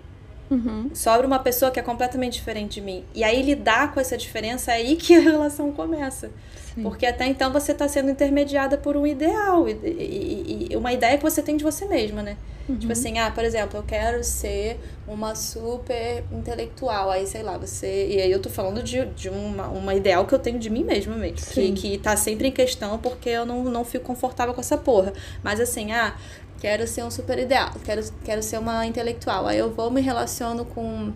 Uhum. 0.52 0.90
Sobra 0.94 1.26
uma 1.26 1.40
pessoa 1.40 1.72
que 1.72 1.80
é 1.80 1.84
completamente 1.84 2.34
diferente 2.34 2.74
de 2.74 2.82
mim. 2.82 3.06
E 3.16 3.24
aí 3.24 3.42
lidar 3.42 3.94
com 3.94 4.02
essa 4.02 4.18
diferença 4.18 4.72
é 4.72 4.76
aí 4.76 4.96
que 4.98 5.16
a 5.16 5.22
relação 5.22 5.72
começa. 5.72 6.30
Sim. 6.76 6.84
Porque 6.84 7.06
até 7.06 7.26
então 7.26 7.52
você 7.52 7.72
está 7.72 7.88
sendo 7.88 8.12
intermediada 8.12 8.78
por 8.78 8.96
um 8.96 9.08
ideal 9.08 9.68
e, 9.68 9.72
e, 9.72 10.68
e, 10.72 10.76
uma 10.76 10.94
ideia 10.94 11.18
que 11.18 11.24
você 11.24 11.42
tem 11.42 11.58
de 11.58 11.64
você 11.64 11.86
mesma, 11.86 12.22
né? 12.22 12.38
Uhum. 12.70 12.78
Tipo 12.78 12.92
assim, 12.94 13.18
ah, 13.18 13.32
por 13.32 13.44
exemplo, 13.44 13.78
eu 13.78 13.84
quero 13.84 14.24
ser 14.24 14.80
uma 15.08 15.36
super 15.36 16.24
intelectual. 16.32 17.10
Aí, 17.10 17.28
sei 17.28 17.44
lá, 17.44 17.58
você. 17.58 18.08
E 18.10 18.22
aí 18.22 18.32
eu 18.32 18.42
tô 18.42 18.50
falando 18.50 18.82
de, 18.82 19.06
de 19.08 19.30
uma, 19.30 19.68
uma 19.68 19.94
ideal 19.94 20.26
que 20.26 20.34
eu 20.34 20.40
tenho 20.40 20.60
de 20.60 20.70
mim 20.70 20.84
mesma 20.84 21.16
mesmo. 21.16 21.46
Que, 21.54 21.72
que 21.74 21.98
tá 21.98 22.16
sempre 22.16 22.48
em 22.48 22.52
questão 22.52 22.98
porque 22.98 23.30
eu 23.30 23.46
não, 23.46 23.64
não 23.66 23.84
fico 23.84 24.06
confortável 24.06 24.54
com 24.54 24.62
essa 24.62 24.78
porra. 24.78 25.12
Mas 25.44 25.60
assim, 25.60 25.92
ah, 25.92 26.16
quero 26.62 26.88
ser 26.88 27.04
um 27.04 27.10
super 27.10 27.40
ideal, 27.40 27.72
quero, 27.84 28.04
quero 28.24 28.44
ser 28.44 28.60
uma 28.60 28.86
intelectual. 28.86 29.48
Aí 29.48 29.58
eu 29.58 29.72
vou 29.72 29.90
me 29.90 30.00
relaciono 30.00 30.64
com, 30.64 31.12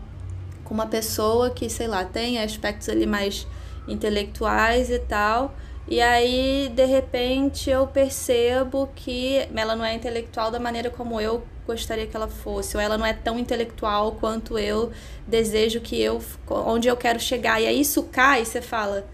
com 0.63 0.73
uma 0.73 0.87
pessoa 0.87 1.51
que, 1.51 1.69
sei 1.69 1.87
lá, 1.87 2.03
tem 2.03 2.41
aspectos 2.41 2.89
ali 2.89 3.05
mais 3.05 3.47
intelectuais 3.87 4.89
e 4.89 4.97
tal. 4.97 5.55
E 5.87 6.01
aí, 6.01 6.71
de 6.75 6.83
repente, 6.85 7.69
eu 7.69 7.85
percebo 7.85 8.89
que 8.95 9.47
ela 9.55 9.75
não 9.75 9.85
é 9.85 9.93
intelectual 9.93 10.49
da 10.49 10.59
maneira 10.59 10.89
como 10.89 11.21
eu 11.21 11.43
gostaria 11.67 12.07
que 12.07 12.15
ela 12.15 12.27
fosse, 12.27 12.75
ou 12.75 12.81
ela 12.81 12.97
não 12.97 13.05
é 13.05 13.13
tão 13.13 13.37
intelectual 13.37 14.13
quanto 14.13 14.57
eu 14.57 14.91
desejo 15.27 15.79
que 15.79 16.01
eu, 16.01 16.23
onde 16.49 16.87
eu 16.87 16.97
quero 16.97 17.19
chegar. 17.19 17.61
E 17.61 17.67
aí 17.67 17.79
isso 17.79 18.01
cai 18.01 18.41
e 18.41 18.45
você 18.47 18.63
fala, 18.63 19.05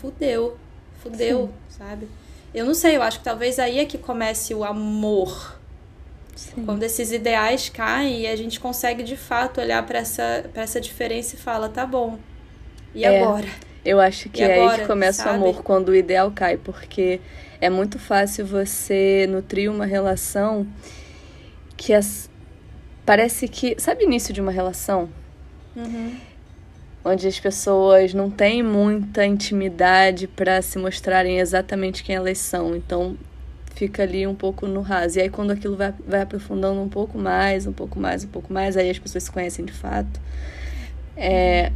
fudeu, 0.00 0.56
fudeu, 1.02 1.50
Sim. 1.68 1.78
sabe? 1.78 2.08
Eu 2.54 2.64
não 2.64 2.74
sei, 2.74 2.96
eu 2.96 3.02
acho 3.02 3.18
que 3.18 3.24
talvez 3.24 3.58
aí 3.58 3.78
é 3.78 3.84
que 3.84 3.98
comece 3.98 4.54
o 4.54 4.64
amor. 4.64 5.58
Sim. 6.34 6.64
Quando 6.64 6.82
esses 6.82 7.12
ideais 7.12 7.68
caem 7.68 8.22
e 8.22 8.26
a 8.26 8.36
gente 8.36 8.58
consegue 8.58 9.02
de 9.02 9.16
fato 9.16 9.60
olhar 9.60 9.84
para 9.86 10.00
essa, 10.00 10.44
pra 10.52 10.62
essa 10.62 10.80
diferença 10.80 11.36
e 11.36 11.38
fala, 11.38 11.68
tá 11.68 11.86
bom. 11.86 12.18
E 12.94 13.04
é. 13.04 13.22
agora? 13.22 13.46
Eu 13.84 14.00
acho 14.00 14.28
que 14.30 14.42
é 14.42 14.60
aí 14.60 14.80
que 14.80 14.86
começa 14.86 15.24
sabe? 15.24 15.38
o 15.38 15.42
amor, 15.42 15.62
quando 15.62 15.90
o 15.90 15.94
ideal 15.94 16.30
cai, 16.30 16.56
porque 16.56 17.20
é 17.60 17.68
muito 17.68 17.98
fácil 17.98 18.46
você 18.46 19.26
nutrir 19.28 19.70
uma 19.70 19.84
relação 19.84 20.66
que 21.76 21.92
as... 21.92 22.30
parece 23.04 23.46
que. 23.46 23.76
Sabe 23.78 24.04
o 24.04 24.06
início 24.06 24.32
de 24.32 24.40
uma 24.40 24.50
relação? 24.50 25.08
Uhum. 25.76 26.16
Onde 27.04 27.28
as 27.28 27.38
pessoas 27.38 28.14
não 28.14 28.30
têm 28.30 28.62
muita 28.62 29.26
intimidade 29.26 30.26
para 30.26 30.62
se 30.62 30.78
mostrarem 30.78 31.38
exatamente 31.38 32.02
quem 32.02 32.16
elas 32.16 32.38
são. 32.38 32.74
Então 32.74 33.18
fica 33.74 34.02
ali 34.02 34.26
um 34.26 34.34
pouco 34.34 34.66
no 34.66 34.80
raso. 34.80 35.18
E 35.18 35.22
aí 35.22 35.28
quando 35.28 35.50
aquilo 35.50 35.76
vai, 35.76 35.92
vai 36.06 36.22
aprofundando 36.22 36.80
um 36.80 36.88
pouco 36.88 37.18
mais, 37.18 37.66
um 37.66 37.72
pouco 37.72 37.98
mais, 37.98 38.24
um 38.24 38.28
pouco 38.28 38.52
mais, 38.52 38.76
aí 38.76 38.90
as 38.90 38.98
pessoas 38.98 39.24
se 39.24 39.30
conhecem 39.30 39.64
de 39.64 39.72
fato. 39.72 40.20
É... 41.16 41.72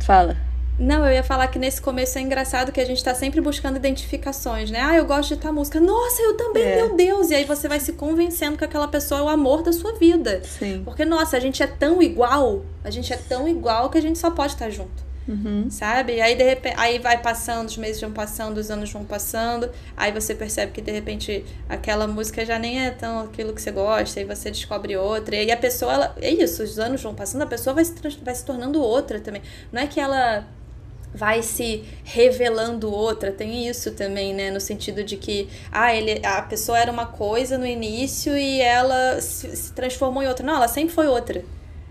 Fala. 0.00 0.36
Não, 0.78 1.04
eu 1.04 1.12
ia 1.12 1.24
falar 1.24 1.48
que 1.48 1.58
nesse 1.58 1.80
começo 1.80 2.16
é 2.18 2.20
engraçado 2.20 2.70
que 2.70 2.80
a 2.80 2.84
gente 2.84 3.02
tá 3.02 3.12
sempre 3.12 3.40
buscando 3.40 3.76
identificações, 3.76 4.70
né? 4.70 4.78
Ah, 4.80 4.94
eu 4.94 5.04
gosto 5.04 5.34
de 5.34 5.40
tal 5.40 5.52
música. 5.52 5.80
Nossa, 5.80 6.22
eu 6.22 6.36
também, 6.36 6.62
é. 6.62 6.76
meu 6.76 6.94
Deus! 6.94 7.30
E 7.30 7.34
aí 7.34 7.44
você 7.44 7.66
vai 7.66 7.80
se 7.80 7.94
convencendo 7.94 8.56
que 8.56 8.64
aquela 8.64 8.86
pessoa 8.86 9.20
é 9.20 9.24
o 9.24 9.28
amor 9.28 9.62
da 9.62 9.72
sua 9.72 9.94
vida. 9.94 10.40
Sim. 10.44 10.82
Porque, 10.84 11.04
nossa, 11.04 11.36
a 11.36 11.40
gente 11.40 11.64
é 11.64 11.66
tão 11.66 12.00
igual, 12.00 12.64
a 12.84 12.90
gente 12.90 13.12
é 13.12 13.16
tão 13.16 13.48
igual 13.48 13.90
que 13.90 13.98
a 13.98 14.00
gente 14.00 14.20
só 14.20 14.30
pode 14.30 14.52
estar 14.52 14.70
junto. 14.70 15.07
Uhum. 15.28 15.68
Sabe? 15.68 16.22
Aí, 16.22 16.34
de 16.34 16.42
repente, 16.42 16.74
aí 16.78 16.98
vai 16.98 17.20
passando, 17.20 17.68
os 17.68 17.76
meses 17.76 18.00
vão 18.00 18.10
passando, 18.10 18.56
os 18.56 18.70
anos 18.70 18.90
vão 18.90 19.04
passando, 19.04 19.70
aí 19.94 20.10
você 20.10 20.34
percebe 20.34 20.72
que 20.72 20.80
de 20.80 20.90
repente 20.90 21.44
aquela 21.68 22.06
música 22.06 22.46
já 22.46 22.58
nem 22.58 22.86
é 22.86 22.90
tão 22.90 23.20
aquilo 23.20 23.52
que 23.52 23.60
você 23.60 23.70
gosta, 23.70 24.20
e 24.20 24.24
você 24.24 24.50
descobre 24.50 24.96
outra. 24.96 25.36
E 25.36 25.40
aí 25.40 25.50
a 25.52 25.56
pessoa, 25.56 25.92
ela, 25.92 26.16
é 26.20 26.30
isso, 26.30 26.62
os 26.62 26.78
anos 26.78 27.02
vão 27.02 27.14
passando, 27.14 27.42
a 27.42 27.46
pessoa 27.46 27.74
vai 27.74 27.84
se, 27.84 27.94
vai 28.22 28.34
se 28.34 28.44
tornando 28.44 28.80
outra 28.80 29.20
também. 29.20 29.42
Não 29.70 29.82
é 29.82 29.86
que 29.86 30.00
ela 30.00 30.46
vai 31.14 31.42
se 31.42 31.84
revelando 32.04 32.92
outra. 32.92 33.32
Tem 33.32 33.68
isso 33.68 33.92
também, 33.92 34.34
né? 34.34 34.50
No 34.50 34.60
sentido 34.60 35.02
de 35.04 35.16
que 35.16 35.48
ah, 35.72 35.94
ele, 35.94 36.24
a 36.24 36.42
pessoa 36.42 36.78
era 36.78 36.90
uma 36.90 37.06
coisa 37.06 37.58
no 37.58 37.66
início 37.66 38.36
e 38.36 38.60
ela 38.60 39.20
se, 39.20 39.54
se 39.56 39.72
transformou 39.72 40.22
em 40.22 40.28
outra. 40.28 40.44
Não, 40.44 40.56
ela 40.56 40.68
sempre 40.68 40.94
foi 40.94 41.06
outra. 41.06 41.42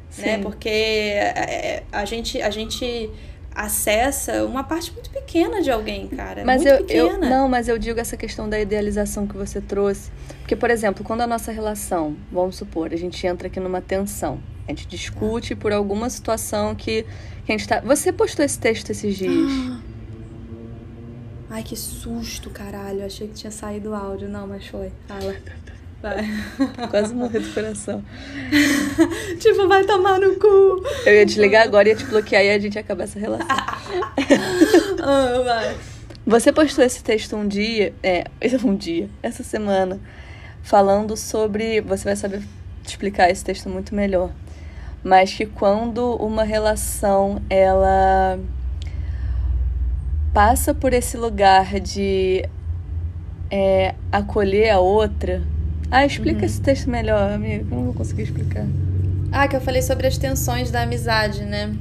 Sim. 0.10 0.22
Né? 0.22 0.38
Porque 0.40 0.70
é, 0.70 1.34
é, 1.36 1.84
a, 1.92 2.06
gente, 2.06 2.42
a 2.42 2.50
gente 2.50 3.10
acessa 3.54 4.44
uma 4.46 4.64
parte 4.64 4.92
muito 4.94 5.10
pequena 5.10 5.62
de 5.62 5.72
alguém, 5.72 6.08
cara. 6.08 6.44
Mas 6.46 6.64
muito 6.64 6.74
eu, 6.74 6.86
pequena. 6.86 7.26
Eu, 7.26 7.30
não, 7.30 7.50
mas 7.50 7.68
eu 7.68 7.78
digo 7.78 8.00
essa 8.00 8.16
questão 8.16 8.50
da 8.50 8.60
idealização 8.60 9.28
que 9.28 9.36
você 9.36 9.60
trouxe. 9.60 10.12
Porque, 10.40 10.56
por 10.56 10.70
exemplo, 10.70 11.04
quando 11.04 11.22
a 11.22 11.28
nossa 11.28 11.52
relação, 11.52 12.16
vamos 12.32 12.56
supor, 12.56 12.94
a 12.94 12.98
gente 12.98 13.26
entra 13.26 13.48
aqui 13.48 13.60
numa 13.60 13.82
tensão. 13.82 14.40
A 14.68 14.72
gente 14.72 14.88
discute 14.88 15.56
por 15.56 15.72
alguma 15.72 16.10
situação 16.10 16.76
que 16.76 17.06
que 17.48 17.54
a 17.54 17.58
gente 17.58 17.66
tá... 17.66 17.80
Você 17.80 18.12
postou 18.12 18.44
esse 18.44 18.60
texto 18.60 18.90
esses 18.90 19.16
dias. 19.16 19.32
Ai, 21.50 21.64
que 21.64 21.78
susto, 21.78 22.50
caralho. 22.50 23.06
Achei 23.06 23.30
que 23.30 23.36
tinha 23.36 23.52
saído 23.52 23.92
o 23.92 23.96
áudio. 23.96 24.28
Não, 24.28 24.46
mas 24.46 24.68
foi. 24.68 24.92
Fala. 25.08 25.34
Vai. 26.02 26.26
Quase 26.90 27.14
morri 27.14 27.40
do 27.40 27.54
coração. 27.54 28.04
tipo, 29.40 29.68
vai 29.68 29.84
tomar 29.84 30.20
no 30.20 30.36
cu. 30.36 30.84
Eu 31.06 31.14
ia 31.14 31.26
desligar 31.26 31.64
agora, 31.64 31.90
ia 31.90 31.96
te 31.96 32.06
bloquear 32.06 32.44
e 32.44 32.52
a 32.52 32.60
gente 32.60 32.76
ia 32.76 32.82
acabar 32.82 33.06
essa 33.06 33.20
relação. 33.20 33.48
ah, 35.04 35.42
vai. 35.44 35.78
Você 36.26 36.52
postou 36.52 36.84
esse 36.84 37.04
texto 37.04 37.36
um 37.36 37.48
dia, 37.48 37.94
é, 38.04 38.26
um 38.64 38.76
dia, 38.76 39.10
essa 39.24 39.44
semana, 39.44 40.00
falando 40.62 41.16
sobre. 41.16 41.82
Você 41.82 42.04
vai 42.04 42.16
saber 42.16 42.42
explicar 42.86 43.30
esse 43.30 43.44
texto 43.44 43.70
muito 43.70 43.96
melhor 43.96 44.32
mas 45.04 45.34
que 45.34 45.46
quando 45.46 46.16
uma 46.16 46.44
relação 46.44 47.42
ela 47.50 48.38
passa 50.34 50.74
por 50.74 50.94
esse 50.94 51.16
lugar 51.16 51.80
de 51.80 52.44
é, 53.50 53.96
acolher 54.12 54.72
a 54.72 54.80
outra. 54.80 55.42
Ah, 55.90 56.06
explica 56.06 56.40
uhum. 56.40 56.46
esse 56.46 56.62
texto 56.62 56.90
melhor, 56.90 57.32
amigo, 57.32 57.68
eu 57.72 57.78
não 57.78 57.86
vou 57.86 57.94
conseguir 57.94 58.24
explicar. 58.24 58.66
Ah, 59.32 59.48
que 59.48 59.56
eu 59.56 59.62
falei 59.62 59.82
sobre 59.82 60.08
as 60.08 60.18
tensões 60.18 60.72
da 60.72 60.82
amizade, 60.82 61.44
né? 61.44 61.76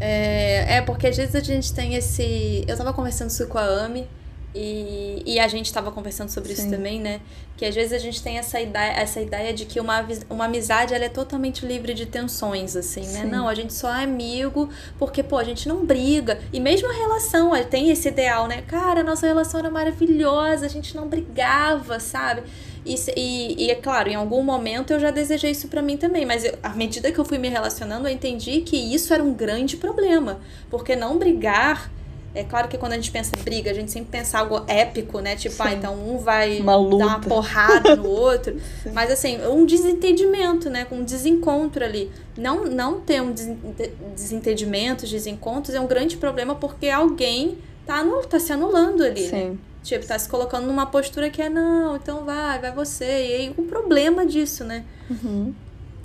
É, 0.00 0.76
é 0.76 0.82
porque 0.82 1.06
às 1.06 1.16
vezes 1.16 1.34
a 1.34 1.40
gente 1.40 1.72
tem 1.72 1.94
esse. 1.94 2.64
Eu 2.66 2.76
tava 2.76 2.92
conversando 2.92 3.30
isso 3.30 3.46
com 3.48 3.58
a 3.58 3.84
Ami 3.84 4.06
e, 4.54 5.22
e 5.26 5.38
a 5.38 5.48
gente 5.48 5.66
estava 5.66 5.90
conversando 5.90 6.30
sobre 6.30 6.54
Sim. 6.54 6.62
isso 6.62 6.70
também, 6.70 7.00
né? 7.00 7.20
Que 7.56 7.64
às 7.64 7.74
vezes 7.74 7.92
a 7.92 7.98
gente 7.98 8.22
tem 8.22 8.38
essa 8.38 8.60
ideia, 8.60 8.92
essa 8.92 9.20
ideia 9.20 9.52
de 9.52 9.66
que 9.66 9.80
uma, 9.80 10.06
uma 10.30 10.44
amizade 10.46 10.94
ela 10.94 11.04
é 11.04 11.08
totalmente 11.08 11.66
livre 11.66 11.92
de 11.92 12.06
tensões, 12.06 12.76
assim, 12.76 13.06
né? 13.08 13.22
Sim. 13.22 13.26
Não, 13.26 13.48
a 13.48 13.54
gente 13.54 13.72
só 13.72 13.92
é 13.92 14.04
amigo 14.04 14.70
porque, 14.98 15.22
pô, 15.22 15.36
a 15.36 15.44
gente 15.44 15.68
não 15.68 15.84
briga. 15.84 16.40
E 16.52 16.60
mesmo 16.60 16.88
a 16.88 16.94
relação, 16.94 17.50
tem 17.64 17.90
esse 17.90 18.08
ideal, 18.08 18.46
né? 18.46 18.62
Cara, 18.62 19.00
a 19.00 19.04
nossa 19.04 19.26
relação 19.26 19.60
era 19.60 19.70
maravilhosa, 19.70 20.66
a 20.66 20.68
gente 20.68 20.96
não 20.96 21.08
brigava, 21.08 22.00
sabe? 22.00 22.42
E, 22.84 22.94
e, 23.16 23.66
e, 23.66 23.70
é 23.70 23.74
claro, 23.74 24.08
em 24.08 24.14
algum 24.14 24.42
momento 24.42 24.92
eu 24.92 25.00
já 25.00 25.10
desejei 25.10 25.50
isso 25.50 25.68
para 25.68 25.82
mim 25.82 25.96
também, 25.96 26.24
mas 26.24 26.44
eu, 26.44 26.54
à 26.62 26.70
medida 26.70 27.10
que 27.12 27.18
eu 27.18 27.24
fui 27.24 27.38
me 27.38 27.48
relacionando, 27.48 28.08
eu 28.08 28.12
entendi 28.12 28.60
que 28.60 28.76
isso 28.76 29.12
era 29.12 29.22
um 29.22 29.32
grande 29.32 29.76
problema. 29.76 30.40
Porque 30.70 30.96
não 30.96 31.18
brigar 31.18 31.90
é 32.34 32.44
claro 32.44 32.68
que 32.68 32.76
quando 32.76 32.92
a 32.92 32.94
gente 32.94 33.10
pensa 33.10 33.32
em 33.36 33.42
briga, 33.42 33.70
a 33.70 33.74
gente 33.74 33.90
sempre 33.90 34.10
pensa 34.10 34.38
algo 34.38 34.62
épico, 34.68 35.18
né? 35.18 35.34
Tipo, 35.34 35.60
ah, 35.60 35.72
então 35.72 35.94
um 35.94 36.18
vai 36.18 36.60
uma 36.60 36.72
dar 36.96 37.06
uma 37.06 37.18
porrada 37.26 37.96
no 37.96 38.08
outro. 38.08 38.56
Mas 38.92 39.10
assim, 39.10 39.38
um 39.46 39.64
desentendimento, 39.64 40.68
né? 40.68 40.86
Um 40.92 41.02
desencontro 41.02 41.84
ali. 41.84 42.10
Não, 42.36 42.64
não 42.66 43.00
ter 43.00 43.20
um 43.22 43.34
desentendimento, 44.14 45.06
desencontros 45.06 45.74
é 45.74 45.80
um 45.80 45.86
grande 45.86 46.16
problema 46.16 46.54
porque 46.54 46.88
alguém 46.88 47.58
tá, 47.86 48.04
no, 48.04 48.24
tá 48.24 48.38
se 48.38 48.52
anulando 48.52 49.02
ali. 49.02 49.22
Né? 49.22 49.28
Sim. 49.28 49.48
Né? 49.50 49.56
Tipo, 49.82 50.06
tá 50.06 50.18
se 50.18 50.28
colocando 50.28 50.66
numa 50.66 50.86
postura 50.86 51.30
que 51.30 51.40
é, 51.40 51.48
não, 51.48 51.96
então 51.96 52.24
vai, 52.24 52.58
vai 52.58 52.72
você. 52.72 53.04
E 53.04 53.34
aí 53.34 53.54
o 53.56 53.62
problema 53.62 54.26
disso, 54.26 54.64
né? 54.64 54.84
Uhum. 55.08 55.54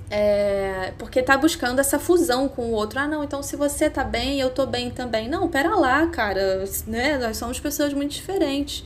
É, 0.09 0.93
porque 0.99 1.23
tá 1.23 1.35
buscando 1.37 1.79
essa 1.79 1.97
fusão 1.97 2.47
com 2.47 2.67
o 2.67 2.71
outro. 2.71 2.99
Ah, 2.99 3.07
não, 3.07 3.23
então 3.23 3.41
se 3.41 3.55
você 3.55 3.89
tá 3.89 4.03
bem, 4.03 4.39
eu 4.39 4.49
tô 4.49 4.65
bem 4.65 4.91
também. 4.91 5.27
Não, 5.27 5.47
pera 5.47 5.75
lá, 5.75 6.05
cara, 6.07 6.63
né? 6.85 7.17
Nós 7.17 7.37
somos 7.37 7.59
pessoas 7.59 7.93
muito 7.93 8.11
diferentes. 8.11 8.83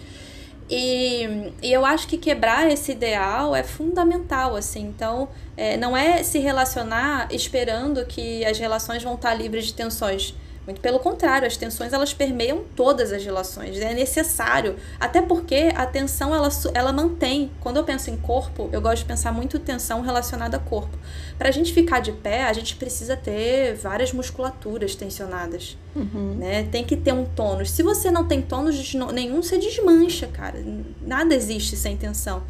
E, 0.70 1.52
e 1.62 1.72
eu 1.72 1.86
acho 1.86 2.08
que 2.08 2.18
quebrar 2.18 2.70
esse 2.70 2.92
ideal 2.92 3.56
é 3.56 3.64
fundamental, 3.64 4.56
assim. 4.56 4.82
Então, 4.88 5.30
é, 5.56 5.78
não 5.78 5.96
é 5.96 6.24
se 6.24 6.40
relacionar 6.40 7.28
esperando 7.32 8.06
que 8.06 8.46
as 8.46 8.58
relações 8.60 9.02
vão 9.02 9.16
estar 9.16 9.34
livres 9.34 9.66
de 9.66 9.74
tensões 9.74 10.36
muito 10.68 10.82
pelo 10.82 11.00
contrário, 11.00 11.48
as 11.48 11.56
tensões 11.56 11.94
elas 11.94 12.14
permeiam 12.14 12.66
todas 12.76 13.14
as 13.14 13.24
relações, 13.24 13.80
é 13.80 13.94
necessário. 13.94 14.76
Até 15.00 15.22
porque 15.22 15.72
a 15.74 15.86
tensão 15.86 16.36
ela, 16.36 16.50
ela 16.74 16.92
mantém. 16.92 17.50
Quando 17.62 17.78
eu 17.78 17.86
penso 17.86 18.10
em 18.10 18.18
corpo, 18.18 18.70
eu 18.74 18.82
gosto 18.82 18.98
de 18.98 19.06
pensar 19.06 19.32
muito 19.32 19.58
tensão 19.60 20.02
relacionada 20.02 20.58
a 20.58 20.60
corpo. 20.60 20.98
Para 21.38 21.48
a 21.48 21.52
gente 21.54 21.72
ficar 21.72 22.02
de 22.02 22.12
pé, 22.12 22.44
a 22.44 22.52
gente 22.52 22.76
precisa 22.76 23.16
ter 23.16 23.76
várias 23.76 24.12
musculaturas 24.12 24.94
tensionadas, 24.94 25.78
uhum. 25.96 26.36
né? 26.38 26.68
Tem 26.70 26.84
que 26.84 26.98
ter 26.98 27.14
um 27.14 27.24
tônus. 27.24 27.72
Se 27.72 27.82
você 27.82 28.12
não 28.12 28.28
tem 28.28 28.42
tônus 28.42 28.94
nenhum, 29.14 29.42
você 29.42 29.58
desmancha, 29.58 30.28
cara. 30.28 30.62
Nada 31.02 31.34
existe 31.34 31.78
sem 31.78 31.96
tensão. 31.96 32.44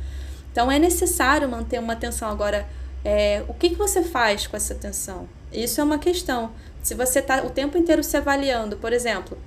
Então 0.52 0.72
é 0.72 0.80
necessário 0.80 1.48
manter 1.48 1.80
uma 1.80 1.96
tensão. 1.96 2.28
Agora, 2.32 2.68
é, 3.06 3.44
o 3.48 3.54
que, 3.54 3.70
que 3.70 3.76
você 3.76 4.02
faz 4.02 4.48
com 4.48 4.58
essa 4.58 4.74
tensão? 4.74 5.30
Isso 5.54 5.80
é 5.80 5.84
uma 5.84 6.00
questão. 6.00 6.52
Se 6.82 6.96
você 6.96 7.20
está 7.20 7.44
o 7.44 7.50
tempo 7.50 7.78
inteiro 7.78 8.04
se 8.04 8.16
avaliando, 8.16 8.78
por 8.78 8.94
exemplo, 8.94 9.38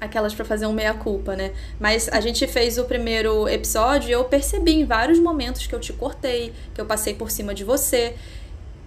aquelas 0.00 0.34
para 0.34 0.44
fazer 0.44 0.66
um 0.66 0.72
meia-culpa, 0.72 1.34
né? 1.34 1.52
Mas 1.80 2.08
a 2.08 2.20
gente 2.20 2.46
fez 2.46 2.78
o 2.78 2.84
primeiro 2.84 3.48
episódio 3.48 4.08
e 4.08 4.12
eu 4.12 4.24
percebi 4.24 4.72
em 4.72 4.84
vários 4.84 5.18
momentos 5.18 5.66
que 5.66 5.74
eu 5.74 5.80
te 5.80 5.92
cortei, 5.92 6.52
que 6.74 6.80
eu 6.80 6.86
passei 6.86 7.14
por 7.14 7.30
cima 7.30 7.54
de 7.54 7.64
você. 7.64 8.14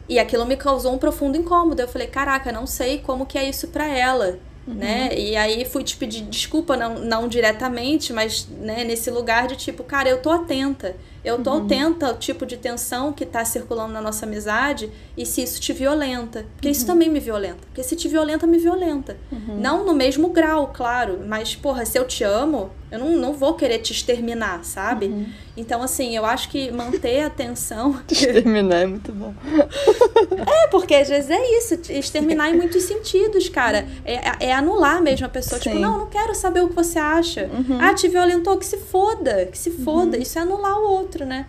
E 0.09 0.19
aquilo 0.19 0.45
me 0.45 0.55
causou 0.55 0.93
um 0.93 0.97
profundo 0.97 1.37
incômodo. 1.37 1.81
Eu 1.81 1.87
falei, 1.87 2.07
caraca, 2.07 2.51
não 2.51 2.65
sei 2.65 2.99
como 2.99 3.25
que 3.25 3.37
é 3.37 3.47
isso 3.47 3.67
para 3.67 3.87
ela. 3.87 4.39
Uhum. 4.65 4.75
Né? 4.75 5.17
E 5.17 5.35
aí 5.35 5.65
fui 5.65 5.83
te 5.83 5.95
pedir 5.95 6.21
desculpa, 6.23 6.75
não, 6.75 6.99
não 6.99 7.27
diretamente, 7.27 8.11
mas 8.11 8.47
né, 8.49 8.83
nesse 8.83 9.09
lugar 9.09 9.47
de 9.47 9.55
tipo, 9.55 9.83
cara, 9.83 10.09
eu 10.09 10.21
tô 10.21 10.29
atenta. 10.29 10.95
Eu 11.23 11.41
tô 11.41 11.51
uhum. 11.51 11.65
atenta 11.65 12.07
ao 12.07 12.17
tipo 12.17 12.45
de 12.45 12.57
tensão 12.57 13.11
que 13.11 13.25
tá 13.25 13.43
circulando 13.43 13.93
na 13.93 14.01
nossa 14.01 14.25
amizade 14.25 14.89
e 15.15 15.25
se 15.25 15.41
isso 15.41 15.59
te 15.59 15.73
violenta. 15.73 16.45
Porque 16.53 16.67
uhum. 16.67 16.71
isso 16.71 16.85
também 16.85 17.09
me 17.09 17.19
violenta. 17.19 17.59
Porque 17.67 17.83
se 17.83 17.95
te 17.95 18.07
violenta, 18.07 18.47
me 18.47 18.57
violenta. 18.57 19.17
Uhum. 19.31 19.59
Não 19.59 19.85
no 19.85 19.93
mesmo 19.93 20.29
grau, 20.29 20.71
claro. 20.73 21.19
Mas, 21.25 21.55
porra, 21.55 21.85
se 21.85 21.97
eu 21.97 22.05
te 22.05 22.23
amo, 22.23 22.71
eu 22.89 22.99
não, 22.99 23.17
não 23.17 23.33
vou 23.33 23.55
querer 23.55 23.79
te 23.79 23.91
exterminar, 23.91 24.63
sabe? 24.63 25.07
Uhum. 25.07 25.25
Então, 25.57 25.81
assim, 25.81 26.15
eu 26.15 26.25
acho 26.25 26.49
que 26.49 26.71
manter 26.71 27.21
a 27.21 27.27
atenção. 27.27 27.99
exterminar 28.09 28.77
é 28.77 28.85
muito 28.85 29.11
bom. 29.11 29.33
é, 30.47 30.67
porque 30.67 30.95
às 30.95 31.09
vezes 31.09 31.29
é 31.29 31.57
isso, 31.57 31.73
exterminar 31.91 32.49
em 32.49 32.55
muitos 32.55 32.83
sentidos, 32.83 33.49
cara. 33.49 33.85
É, 34.05 34.47
é 34.47 34.53
anular 34.53 35.01
mesmo 35.01 35.25
a 35.25 35.29
pessoa. 35.29 35.59
Tipo, 35.59 35.75
Sim. 35.75 35.81
Tipo, 35.81 35.91
não, 35.91 35.99
não 35.99 36.07
quero 36.07 36.33
saber 36.33 36.61
o 36.63 36.69
que 36.69 36.75
você 36.75 36.97
acha. 36.97 37.49
Uhum. 37.51 37.77
Ah, 37.81 37.93
te 37.93 38.07
violentou, 38.07 38.57
que 38.57 38.65
se 38.65 38.77
foda, 38.77 39.47
que 39.47 39.57
se 39.57 39.71
foda. 39.71 40.15
Uhum. 40.15 40.23
Isso 40.23 40.39
é 40.39 40.43
anular 40.43 40.77
o 40.77 40.87
outro, 40.87 41.06
né? 41.25 41.47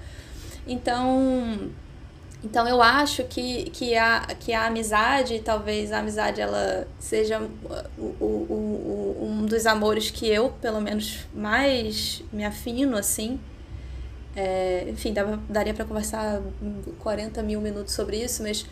Então. 0.67 1.71
Então 2.45 2.69
eu 2.69 2.81
acho 2.81 3.25
que, 3.25 3.65
que, 3.71 3.97
a, 3.97 4.21
que 4.39 4.53
a 4.53 4.67
amizade, 4.67 5.41
talvez 5.41 5.91
a 5.91 5.99
amizade 5.99 6.41
ela 6.41 6.87
seja 7.01 7.41
o, 7.99 8.05
o, 8.21 8.25
o, 8.25 9.29
um 9.29 9.45
dos 9.45 9.67
amores 9.67 10.09
que 10.13 10.29
eu, 10.29 10.51
pelo 10.63 10.81
menos, 10.81 11.27
mais 11.35 12.23
me 12.33 12.45
afino, 12.45 12.97
assim. 12.97 13.41
É, 14.37 14.87
enfim, 14.89 15.13
dava, 15.13 15.41
daria 15.49 15.75
para 15.75 15.85
conversar 15.85 16.41
40 17.01 17.43
mil 17.43 17.61
minutos 17.61 17.93
sobre 17.93 18.23
isso, 18.23 18.41
mas 18.41 18.65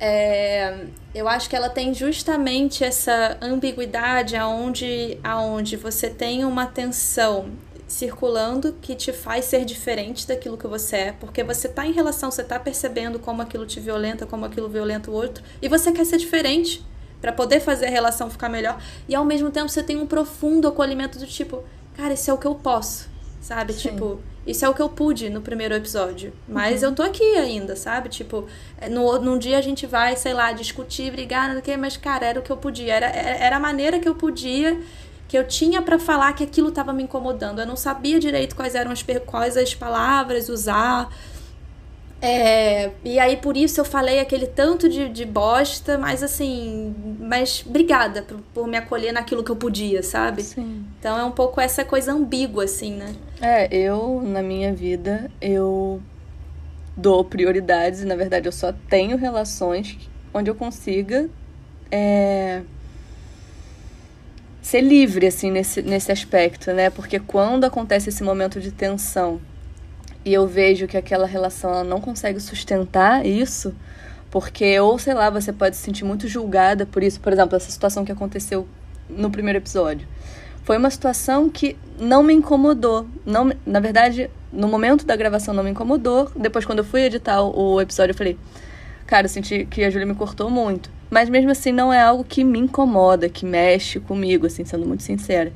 é, 0.00 0.86
eu 1.14 1.28
acho 1.28 1.48
que 1.48 1.54
ela 1.54 1.68
tem 1.68 1.94
justamente 1.94 2.82
essa 2.82 3.36
ambiguidade 3.40 4.36
aonde, 4.36 5.18
aonde 5.22 5.76
você 5.76 6.08
tem 6.08 6.44
uma 6.44 6.66
tensão 6.66 7.50
circulando 7.94 8.74
que 8.82 8.94
te 8.96 9.12
faz 9.12 9.44
ser 9.44 9.64
diferente 9.64 10.26
daquilo 10.26 10.58
que 10.58 10.66
você 10.66 10.96
é, 10.96 11.12
porque 11.12 11.44
você 11.44 11.68
está 11.68 11.86
em 11.86 11.92
relação, 11.92 12.28
você 12.28 12.42
está 12.42 12.58
percebendo 12.58 13.20
como 13.20 13.40
aquilo 13.40 13.64
te 13.64 13.78
violenta, 13.78 14.26
como 14.26 14.44
aquilo 14.44 14.68
violenta 14.68 15.12
o 15.12 15.14
outro, 15.14 15.44
e 15.62 15.68
você 15.68 15.92
quer 15.92 16.04
ser 16.04 16.18
diferente 16.18 16.84
para 17.20 17.32
poder 17.32 17.60
fazer 17.60 17.86
a 17.86 17.90
relação 17.90 18.28
ficar 18.28 18.48
melhor. 18.48 18.82
E 19.08 19.14
ao 19.14 19.24
mesmo 19.24 19.48
tempo 19.50 19.68
você 19.68 19.82
tem 19.82 19.96
um 19.96 20.06
profundo 20.06 20.66
acolhimento 20.66 21.20
do 21.20 21.26
tipo, 21.26 21.62
cara, 21.96 22.14
isso 22.14 22.28
é 22.28 22.34
o 22.34 22.38
que 22.38 22.46
eu 22.46 22.56
posso, 22.56 23.08
sabe? 23.40 23.72
Sim. 23.72 23.90
Tipo, 23.90 24.18
isso 24.44 24.64
é 24.64 24.68
o 24.68 24.74
que 24.74 24.82
eu 24.82 24.88
pude 24.88 25.30
no 25.30 25.40
primeiro 25.40 25.72
episódio. 25.72 26.32
Mas 26.48 26.82
uhum. 26.82 26.88
eu 26.88 26.94
tô 26.96 27.02
aqui 27.02 27.36
ainda, 27.36 27.76
sabe? 27.76 28.08
Tipo, 28.08 28.46
é, 28.76 28.88
no, 28.88 29.20
num 29.20 29.38
dia 29.38 29.56
a 29.56 29.62
gente 29.62 29.86
vai, 29.86 30.16
sei 30.16 30.34
lá, 30.34 30.50
discutir, 30.52 31.12
brigar, 31.12 31.46
não 31.46 31.54
sei 31.54 31.60
o 31.60 31.62
quê, 31.62 31.76
mas, 31.76 31.96
cara, 31.96 32.26
era 32.26 32.40
o 32.40 32.42
que 32.42 32.50
eu 32.50 32.56
podia. 32.56 32.92
Era, 32.92 33.06
era 33.06 33.56
a 33.56 33.60
maneira 33.60 34.00
que 34.00 34.08
eu 34.08 34.16
podia 34.16 34.78
que 35.26 35.36
eu 35.36 35.46
tinha 35.46 35.82
para 35.82 35.98
falar 35.98 36.32
que 36.34 36.44
aquilo 36.44 36.68
estava 36.68 36.92
me 36.92 37.02
incomodando. 37.02 37.60
Eu 37.60 37.66
não 37.66 37.76
sabia 37.76 38.18
direito 38.18 38.54
quais 38.54 38.74
eram 38.74 38.90
as, 38.90 39.04
quais 39.26 39.56
as 39.56 39.74
palavras 39.74 40.48
usar. 40.48 41.08
É, 42.20 42.90
e 43.04 43.18
aí 43.18 43.36
por 43.36 43.54
isso 43.54 43.80
eu 43.80 43.84
falei 43.84 44.18
aquele 44.18 44.46
tanto 44.46 44.88
de, 44.88 45.10
de 45.10 45.26
bosta, 45.26 45.98
mas 45.98 46.22
assim, 46.22 46.94
mas 47.20 47.62
obrigada 47.66 48.22
por, 48.22 48.40
por 48.54 48.66
me 48.66 48.78
acolher 48.78 49.12
naquilo 49.12 49.44
que 49.44 49.50
eu 49.50 49.56
podia, 49.56 50.02
sabe? 50.02 50.42
Sim. 50.42 50.86
Então 50.98 51.18
é 51.18 51.24
um 51.24 51.30
pouco 51.30 51.60
essa 51.60 51.84
coisa 51.84 52.12
ambígua, 52.12 52.64
assim, 52.64 52.94
né? 52.94 53.14
É, 53.42 53.68
eu, 53.76 54.22
na 54.22 54.42
minha 54.42 54.72
vida, 54.72 55.30
eu 55.38 56.00
dou 56.96 57.24
prioridades 57.24 58.00
e 58.00 58.06
na 58.06 58.16
verdade 58.16 58.48
eu 58.48 58.52
só 58.52 58.72
tenho 58.88 59.18
relações 59.18 59.98
onde 60.32 60.50
eu 60.50 60.54
consiga 60.54 61.28
é, 61.90 62.62
ser 64.64 64.80
livre, 64.80 65.26
assim, 65.26 65.50
nesse, 65.50 65.82
nesse 65.82 66.10
aspecto, 66.10 66.72
né? 66.72 66.88
Porque 66.88 67.20
quando 67.20 67.64
acontece 67.64 68.08
esse 68.08 68.24
momento 68.24 68.58
de 68.58 68.72
tensão 68.72 69.38
e 70.24 70.32
eu 70.32 70.46
vejo 70.46 70.86
que 70.86 70.96
aquela 70.96 71.26
relação 71.26 71.70
ela 71.70 71.84
não 71.84 72.00
consegue 72.00 72.40
sustentar 72.40 73.26
isso, 73.26 73.74
porque, 74.30 74.80
ou 74.80 74.98
sei 74.98 75.12
lá, 75.12 75.28
você 75.28 75.52
pode 75.52 75.76
se 75.76 75.82
sentir 75.82 76.02
muito 76.04 76.26
julgada 76.26 76.86
por 76.86 77.02
isso. 77.02 77.20
Por 77.20 77.30
exemplo, 77.30 77.54
essa 77.54 77.70
situação 77.70 78.06
que 78.06 78.10
aconteceu 78.10 78.66
no 79.08 79.30
primeiro 79.30 79.58
episódio. 79.58 80.08
Foi 80.62 80.78
uma 80.78 80.88
situação 80.88 81.50
que 81.50 81.76
não 82.00 82.22
me 82.22 82.32
incomodou. 82.32 83.06
Não, 83.26 83.52
na 83.66 83.80
verdade, 83.80 84.30
no 84.50 84.66
momento 84.66 85.04
da 85.04 85.14
gravação 85.14 85.52
não 85.52 85.62
me 85.62 85.70
incomodou. 85.72 86.32
Depois, 86.34 86.64
quando 86.64 86.78
eu 86.78 86.84
fui 86.84 87.02
editar 87.02 87.42
o, 87.42 87.82
episódio, 87.82 88.12
eu 88.12 88.16
falei: 88.16 88.38
Cara, 89.06 89.26
eu 89.26 89.28
senti 89.28 89.66
que 89.66 89.84
a 89.84 89.90
Júlia 89.90 90.06
me 90.06 90.14
cortou 90.14 90.48
muito. 90.48 90.90
Mas 91.10 91.28
mesmo 91.28 91.50
assim 91.50 91.72
não 91.72 91.92
é 91.92 92.00
algo 92.00 92.24
que 92.24 92.42
me 92.42 92.58
incomoda, 92.58 93.28
que 93.28 93.44
mexe 93.44 94.00
comigo, 94.00 94.46
assim, 94.46 94.64
sendo 94.64 94.86
muito 94.86 95.02
sincera. 95.02 95.52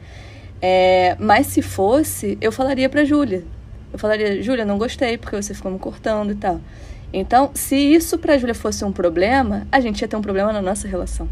É, 0.60 1.16
mas 1.18 1.46
se 1.46 1.62
fosse, 1.62 2.36
eu 2.40 2.52
falaria 2.52 2.88
pra 2.88 3.04
Júlia. 3.04 3.44
Eu 3.92 3.98
falaria, 3.98 4.42
Júlia, 4.42 4.64
não 4.64 4.78
gostei 4.78 5.16
porque 5.16 5.34
você 5.34 5.54
ficou 5.54 5.70
me 5.70 5.78
cortando 5.78 6.32
e 6.32 6.34
tal. 6.34 6.60
Então, 7.12 7.50
se 7.54 7.76
isso 7.76 8.18
pra 8.18 8.36
Júlia 8.36 8.54
fosse 8.54 8.84
um 8.84 8.92
problema, 8.92 9.66
a 9.72 9.80
gente 9.80 10.02
ia 10.02 10.08
ter 10.08 10.16
um 10.16 10.22
problema 10.22 10.52
na 10.52 10.60
nossa 10.60 10.86
relação. 10.86 11.28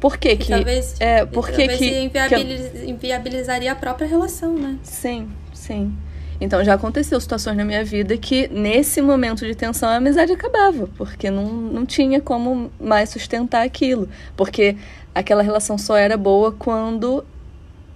Por 0.00 0.16
que 0.16 0.36
que... 0.36 0.50
talvez, 0.50 0.96
é, 1.00 1.24
por 1.24 1.46
que 1.46 1.66
talvez 1.66 1.78
que, 1.78 2.00
inviabiliz, 2.00 2.68
que 2.68 2.78
eu... 2.78 2.88
inviabilizaria 2.88 3.72
a 3.72 3.74
própria 3.74 4.06
relação, 4.06 4.54
né? 4.54 4.78
Sim, 4.82 5.28
sim. 5.52 5.94
Então 6.40 6.64
já 6.64 6.74
aconteceu 6.74 7.20
situações 7.20 7.56
na 7.56 7.64
minha 7.64 7.84
vida 7.84 8.16
que 8.16 8.48
nesse 8.48 9.00
momento 9.00 9.46
de 9.46 9.54
tensão 9.54 9.88
a 9.88 9.96
amizade 9.96 10.32
acabava, 10.32 10.88
porque 10.96 11.30
não, 11.30 11.46
não 11.46 11.86
tinha 11.86 12.20
como 12.20 12.70
mais 12.80 13.10
sustentar 13.10 13.64
aquilo. 13.64 14.08
Porque 14.36 14.76
aquela 15.14 15.42
relação 15.42 15.78
só 15.78 15.96
era 15.96 16.16
boa 16.16 16.52
quando, 16.52 17.24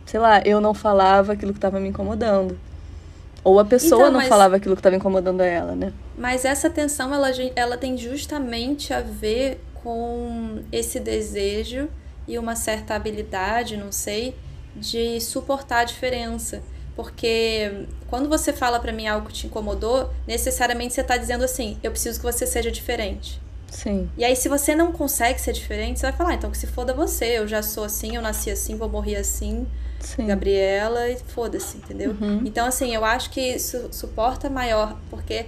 sei 0.06 0.20
lá, 0.20 0.40
eu 0.44 0.60
não 0.60 0.72
falava 0.72 1.32
aquilo 1.32 1.52
que 1.52 1.58
estava 1.58 1.80
me 1.80 1.88
incomodando. 1.88 2.58
Ou 3.42 3.58
a 3.58 3.64
pessoa 3.64 4.02
então, 4.02 4.12
não 4.12 4.20
mas, 4.20 4.28
falava 4.28 4.56
aquilo 4.56 4.74
que 4.74 4.80
estava 4.80 4.96
incomodando 4.96 5.40
ela, 5.40 5.74
né? 5.74 5.92
Mas 6.16 6.44
essa 6.44 6.68
tensão, 6.68 7.14
ela, 7.14 7.30
ela 7.54 7.76
tem 7.76 7.96
justamente 7.96 8.92
a 8.92 9.00
ver 9.00 9.60
com 9.74 10.58
esse 10.72 11.00
desejo 11.00 11.88
e 12.26 12.38
uma 12.38 12.54
certa 12.54 12.94
habilidade, 12.94 13.76
não 13.76 13.90
sei, 13.90 14.34
de 14.76 15.20
suportar 15.20 15.80
a 15.80 15.84
diferença. 15.84 16.62
Porque 16.98 17.86
quando 18.08 18.28
você 18.28 18.52
fala 18.52 18.80
para 18.80 18.90
mim 18.90 19.06
algo 19.06 19.28
que 19.28 19.32
te 19.32 19.46
incomodou, 19.46 20.10
necessariamente 20.26 20.94
você 20.94 21.04
tá 21.04 21.16
dizendo 21.16 21.44
assim: 21.44 21.78
eu 21.80 21.92
preciso 21.92 22.18
que 22.18 22.26
você 22.26 22.44
seja 22.44 22.72
diferente. 22.72 23.40
Sim. 23.68 24.10
E 24.18 24.24
aí, 24.24 24.34
se 24.34 24.48
você 24.48 24.74
não 24.74 24.90
consegue 24.90 25.40
ser 25.40 25.52
diferente, 25.52 26.00
você 26.00 26.06
vai 26.06 26.16
falar: 26.16 26.30
ah, 26.30 26.34
então 26.34 26.50
que 26.50 26.58
se 26.58 26.66
foda 26.66 26.92
você, 26.92 27.38
eu 27.38 27.46
já 27.46 27.62
sou 27.62 27.84
assim, 27.84 28.16
eu 28.16 28.20
nasci 28.20 28.50
assim, 28.50 28.76
vou 28.76 28.88
morrer 28.88 29.14
assim. 29.14 29.64
Sim. 30.00 30.26
Gabriela, 30.26 31.08
e 31.08 31.16
foda-se, 31.18 31.76
entendeu? 31.76 32.16
Uhum. 32.20 32.42
Então, 32.44 32.66
assim, 32.66 32.92
eu 32.92 33.04
acho 33.04 33.30
que 33.30 33.40
isso 33.40 33.88
suporta 33.92 34.50
maior, 34.50 34.98
porque 35.08 35.46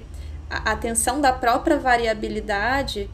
a 0.48 0.70
atenção 0.70 1.20
da 1.20 1.32
própria 1.32 1.78
variabilidade 1.78 3.10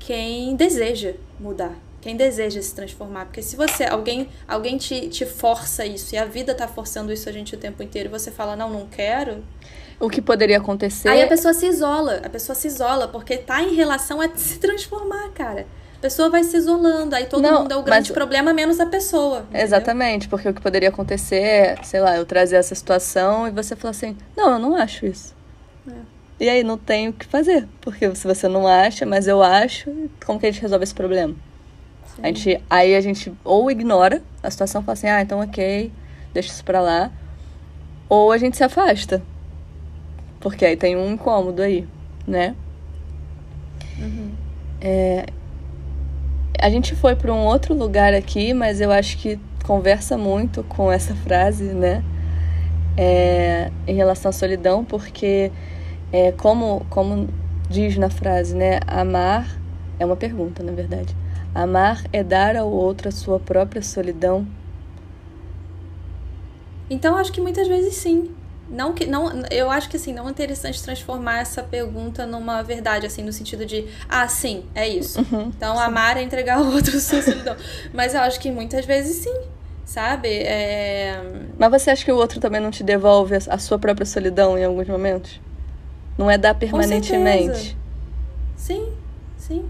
quem 0.00 0.56
deseja 0.56 1.14
mudar, 1.38 1.76
Quem 2.00 2.16
deseja 2.16 2.62
se 2.62 2.74
transformar. 2.74 3.24
Porque 3.26 3.42
se 3.42 3.56
você, 3.56 3.84
alguém, 3.84 4.28
alguém 4.46 4.76
te, 4.78 5.08
te 5.08 5.26
força 5.26 5.84
isso, 5.84 6.14
e 6.14 6.18
a 6.18 6.24
vida 6.24 6.54
tá 6.54 6.68
forçando 6.68 7.12
isso 7.12 7.28
a 7.28 7.32
gente 7.32 7.54
o 7.54 7.58
tempo 7.58 7.82
inteiro, 7.82 8.08
e 8.08 8.12
você 8.12 8.30
fala, 8.30 8.54
não, 8.54 8.70
não 8.70 8.86
quero. 8.86 9.42
O 10.00 10.08
que 10.08 10.22
poderia 10.22 10.58
acontecer. 10.58 11.08
Aí 11.08 11.20
a 11.22 11.26
pessoa 11.26 11.52
se 11.52 11.66
isola. 11.66 12.20
A 12.24 12.28
pessoa 12.30 12.54
se 12.54 12.68
isola, 12.68 13.08
porque 13.08 13.36
tá 13.36 13.60
em 13.62 13.74
relação 13.74 14.20
a 14.20 14.28
se 14.36 14.58
transformar, 14.60 15.28
cara. 15.32 15.66
A 15.96 16.00
pessoa 16.00 16.30
vai 16.30 16.44
se 16.44 16.56
isolando, 16.56 17.16
aí 17.16 17.26
todo 17.26 17.42
Não, 17.42 17.62
mundo 17.62 17.72
é 17.72 17.76
o 17.76 17.82
grande 17.82 18.10
mas- 18.10 18.14
problema, 18.14 18.52
menos 18.52 18.78
a 18.78 18.86
pessoa. 18.86 19.40
entendeu? 19.40 19.62
Exatamente, 19.62 20.28
porque 20.28 20.48
o 20.48 20.54
que 20.54 20.60
poderia 20.62 20.90
acontecer 20.90 21.40
é, 21.42 21.76
sei 21.82 21.98
lá, 21.98 22.16
eu 22.16 22.24
trazer 22.24 22.54
essa 22.54 22.72
situação 22.76 23.48
e 23.48 23.50
você 23.50 23.74
falar 23.74 23.90
assim: 23.90 24.16
não, 24.36 24.52
eu 24.52 24.58
não 24.60 24.76
acho 24.76 25.04
isso. 25.06 25.34
É. 25.88 25.92
E 26.38 26.48
aí 26.48 26.62
não 26.62 26.78
tem 26.78 27.08
o 27.08 27.12
que 27.12 27.26
fazer, 27.26 27.66
porque 27.80 28.14
se 28.14 28.24
você 28.28 28.46
não 28.46 28.68
acha, 28.68 29.04
mas 29.04 29.26
eu 29.26 29.42
acho, 29.42 29.90
como 30.24 30.38
que 30.38 30.46
a 30.46 30.52
gente 30.52 30.62
resolve 30.62 30.84
esse 30.84 30.94
problema? 30.94 31.34
Sim. 32.18 32.22
A 32.22 32.26
gente, 32.26 32.60
aí 32.68 32.94
a 32.94 33.00
gente 33.00 33.32
ou 33.44 33.70
ignora 33.70 34.22
a 34.42 34.50
situação, 34.50 34.82
fala 34.82 34.94
assim: 34.94 35.06
ah, 35.06 35.22
então 35.22 35.40
ok, 35.40 35.92
deixa 36.34 36.50
isso 36.50 36.64
pra 36.64 36.80
lá, 36.80 37.10
ou 38.08 38.32
a 38.32 38.38
gente 38.38 38.56
se 38.56 38.64
afasta, 38.64 39.22
porque 40.40 40.64
aí 40.64 40.76
tem 40.76 40.96
um 40.96 41.12
incômodo 41.12 41.62
aí, 41.62 41.86
né? 42.26 42.54
Uhum. 43.98 44.32
A 46.60 46.70
gente 46.70 46.94
foi 46.96 47.14
para 47.14 47.32
um 47.32 47.44
outro 47.46 47.74
lugar 47.74 48.12
aqui, 48.14 48.52
mas 48.52 48.80
eu 48.80 48.90
acho 48.90 49.18
que 49.18 49.38
conversa 49.64 50.18
muito 50.18 50.64
com 50.64 50.90
essa 50.90 51.14
frase, 51.14 51.64
né? 51.72 52.02
É, 52.96 53.70
em 53.86 53.94
relação 53.94 54.30
à 54.30 54.32
solidão, 54.32 54.84
porque 54.84 55.52
é, 56.12 56.32
como, 56.32 56.84
como 56.90 57.28
diz 57.70 57.96
na 57.96 58.10
frase, 58.10 58.56
né? 58.56 58.80
Amar 58.86 59.46
é 60.00 60.04
uma 60.04 60.16
pergunta, 60.16 60.62
na 60.62 60.72
verdade. 60.72 61.14
Amar 61.58 62.04
é 62.12 62.22
dar 62.22 62.54
ao 62.56 62.70
outro 62.70 63.08
a 63.08 63.10
sua 63.10 63.40
própria 63.40 63.82
solidão. 63.82 64.46
Então, 66.88 67.16
acho 67.16 67.32
que 67.32 67.40
muitas 67.40 67.66
vezes 67.66 67.96
sim. 67.96 68.30
Não 68.70 68.92
que 68.92 69.06
não, 69.06 69.42
eu 69.50 69.68
acho 69.68 69.88
que 69.88 69.96
assim, 69.96 70.12
não 70.12 70.28
é 70.28 70.30
interessante 70.30 70.80
transformar 70.80 71.40
essa 71.40 71.60
pergunta 71.60 72.24
numa 72.26 72.62
verdade 72.62 73.06
assim, 73.06 73.24
no 73.24 73.32
sentido 73.32 73.66
de, 73.66 73.86
ah, 74.08 74.28
sim, 74.28 74.66
é 74.72 74.86
isso. 74.86 75.18
então, 75.48 75.76
amar 75.80 76.16
é 76.16 76.22
entregar 76.22 76.58
ao 76.58 76.66
outro 76.66 76.96
a 76.96 77.00
sua 77.00 77.20
solidão. 77.22 77.56
Mas 77.92 78.14
eu 78.14 78.20
acho 78.20 78.38
que 78.38 78.52
muitas 78.52 78.86
vezes 78.86 79.16
sim, 79.16 79.34
sabe? 79.84 80.28
É... 80.28 81.20
Mas 81.58 81.70
você 81.72 81.90
acha 81.90 82.04
que 82.04 82.12
o 82.12 82.16
outro 82.16 82.38
também 82.38 82.60
não 82.60 82.70
te 82.70 82.84
devolve 82.84 83.34
a- 83.34 83.54
a 83.54 83.58
sua 83.58 83.80
própria 83.80 84.06
solidão 84.06 84.56
em 84.56 84.64
alguns 84.64 84.86
momentos? 84.86 85.40
Não 86.16 86.30
é 86.30 86.38
dar 86.38 86.54
permanentemente. 86.54 87.76
Sim, 88.56 88.92
sim. 89.36 89.64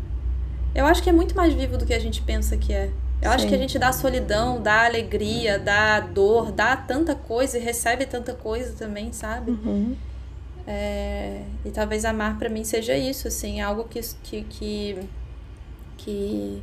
Eu 0.79 0.87
acho 0.87 1.03
que 1.03 1.11
é 1.11 1.13
muito 1.13 1.35
mais 1.35 1.53
vivo 1.53 1.77
do 1.77 1.85
que 1.85 1.93
a 1.93 1.99
gente 1.99 2.23
pensa 2.23 2.57
que 2.57 2.73
é. 2.73 2.93
Eu 3.21 3.33
acho 3.33 3.43
Sim. 3.43 3.49
que 3.49 3.55
a 3.57 3.59
gente 3.59 3.77
dá 3.81 3.93
solidão, 3.93 4.63
dá 4.63 4.85
alegria, 4.85 5.59
dá 5.59 5.99
dor, 5.99 6.53
dá 6.53 6.77
tanta 6.77 7.17
coisa 7.17 7.59
e 7.59 7.61
recebe 7.61 8.07
tanta 8.07 8.33
coisa 8.33 8.73
também, 8.79 9.13
sabe? 9.13 9.51
Uhum. 9.51 9.97
É, 10.65 11.43
e 11.65 11.71
talvez 11.73 12.05
amar 12.05 12.39
pra 12.39 12.49
mim 12.49 12.63
seja 12.63 12.97
isso, 12.97 13.27
assim, 13.27 13.61
algo 13.61 13.89
que 13.91 14.01
que 14.23 14.43
que, 14.45 14.99
que, 15.97 16.63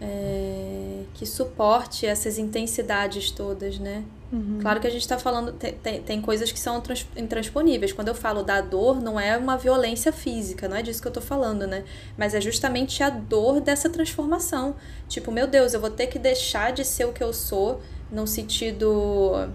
é, 0.00 1.02
que 1.14 1.26
suporte 1.26 2.06
essas 2.06 2.38
intensidades 2.38 3.30
todas, 3.30 3.78
né? 3.78 4.04
Uhum. 4.32 4.58
Claro 4.60 4.80
que 4.80 4.86
a 4.86 4.90
gente 4.90 5.06
tá 5.06 5.18
falando, 5.18 5.52
tem, 5.52 6.00
tem, 6.02 6.20
coisas 6.22 6.52
que 6.52 6.58
são 6.58 6.80
trans- 6.80 7.06
intransponíveis. 7.16 7.92
Quando 7.92 8.08
eu 8.08 8.14
falo 8.14 8.42
da 8.42 8.60
dor, 8.60 9.00
não 9.00 9.18
é 9.18 9.36
uma 9.36 9.56
violência 9.58 10.12
física, 10.12 10.68
não 10.68 10.76
é 10.76 10.82
disso 10.82 11.02
que 11.02 11.08
eu 11.08 11.12
tô 11.12 11.20
falando, 11.20 11.66
né? 11.66 11.84
Mas 12.16 12.34
é 12.34 12.40
justamente 12.40 13.02
a 13.02 13.10
dor 13.10 13.60
dessa 13.60 13.90
transformação. 13.90 14.76
Tipo, 15.08 15.32
meu 15.32 15.46
Deus, 15.46 15.74
eu 15.74 15.80
vou 15.80 15.90
ter 15.90 16.06
que 16.06 16.18
deixar 16.18 16.72
de 16.72 16.84
ser 16.84 17.06
o 17.06 17.12
que 17.12 17.22
eu 17.22 17.32
sou, 17.32 17.80
num 18.10 18.26
sentido. 18.26 19.50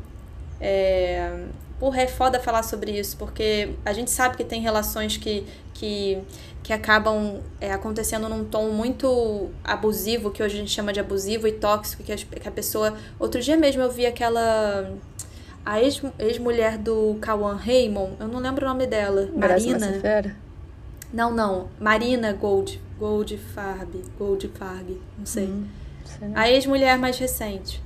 É, 0.59 1.45
porra, 1.79 2.01
é 2.01 2.07
foda 2.07 2.39
falar 2.39 2.63
sobre 2.63 2.91
isso, 2.91 3.15
porque 3.17 3.69
a 3.85 3.93
gente 3.93 4.11
sabe 4.11 4.35
que 4.35 4.43
tem 4.43 4.61
relações 4.61 5.15
que, 5.15 5.45
que, 5.73 6.17
que 6.66 6.74
acabam 6.74 7.41
é, 7.61 7.72
acontecendo 7.72 8.28
num 8.28 8.43
tom 8.43 8.70
muito 8.70 9.51
abusivo, 9.63 10.32
que 10.32 10.41
hoje 10.41 10.55
a 10.55 10.59
gente 10.61 10.72
chama 10.72 10.91
de 10.91 10.99
abusivo 10.99 11.47
e 11.47 11.51
tóxico, 11.51 12.01
que, 12.03 12.11
as- 12.11 12.24
que 12.24 12.47
a 12.47 12.51
pessoa. 12.51 12.95
Outro 13.20 13.39
dia 13.39 13.55
mesmo 13.55 13.84
eu 13.84 13.91
vi 13.91 14.03
aquela. 14.07 14.91
A 15.63 15.80
ex- 15.80 16.01
ex-mulher 16.18 16.80
do 16.80 17.18
Kawan 17.22 17.55
Raymond, 17.55 18.13
eu 18.20 18.28
não 18.28 18.39
lembro 18.39 18.66
o 18.66 18.68
nome 18.70 18.88
dela. 18.88 19.30
Graça 19.36 19.53
Marina. 19.68 19.88
Massafera? 19.88 20.36
Não, 21.13 21.32
não. 21.32 21.68
Marina 21.80 22.34
Gold. 22.34 22.82
Gold 22.97 23.38
Farb. 23.53 23.93
Gold 24.18 24.47
Farb. 24.57 24.99
Não 25.20 25.26
sei. 25.28 25.45
Hum, 25.45 25.66
sei 26.03 26.28
não. 26.30 26.36
A 26.36 26.49
ex-mulher 26.49 26.97
mais 26.97 27.20
recente. 27.20 27.80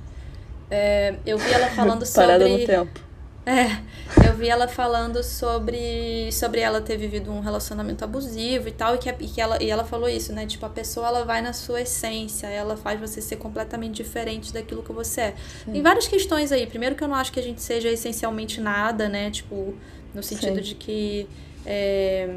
É, 0.70 1.16
eu 1.26 1.36
vi 1.36 1.52
ela 1.52 1.66
falando 1.76 2.10
Parada 2.14 2.46
sobre. 2.48 2.60
no 2.62 2.66
tempo. 2.66 3.00
É, 3.46 3.80
eu 4.28 4.34
vi 4.34 4.48
ela 4.48 4.68
falando 4.68 5.22
sobre, 5.24 6.30
sobre 6.30 6.60
ela 6.60 6.80
ter 6.80 6.96
vivido 6.96 7.32
um 7.32 7.40
relacionamento 7.40 8.04
abusivo 8.04 8.68
e 8.68 8.70
tal, 8.70 8.94
e 8.94 8.98
que, 8.98 9.08
e 9.08 9.28
que 9.28 9.40
ela, 9.40 9.62
e 9.62 9.70
ela 9.70 9.82
falou 9.82 10.08
isso, 10.08 10.32
né? 10.32 10.46
Tipo, 10.46 10.66
a 10.66 10.68
pessoa 10.68 11.08
ela 11.08 11.24
vai 11.24 11.40
na 11.40 11.52
sua 11.52 11.80
essência, 11.80 12.46
ela 12.46 12.76
faz 12.76 13.00
você 13.00 13.20
ser 13.20 13.36
completamente 13.36 13.94
diferente 13.94 14.52
daquilo 14.52 14.82
que 14.82 14.92
você 14.92 15.20
é. 15.20 15.34
Tem 15.64 15.82
várias 15.82 16.06
questões 16.06 16.52
aí. 16.52 16.66
Primeiro 16.66 16.94
que 16.94 17.02
eu 17.02 17.08
não 17.08 17.14
acho 17.14 17.32
que 17.32 17.40
a 17.40 17.42
gente 17.42 17.62
seja 17.62 17.88
essencialmente 17.88 18.60
nada, 18.60 19.08
né? 19.08 19.30
Tipo, 19.30 19.74
no 20.14 20.22
sentido 20.22 20.56
Sim. 20.56 20.62
de 20.62 20.74
que. 20.74 21.26
É, 21.64 22.36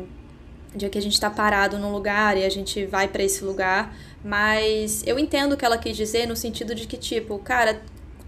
de 0.75 0.89
que 0.89 0.97
a 0.97 1.01
gente 1.01 1.19
tá 1.19 1.29
parado 1.29 1.77
num 1.77 1.91
lugar 1.91 2.35
e 2.35 2.43
a 2.43 2.49
gente 2.49 2.85
vai 2.85 3.07
pra 3.07 3.21
esse 3.21 3.43
lugar. 3.43 3.95
Mas 4.23 5.03
eu 5.05 5.19
entendo 5.19 5.53
o 5.53 5.57
que 5.57 5.65
ela 5.65 5.77
quis 5.77 5.95
dizer 5.95 6.25
no 6.27 6.35
sentido 6.35 6.73
de 6.73 6.87
que, 6.87 6.97
tipo, 6.97 7.37
cara, 7.39 7.81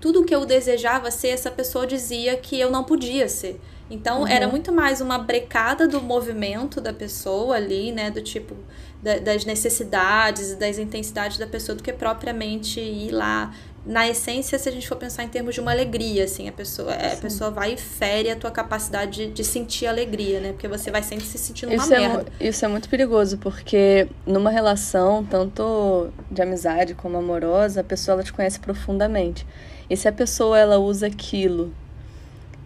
tudo 0.05 0.23
que 0.23 0.35
eu 0.35 0.45
desejava 0.45 1.09
ser, 1.09 1.29
essa 1.29 1.49
pessoa 1.49 1.87
dizia 1.87 2.35
que 2.37 2.59
eu 2.59 2.69
não 2.69 2.83
podia 2.83 3.27
ser. 3.27 3.59
Então 3.89 4.19
Uhum. 4.21 4.27
era 4.27 4.47
muito 4.47 4.71
mais 4.71 5.01
uma 5.01 5.17
brecada 5.17 5.87
do 5.87 5.99
movimento 5.99 6.79
da 6.79 6.93
pessoa 6.93 7.55
ali, 7.55 7.91
né? 7.91 8.11
Do 8.11 8.21
tipo, 8.21 8.53
da- 9.01 9.17
das 9.17 9.45
necessidades 9.45 10.51
e 10.51 10.55
das 10.57 10.77
intensidades 10.77 11.39
da 11.39 11.47
pessoa 11.47 11.75
do 11.75 11.81
que 11.81 11.91
propriamente 11.91 12.79
ir 12.79 13.09
lá. 13.11 13.51
Na 13.83 14.07
essência, 14.07 14.59
se 14.59 14.69
a 14.69 14.71
gente 14.71 14.87
for 14.87 14.95
pensar 14.95 15.23
em 15.23 15.27
termos 15.27 15.55
de 15.55 15.61
uma 15.61 15.71
alegria, 15.71 16.25
assim, 16.25 16.47
a 16.47 16.51
pessoa, 16.51 16.93
a 16.93 17.15
pessoa 17.15 17.49
vai 17.49 17.73
e 17.73 17.77
fere 17.77 18.29
a 18.29 18.35
tua 18.35 18.51
capacidade 18.51 19.25
de, 19.25 19.31
de 19.31 19.43
sentir 19.43 19.87
alegria, 19.87 20.39
né? 20.39 20.51
Porque 20.51 20.67
você 20.67 20.91
vai 20.91 21.01
sempre 21.01 21.25
se 21.25 21.37
sentindo 21.39 21.69
uma 21.69 21.75
Isso 21.83 21.93
é, 21.95 21.99
merda. 21.99 22.17
mu- 22.23 22.29
isso 22.39 22.63
é 22.63 22.67
muito 22.67 22.87
perigoso, 22.89 23.39
porque 23.39 24.07
numa 24.25 24.51
relação, 24.51 25.23
tanto 25.23 26.09
de 26.29 26.41
amizade 26.43 26.93
como 26.93 27.17
amorosa, 27.17 27.81
a 27.81 27.83
pessoa 27.83 28.13
ela 28.13 28.23
te 28.23 28.31
conhece 28.33 28.59
profundamente. 28.59 29.45
E 29.89 29.95
se 29.95 30.07
a 30.07 30.11
pessoa 30.11 30.57
ela 30.57 30.77
usa 30.77 31.07
aquilo 31.07 31.73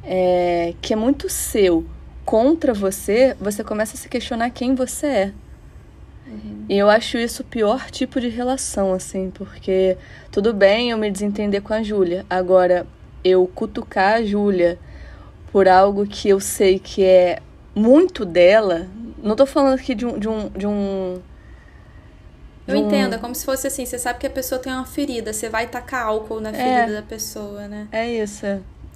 é, 0.03 0.73
que 0.81 0.93
é 0.93 0.95
muito 0.95 1.29
seu 1.29 1.85
contra 2.25 2.73
você, 2.73 3.35
você 3.39 3.63
começa 3.63 3.95
a 3.95 3.97
se 3.97 4.07
questionar 4.07 4.49
quem 4.51 4.75
você 4.75 5.07
é. 5.07 5.33
E 6.69 6.77
eu 6.77 6.87
acho 6.89 7.17
isso 7.17 7.41
o 7.41 7.45
pior 7.45 7.89
tipo 7.89 8.21
de 8.21 8.29
relação, 8.29 8.93
assim, 8.93 9.31
porque 9.31 9.97
tudo 10.31 10.53
bem 10.53 10.91
eu 10.91 10.97
me 10.97 11.09
desentender 11.09 11.61
com 11.63 11.73
a 11.73 11.81
Júlia. 11.81 12.23
Agora, 12.29 12.85
eu 13.23 13.47
cutucar 13.47 14.15
a 14.15 14.23
Júlia 14.23 14.77
por 15.51 15.67
algo 15.67 16.05
que 16.05 16.29
eu 16.29 16.39
sei 16.39 16.77
que 16.77 17.03
é 17.03 17.39
muito 17.73 18.23
dela. 18.23 18.87
Não 19.23 19.35
tô 19.35 19.47
falando 19.47 19.79
aqui 19.79 19.95
de 19.95 20.05
um. 20.05 20.19
De 20.19 20.29
um, 20.29 20.49
de 20.49 20.67
um 20.67 21.19
Eu 22.69 22.79
um- 22.79 22.87
entendo, 22.87 23.15
é 23.15 23.17
como 23.17 23.33
se 23.35 23.45
fosse 23.45 23.67
assim, 23.67 23.85
você 23.85 23.97
sabe 23.99 24.19
que 24.19 24.27
a 24.27 24.29
pessoa 24.29 24.59
tem 24.59 24.71
uma 24.71 24.85
ferida, 24.85 25.33
você 25.33 25.49
vai 25.49 25.67
tacar 25.67 26.05
álcool 26.07 26.39
na 26.39 26.51
ferida 26.53 26.93
da 26.93 27.01
pessoa, 27.01 27.67
né? 27.67 27.87
É 27.91 28.07
isso. 28.21 28.45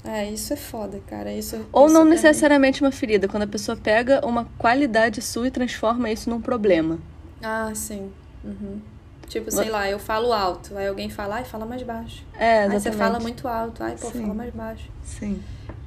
É, 0.06 0.30
isso 0.30 0.52
é 0.52 0.56
foda, 0.58 1.00
cara. 1.08 1.32
Isso, 1.32 1.66
Ou 1.72 1.86
isso 1.86 1.94
não 1.94 2.04
mim- 2.04 2.12
necessariamente 2.12 2.82
uma 2.82 2.92
ferida, 2.92 3.28
quando 3.28 3.44
a 3.44 3.48
pessoa 3.48 3.78
pega 3.78 4.26
uma 4.26 4.46
qualidade 4.58 5.22
sua 5.22 5.48
e 5.48 5.52
transforma 5.52 6.10
isso 6.12 6.30
num 6.30 6.42
problema. 6.42 7.00
Ah, 7.42 7.72
sim. 7.74 8.12
Uhum. 8.44 8.82
Tipo, 9.30 9.50
sei 9.50 9.70
lá, 9.70 9.90
eu 9.90 9.98
falo 9.98 10.32
alto, 10.34 10.78
aí 10.78 10.88
alguém 10.88 11.10
fala, 11.10 11.38
ai, 11.38 11.46
fala 11.46 11.66
mais 11.66 11.82
baixo. 11.82 12.24
É, 12.38 12.44
Aí 12.46 12.58
exatamente. 12.66 12.82
você 12.84 12.92
fala 12.92 13.20
muito 13.20 13.48
alto, 13.48 13.82
ai, 13.84 13.96
pô, 14.00 14.12
Sim. 14.12 14.22
fala 14.24 14.34
mais 14.34 14.54
baixo. 14.54 14.90
Sim. 15.04 15.42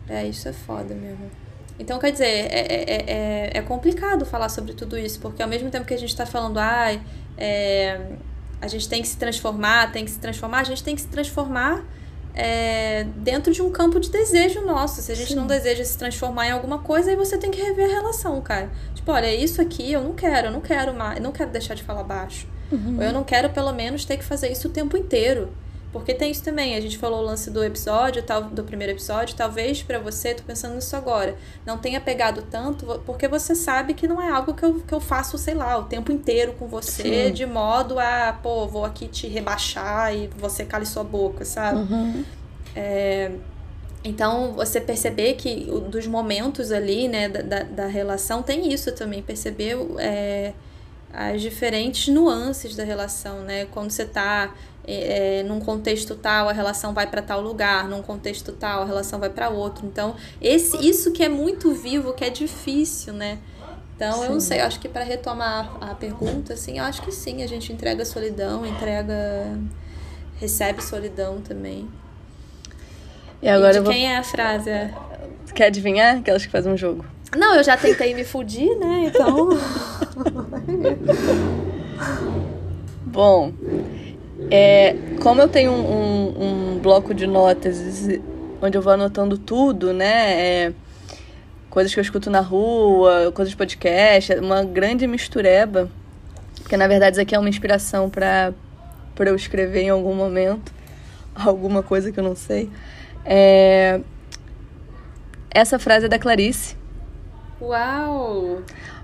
É, 0.08 0.26
isso 0.26 0.48
é 0.48 0.52
foda 0.52 0.94
mesmo. 0.94 1.30
Então, 1.78 1.98
quer 1.98 2.10
dizer, 2.10 2.24
é, 2.24 2.48
é, 2.48 3.04
é, 3.06 3.50
é 3.58 3.62
complicado 3.62 4.24
falar 4.24 4.48
sobre 4.48 4.72
tudo 4.72 4.96
isso, 4.98 5.20
porque 5.20 5.42
ao 5.42 5.48
mesmo 5.48 5.70
tempo 5.70 5.84
que 5.86 5.92
a 5.92 5.98
gente 5.98 6.16
tá 6.16 6.24
falando, 6.24 6.56
ai, 6.58 7.00
é, 7.36 8.00
a 8.60 8.68
gente 8.68 8.88
tem 8.88 9.02
que 9.02 9.08
se 9.08 9.16
transformar, 9.16 9.92
tem 9.92 10.04
que 10.04 10.10
se 10.10 10.18
transformar, 10.18 10.60
a 10.60 10.64
gente 10.64 10.82
tem 10.82 10.94
que 10.94 11.02
se 11.02 11.08
transformar 11.08 11.84
é, 12.34 13.04
dentro 13.16 13.52
de 13.52 13.62
um 13.62 13.70
campo 13.70 13.98
de 13.98 14.10
desejo 14.10 14.60
nosso. 14.60 15.00
Se 15.00 15.10
a 15.10 15.14
gente 15.14 15.30
Sim. 15.30 15.36
não 15.36 15.46
deseja 15.46 15.82
se 15.84 15.96
transformar 15.96 16.48
em 16.48 16.50
alguma 16.50 16.78
coisa, 16.80 17.10
aí 17.10 17.16
você 17.16 17.38
tem 17.38 17.50
que 17.50 17.60
rever 17.60 17.86
a 17.86 17.94
relação, 17.94 18.40
cara. 18.42 18.70
Tipo, 18.94 19.10
olha, 19.12 19.34
isso 19.34 19.60
aqui 19.60 19.90
eu 19.90 20.02
não 20.02 20.12
quero, 20.12 20.48
eu 20.48 20.52
não 20.52 20.60
quero 20.60 20.94
mais, 20.94 21.16
eu 21.16 21.22
não 21.22 21.32
quero 21.32 21.50
deixar 21.50 21.74
de 21.74 21.82
falar 21.82 22.04
baixo. 22.04 22.46
Uhum. 22.70 22.96
Ou 22.98 23.02
eu 23.02 23.12
não 23.12 23.24
quero, 23.24 23.50
pelo 23.50 23.72
menos, 23.72 24.04
ter 24.04 24.16
que 24.16 24.24
fazer 24.24 24.52
isso 24.52 24.68
o 24.68 24.70
tempo 24.70 24.96
inteiro. 24.96 25.48
Porque 25.98 26.14
tem 26.14 26.30
isso 26.30 26.42
também, 26.42 26.74
a 26.74 26.80
gente 26.80 26.98
falou 26.98 27.20
o 27.20 27.22
lance 27.22 27.50
do 27.50 27.62
episódio, 27.64 28.22
tal, 28.22 28.44
do 28.44 28.64
primeiro 28.64 28.92
episódio, 28.92 29.34
talvez 29.34 29.82
para 29.82 29.98
você, 29.98 30.34
tô 30.34 30.42
pensando 30.42 30.74
nisso 30.74 30.94
agora, 30.96 31.36
não 31.64 31.78
tenha 31.78 32.00
pegado 32.00 32.42
tanto, 32.42 33.00
porque 33.04 33.26
você 33.26 33.54
sabe 33.54 33.94
que 33.94 34.06
não 34.06 34.20
é 34.20 34.30
algo 34.30 34.54
que 34.54 34.64
eu, 34.64 34.80
que 34.80 34.92
eu 34.92 35.00
faço, 35.00 35.38
sei 35.38 35.54
lá, 35.54 35.78
o 35.78 35.84
tempo 35.84 36.12
inteiro 36.12 36.54
com 36.58 36.66
você, 36.66 37.28
Sim. 37.28 37.32
de 37.32 37.46
modo 37.46 37.98
a, 37.98 38.38
pô, 38.42 38.66
vou 38.66 38.84
aqui 38.84 39.08
te 39.08 39.26
rebaixar 39.26 40.14
e 40.14 40.28
você 40.38 40.64
cale 40.64 40.86
sua 40.86 41.04
boca, 41.04 41.44
sabe? 41.44 41.78
Uhum. 41.80 42.24
É, 42.74 43.30
então, 44.04 44.52
você 44.52 44.80
perceber 44.80 45.34
que 45.34 45.66
dos 45.90 46.06
momentos 46.06 46.70
ali, 46.70 47.08
né, 47.08 47.28
da, 47.28 47.64
da 47.64 47.86
relação, 47.86 48.42
tem 48.42 48.72
isso 48.72 48.92
também, 48.92 49.20
perceber 49.20 49.76
é, 49.98 50.52
as 51.12 51.40
diferentes 51.40 52.12
nuances 52.12 52.76
da 52.76 52.84
relação, 52.84 53.40
né? 53.40 53.66
Quando 53.66 53.90
você 53.90 54.04
tá 54.04 54.54
é, 54.86 55.42
num 55.42 55.58
contexto 55.58 56.14
tal, 56.14 56.48
a 56.48 56.52
relação 56.52 56.94
vai 56.94 57.06
para 57.06 57.20
tal 57.20 57.40
lugar, 57.40 57.88
num 57.88 58.02
contexto 58.02 58.52
tal, 58.52 58.82
a 58.82 58.84
relação 58.84 59.18
vai 59.18 59.30
para 59.30 59.48
outro. 59.48 59.86
Então, 59.86 60.14
esse, 60.40 60.76
isso 60.86 61.12
que 61.12 61.24
é 61.24 61.28
muito 61.28 61.74
vivo, 61.74 62.12
que 62.12 62.24
é 62.24 62.30
difícil, 62.30 63.12
né? 63.12 63.38
Então, 63.96 64.12
sim. 64.12 64.24
eu 64.24 64.30
não 64.30 64.40
sei, 64.40 64.60
eu 64.60 64.66
acho 64.66 64.78
que 64.78 64.88
para 64.88 65.02
retomar 65.02 65.76
a 65.80 65.94
pergunta, 65.94 66.52
assim, 66.52 66.78
eu 66.78 66.84
acho 66.84 67.02
que 67.02 67.10
sim, 67.10 67.42
a 67.42 67.46
gente 67.46 67.72
entrega 67.72 68.04
solidão, 68.04 68.64
entrega. 68.64 69.58
recebe 70.38 70.82
solidão 70.82 71.40
também. 71.40 71.88
E 73.42 73.48
agora 73.48 73.72
e 73.72 73.78
de 73.78 73.80
vou... 73.80 73.92
quem 73.92 74.12
é 74.12 74.18
a 74.18 74.22
frase? 74.22 74.70
Quer 75.54 75.66
adivinhar? 75.66 76.18
Aquelas 76.18 76.44
que 76.44 76.52
fazem 76.52 76.72
um 76.72 76.76
jogo. 76.76 77.04
Não, 77.36 77.56
eu 77.56 77.64
já 77.64 77.76
tentei 77.76 78.14
me 78.14 78.24
fudir, 78.24 78.76
né? 78.78 79.06
Então. 79.06 79.48
Bom, 83.06 83.52
é, 84.50 84.94
como 85.22 85.40
eu 85.40 85.48
tenho 85.48 85.72
um, 85.72 85.92
um, 85.92 86.74
um, 86.74 86.78
bloco 86.78 87.14
de 87.14 87.26
notas 87.26 88.06
onde 88.60 88.76
eu 88.76 88.82
vou 88.82 88.92
anotando 88.92 89.38
tudo, 89.38 89.92
né? 89.92 90.40
É, 90.40 90.72
coisas 91.70 91.92
que 91.92 91.98
eu 91.98 92.02
escuto 92.02 92.30
na 92.30 92.40
rua, 92.40 93.32
coisas 93.34 93.50
de 93.50 93.56
podcast, 93.56 94.34
uma 94.34 94.62
grande 94.62 95.06
mistureba. 95.06 95.90
Porque 96.60 96.76
na 96.76 96.86
verdade 96.86 97.12
isso 97.12 97.20
aqui 97.20 97.34
é 97.34 97.38
uma 97.38 97.48
inspiração 97.48 98.10
para 98.10 98.52
eu 99.18 99.36
escrever 99.36 99.82
em 99.82 99.90
algum 99.90 100.14
momento 100.14 100.72
alguma 101.34 101.82
coisa 101.82 102.12
que 102.12 102.20
eu 102.20 102.24
não 102.24 102.36
sei. 102.36 102.70
É, 103.24 104.00
essa 105.50 105.78
frase 105.78 106.06
é 106.06 106.08
da 106.08 106.18
Clarice. 106.18 106.76
Uau! 107.60 108.62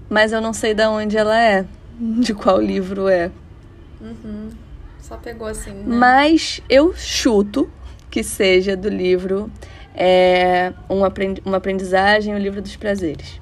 Mas 0.09 0.33
eu 0.33 0.41
não 0.41 0.53
sei 0.53 0.75
de 0.75 0.87
onde 0.87 1.17
ela 1.17 1.41
é, 1.41 1.65
de 1.99 2.35
qual 2.35 2.61
livro 2.61 3.09
é. 3.09 3.31
Uhum. 4.01 4.51
Só 5.03 5.17
pegou 5.17 5.49
assim. 5.49 5.73
Né? 5.73 5.85
Mas 5.87 6.63
eu 6.69 6.95
chuto 6.95 7.71
que 8.09 8.23
seja 8.23 8.77
do 8.77 8.89
livro 8.89 9.51
é, 9.95 10.73
uma 10.89 11.57
aprendizagem, 11.57 12.35
o 12.35 12.39
livro 12.39 12.63
dos 12.63 12.77
prazeres. 12.77 13.41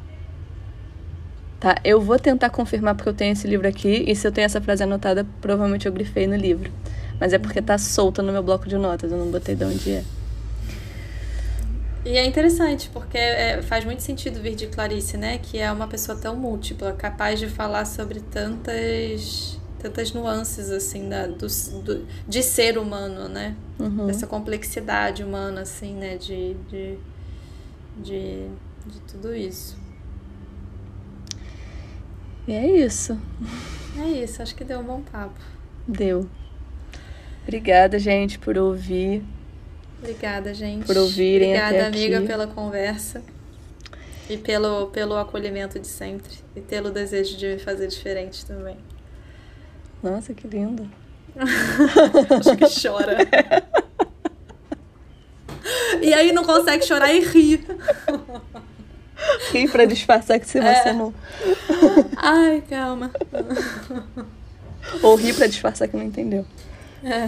Tá? 1.61 1.77
Eu 1.85 2.01
vou 2.01 2.19
tentar 2.19 2.49
confirmar 2.49 2.95
porque 2.95 3.11
eu 3.11 3.15
tenho 3.15 3.33
esse 3.33 3.47
livro 3.47 3.69
aqui 3.69 4.05
e 4.09 4.17
se 4.17 4.27
eu 4.27 4.33
tenho 4.33 4.47
essa 4.47 4.61
frase 4.61 4.83
anotada, 4.83 5.27
provavelmente 5.43 5.87
eu 5.87 5.93
grifei 5.93 6.27
no 6.27 6.35
livro. 6.35 6.73
Mas 7.21 7.35
é 7.35 7.39
porque 7.39 7.61
tá 7.61 7.77
solta 7.77 8.23
no 8.23 8.33
meu 8.33 8.43
bloco 8.43 8.67
de 8.67 8.79
notas, 8.79 9.13
eu 9.13 9.19
não 9.19 9.31
botei 9.31 9.55
de 9.55 9.65
onde 9.65 9.93
é. 9.93 10.05
E 12.03 12.17
é 12.17 12.25
interessante, 12.25 12.89
porque 12.91 13.19
é, 13.19 13.61
faz 13.61 13.85
muito 13.85 14.03
sentido 14.03 14.41
vir 14.41 14.55
de 14.55 14.69
Clarice, 14.69 15.19
né? 15.19 15.37
Que 15.37 15.59
é 15.59 15.71
uma 15.71 15.87
pessoa 15.87 16.17
tão 16.17 16.35
múltipla, 16.35 16.95
capaz 16.95 17.39
de 17.39 17.47
falar 17.47 17.85
sobre 17.85 18.21
tantas 18.21 19.60
tantas 19.81 20.13
nuances 20.13 20.71
assim 20.71 21.09
da, 21.09 21.27
do, 21.27 21.47
do, 21.83 22.07
de 22.29 22.43
ser 22.43 22.79
humano, 22.79 23.29
né? 23.29 23.57
Uhum. 23.79 24.09
Essa 24.09 24.27
complexidade 24.27 25.25
humana, 25.25 25.63
assim, 25.63 25.95
né? 25.95 26.17
De, 26.17 26.55
de, 26.69 26.99
de, 27.97 28.47
de 28.87 29.01
tudo 29.09 29.35
isso. 29.35 29.77
E 32.47 32.53
é 32.53 32.85
isso. 32.85 33.19
É 33.99 34.09
isso, 34.09 34.43
acho 34.43 34.55
que 34.55 34.65
deu 34.65 34.81
um 34.81 34.85
bom 34.85 35.03
papo. 35.03 35.41
Deu. 35.87 36.29
Obrigada, 37.43 37.99
gente, 37.99 38.39
por 38.39 38.57
ouvir. 38.57 39.25
Obrigada, 39.99 40.55
gente. 40.55 40.87
Por 40.87 40.97
ouvirem 40.97 41.51
Obrigada, 41.51 41.77
até 41.77 41.87
amiga, 41.87 42.19
aqui. 42.19 42.27
pela 42.27 42.47
conversa. 42.47 43.23
E 44.29 44.37
pelo, 44.37 44.87
pelo 44.89 45.17
acolhimento 45.17 45.79
de 45.79 45.87
sempre. 45.87 46.33
E 46.55 46.61
pelo 46.61 46.91
desejo 46.91 47.37
de 47.37 47.47
me 47.47 47.59
fazer 47.59 47.89
diferente 47.89 48.47
também. 48.47 48.77
Nossa, 50.03 50.33
que 50.35 50.47
lindo. 50.47 50.91
Acho 51.37 52.57
que 52.57 52.89
chora. 52.89 53.19
e 56.03 56.13
aí 56.13 56.33
não 56.33 56.45
consegue 56.45 56.85
chorar 56.85 57.13
e 57.13 57.21
ri. 57.21 57.67
Ri 59.53 59.69
pra 59.69 59.85
disfarçar 59.85 60.41
que 60.41 60.49
se 60.49 60.59
é. 60.59 60.63
emocionou. 60.63 61.15
Ai, 62.17 62.63
calma. 62.69 63.11
Ou 65.03 65.15
ri 65.15 65.33
pra 65.33 65.47
disfarçar 65.47 65.89
que 65.89 65.97
não 65.97 66.05
entendeu. 66.05 66.45
É. 67.05 67.27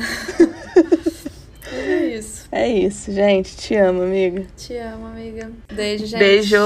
É 1.73 2.07
isso. 2.07 2.49
É 2.53 2.69
isso, 2.69 3.13
gente. 3.13 3.57
Te 3.57 3.75
amo, 3.77 4.03
amiga. 4.03 4.47
Te 4.57 4.77
amo, 4.77 5.07
amiga. 5.07 5.51
Beijo, 5.73 6.07
gente. 6.07 6.19
Beijo. 6.19 6.57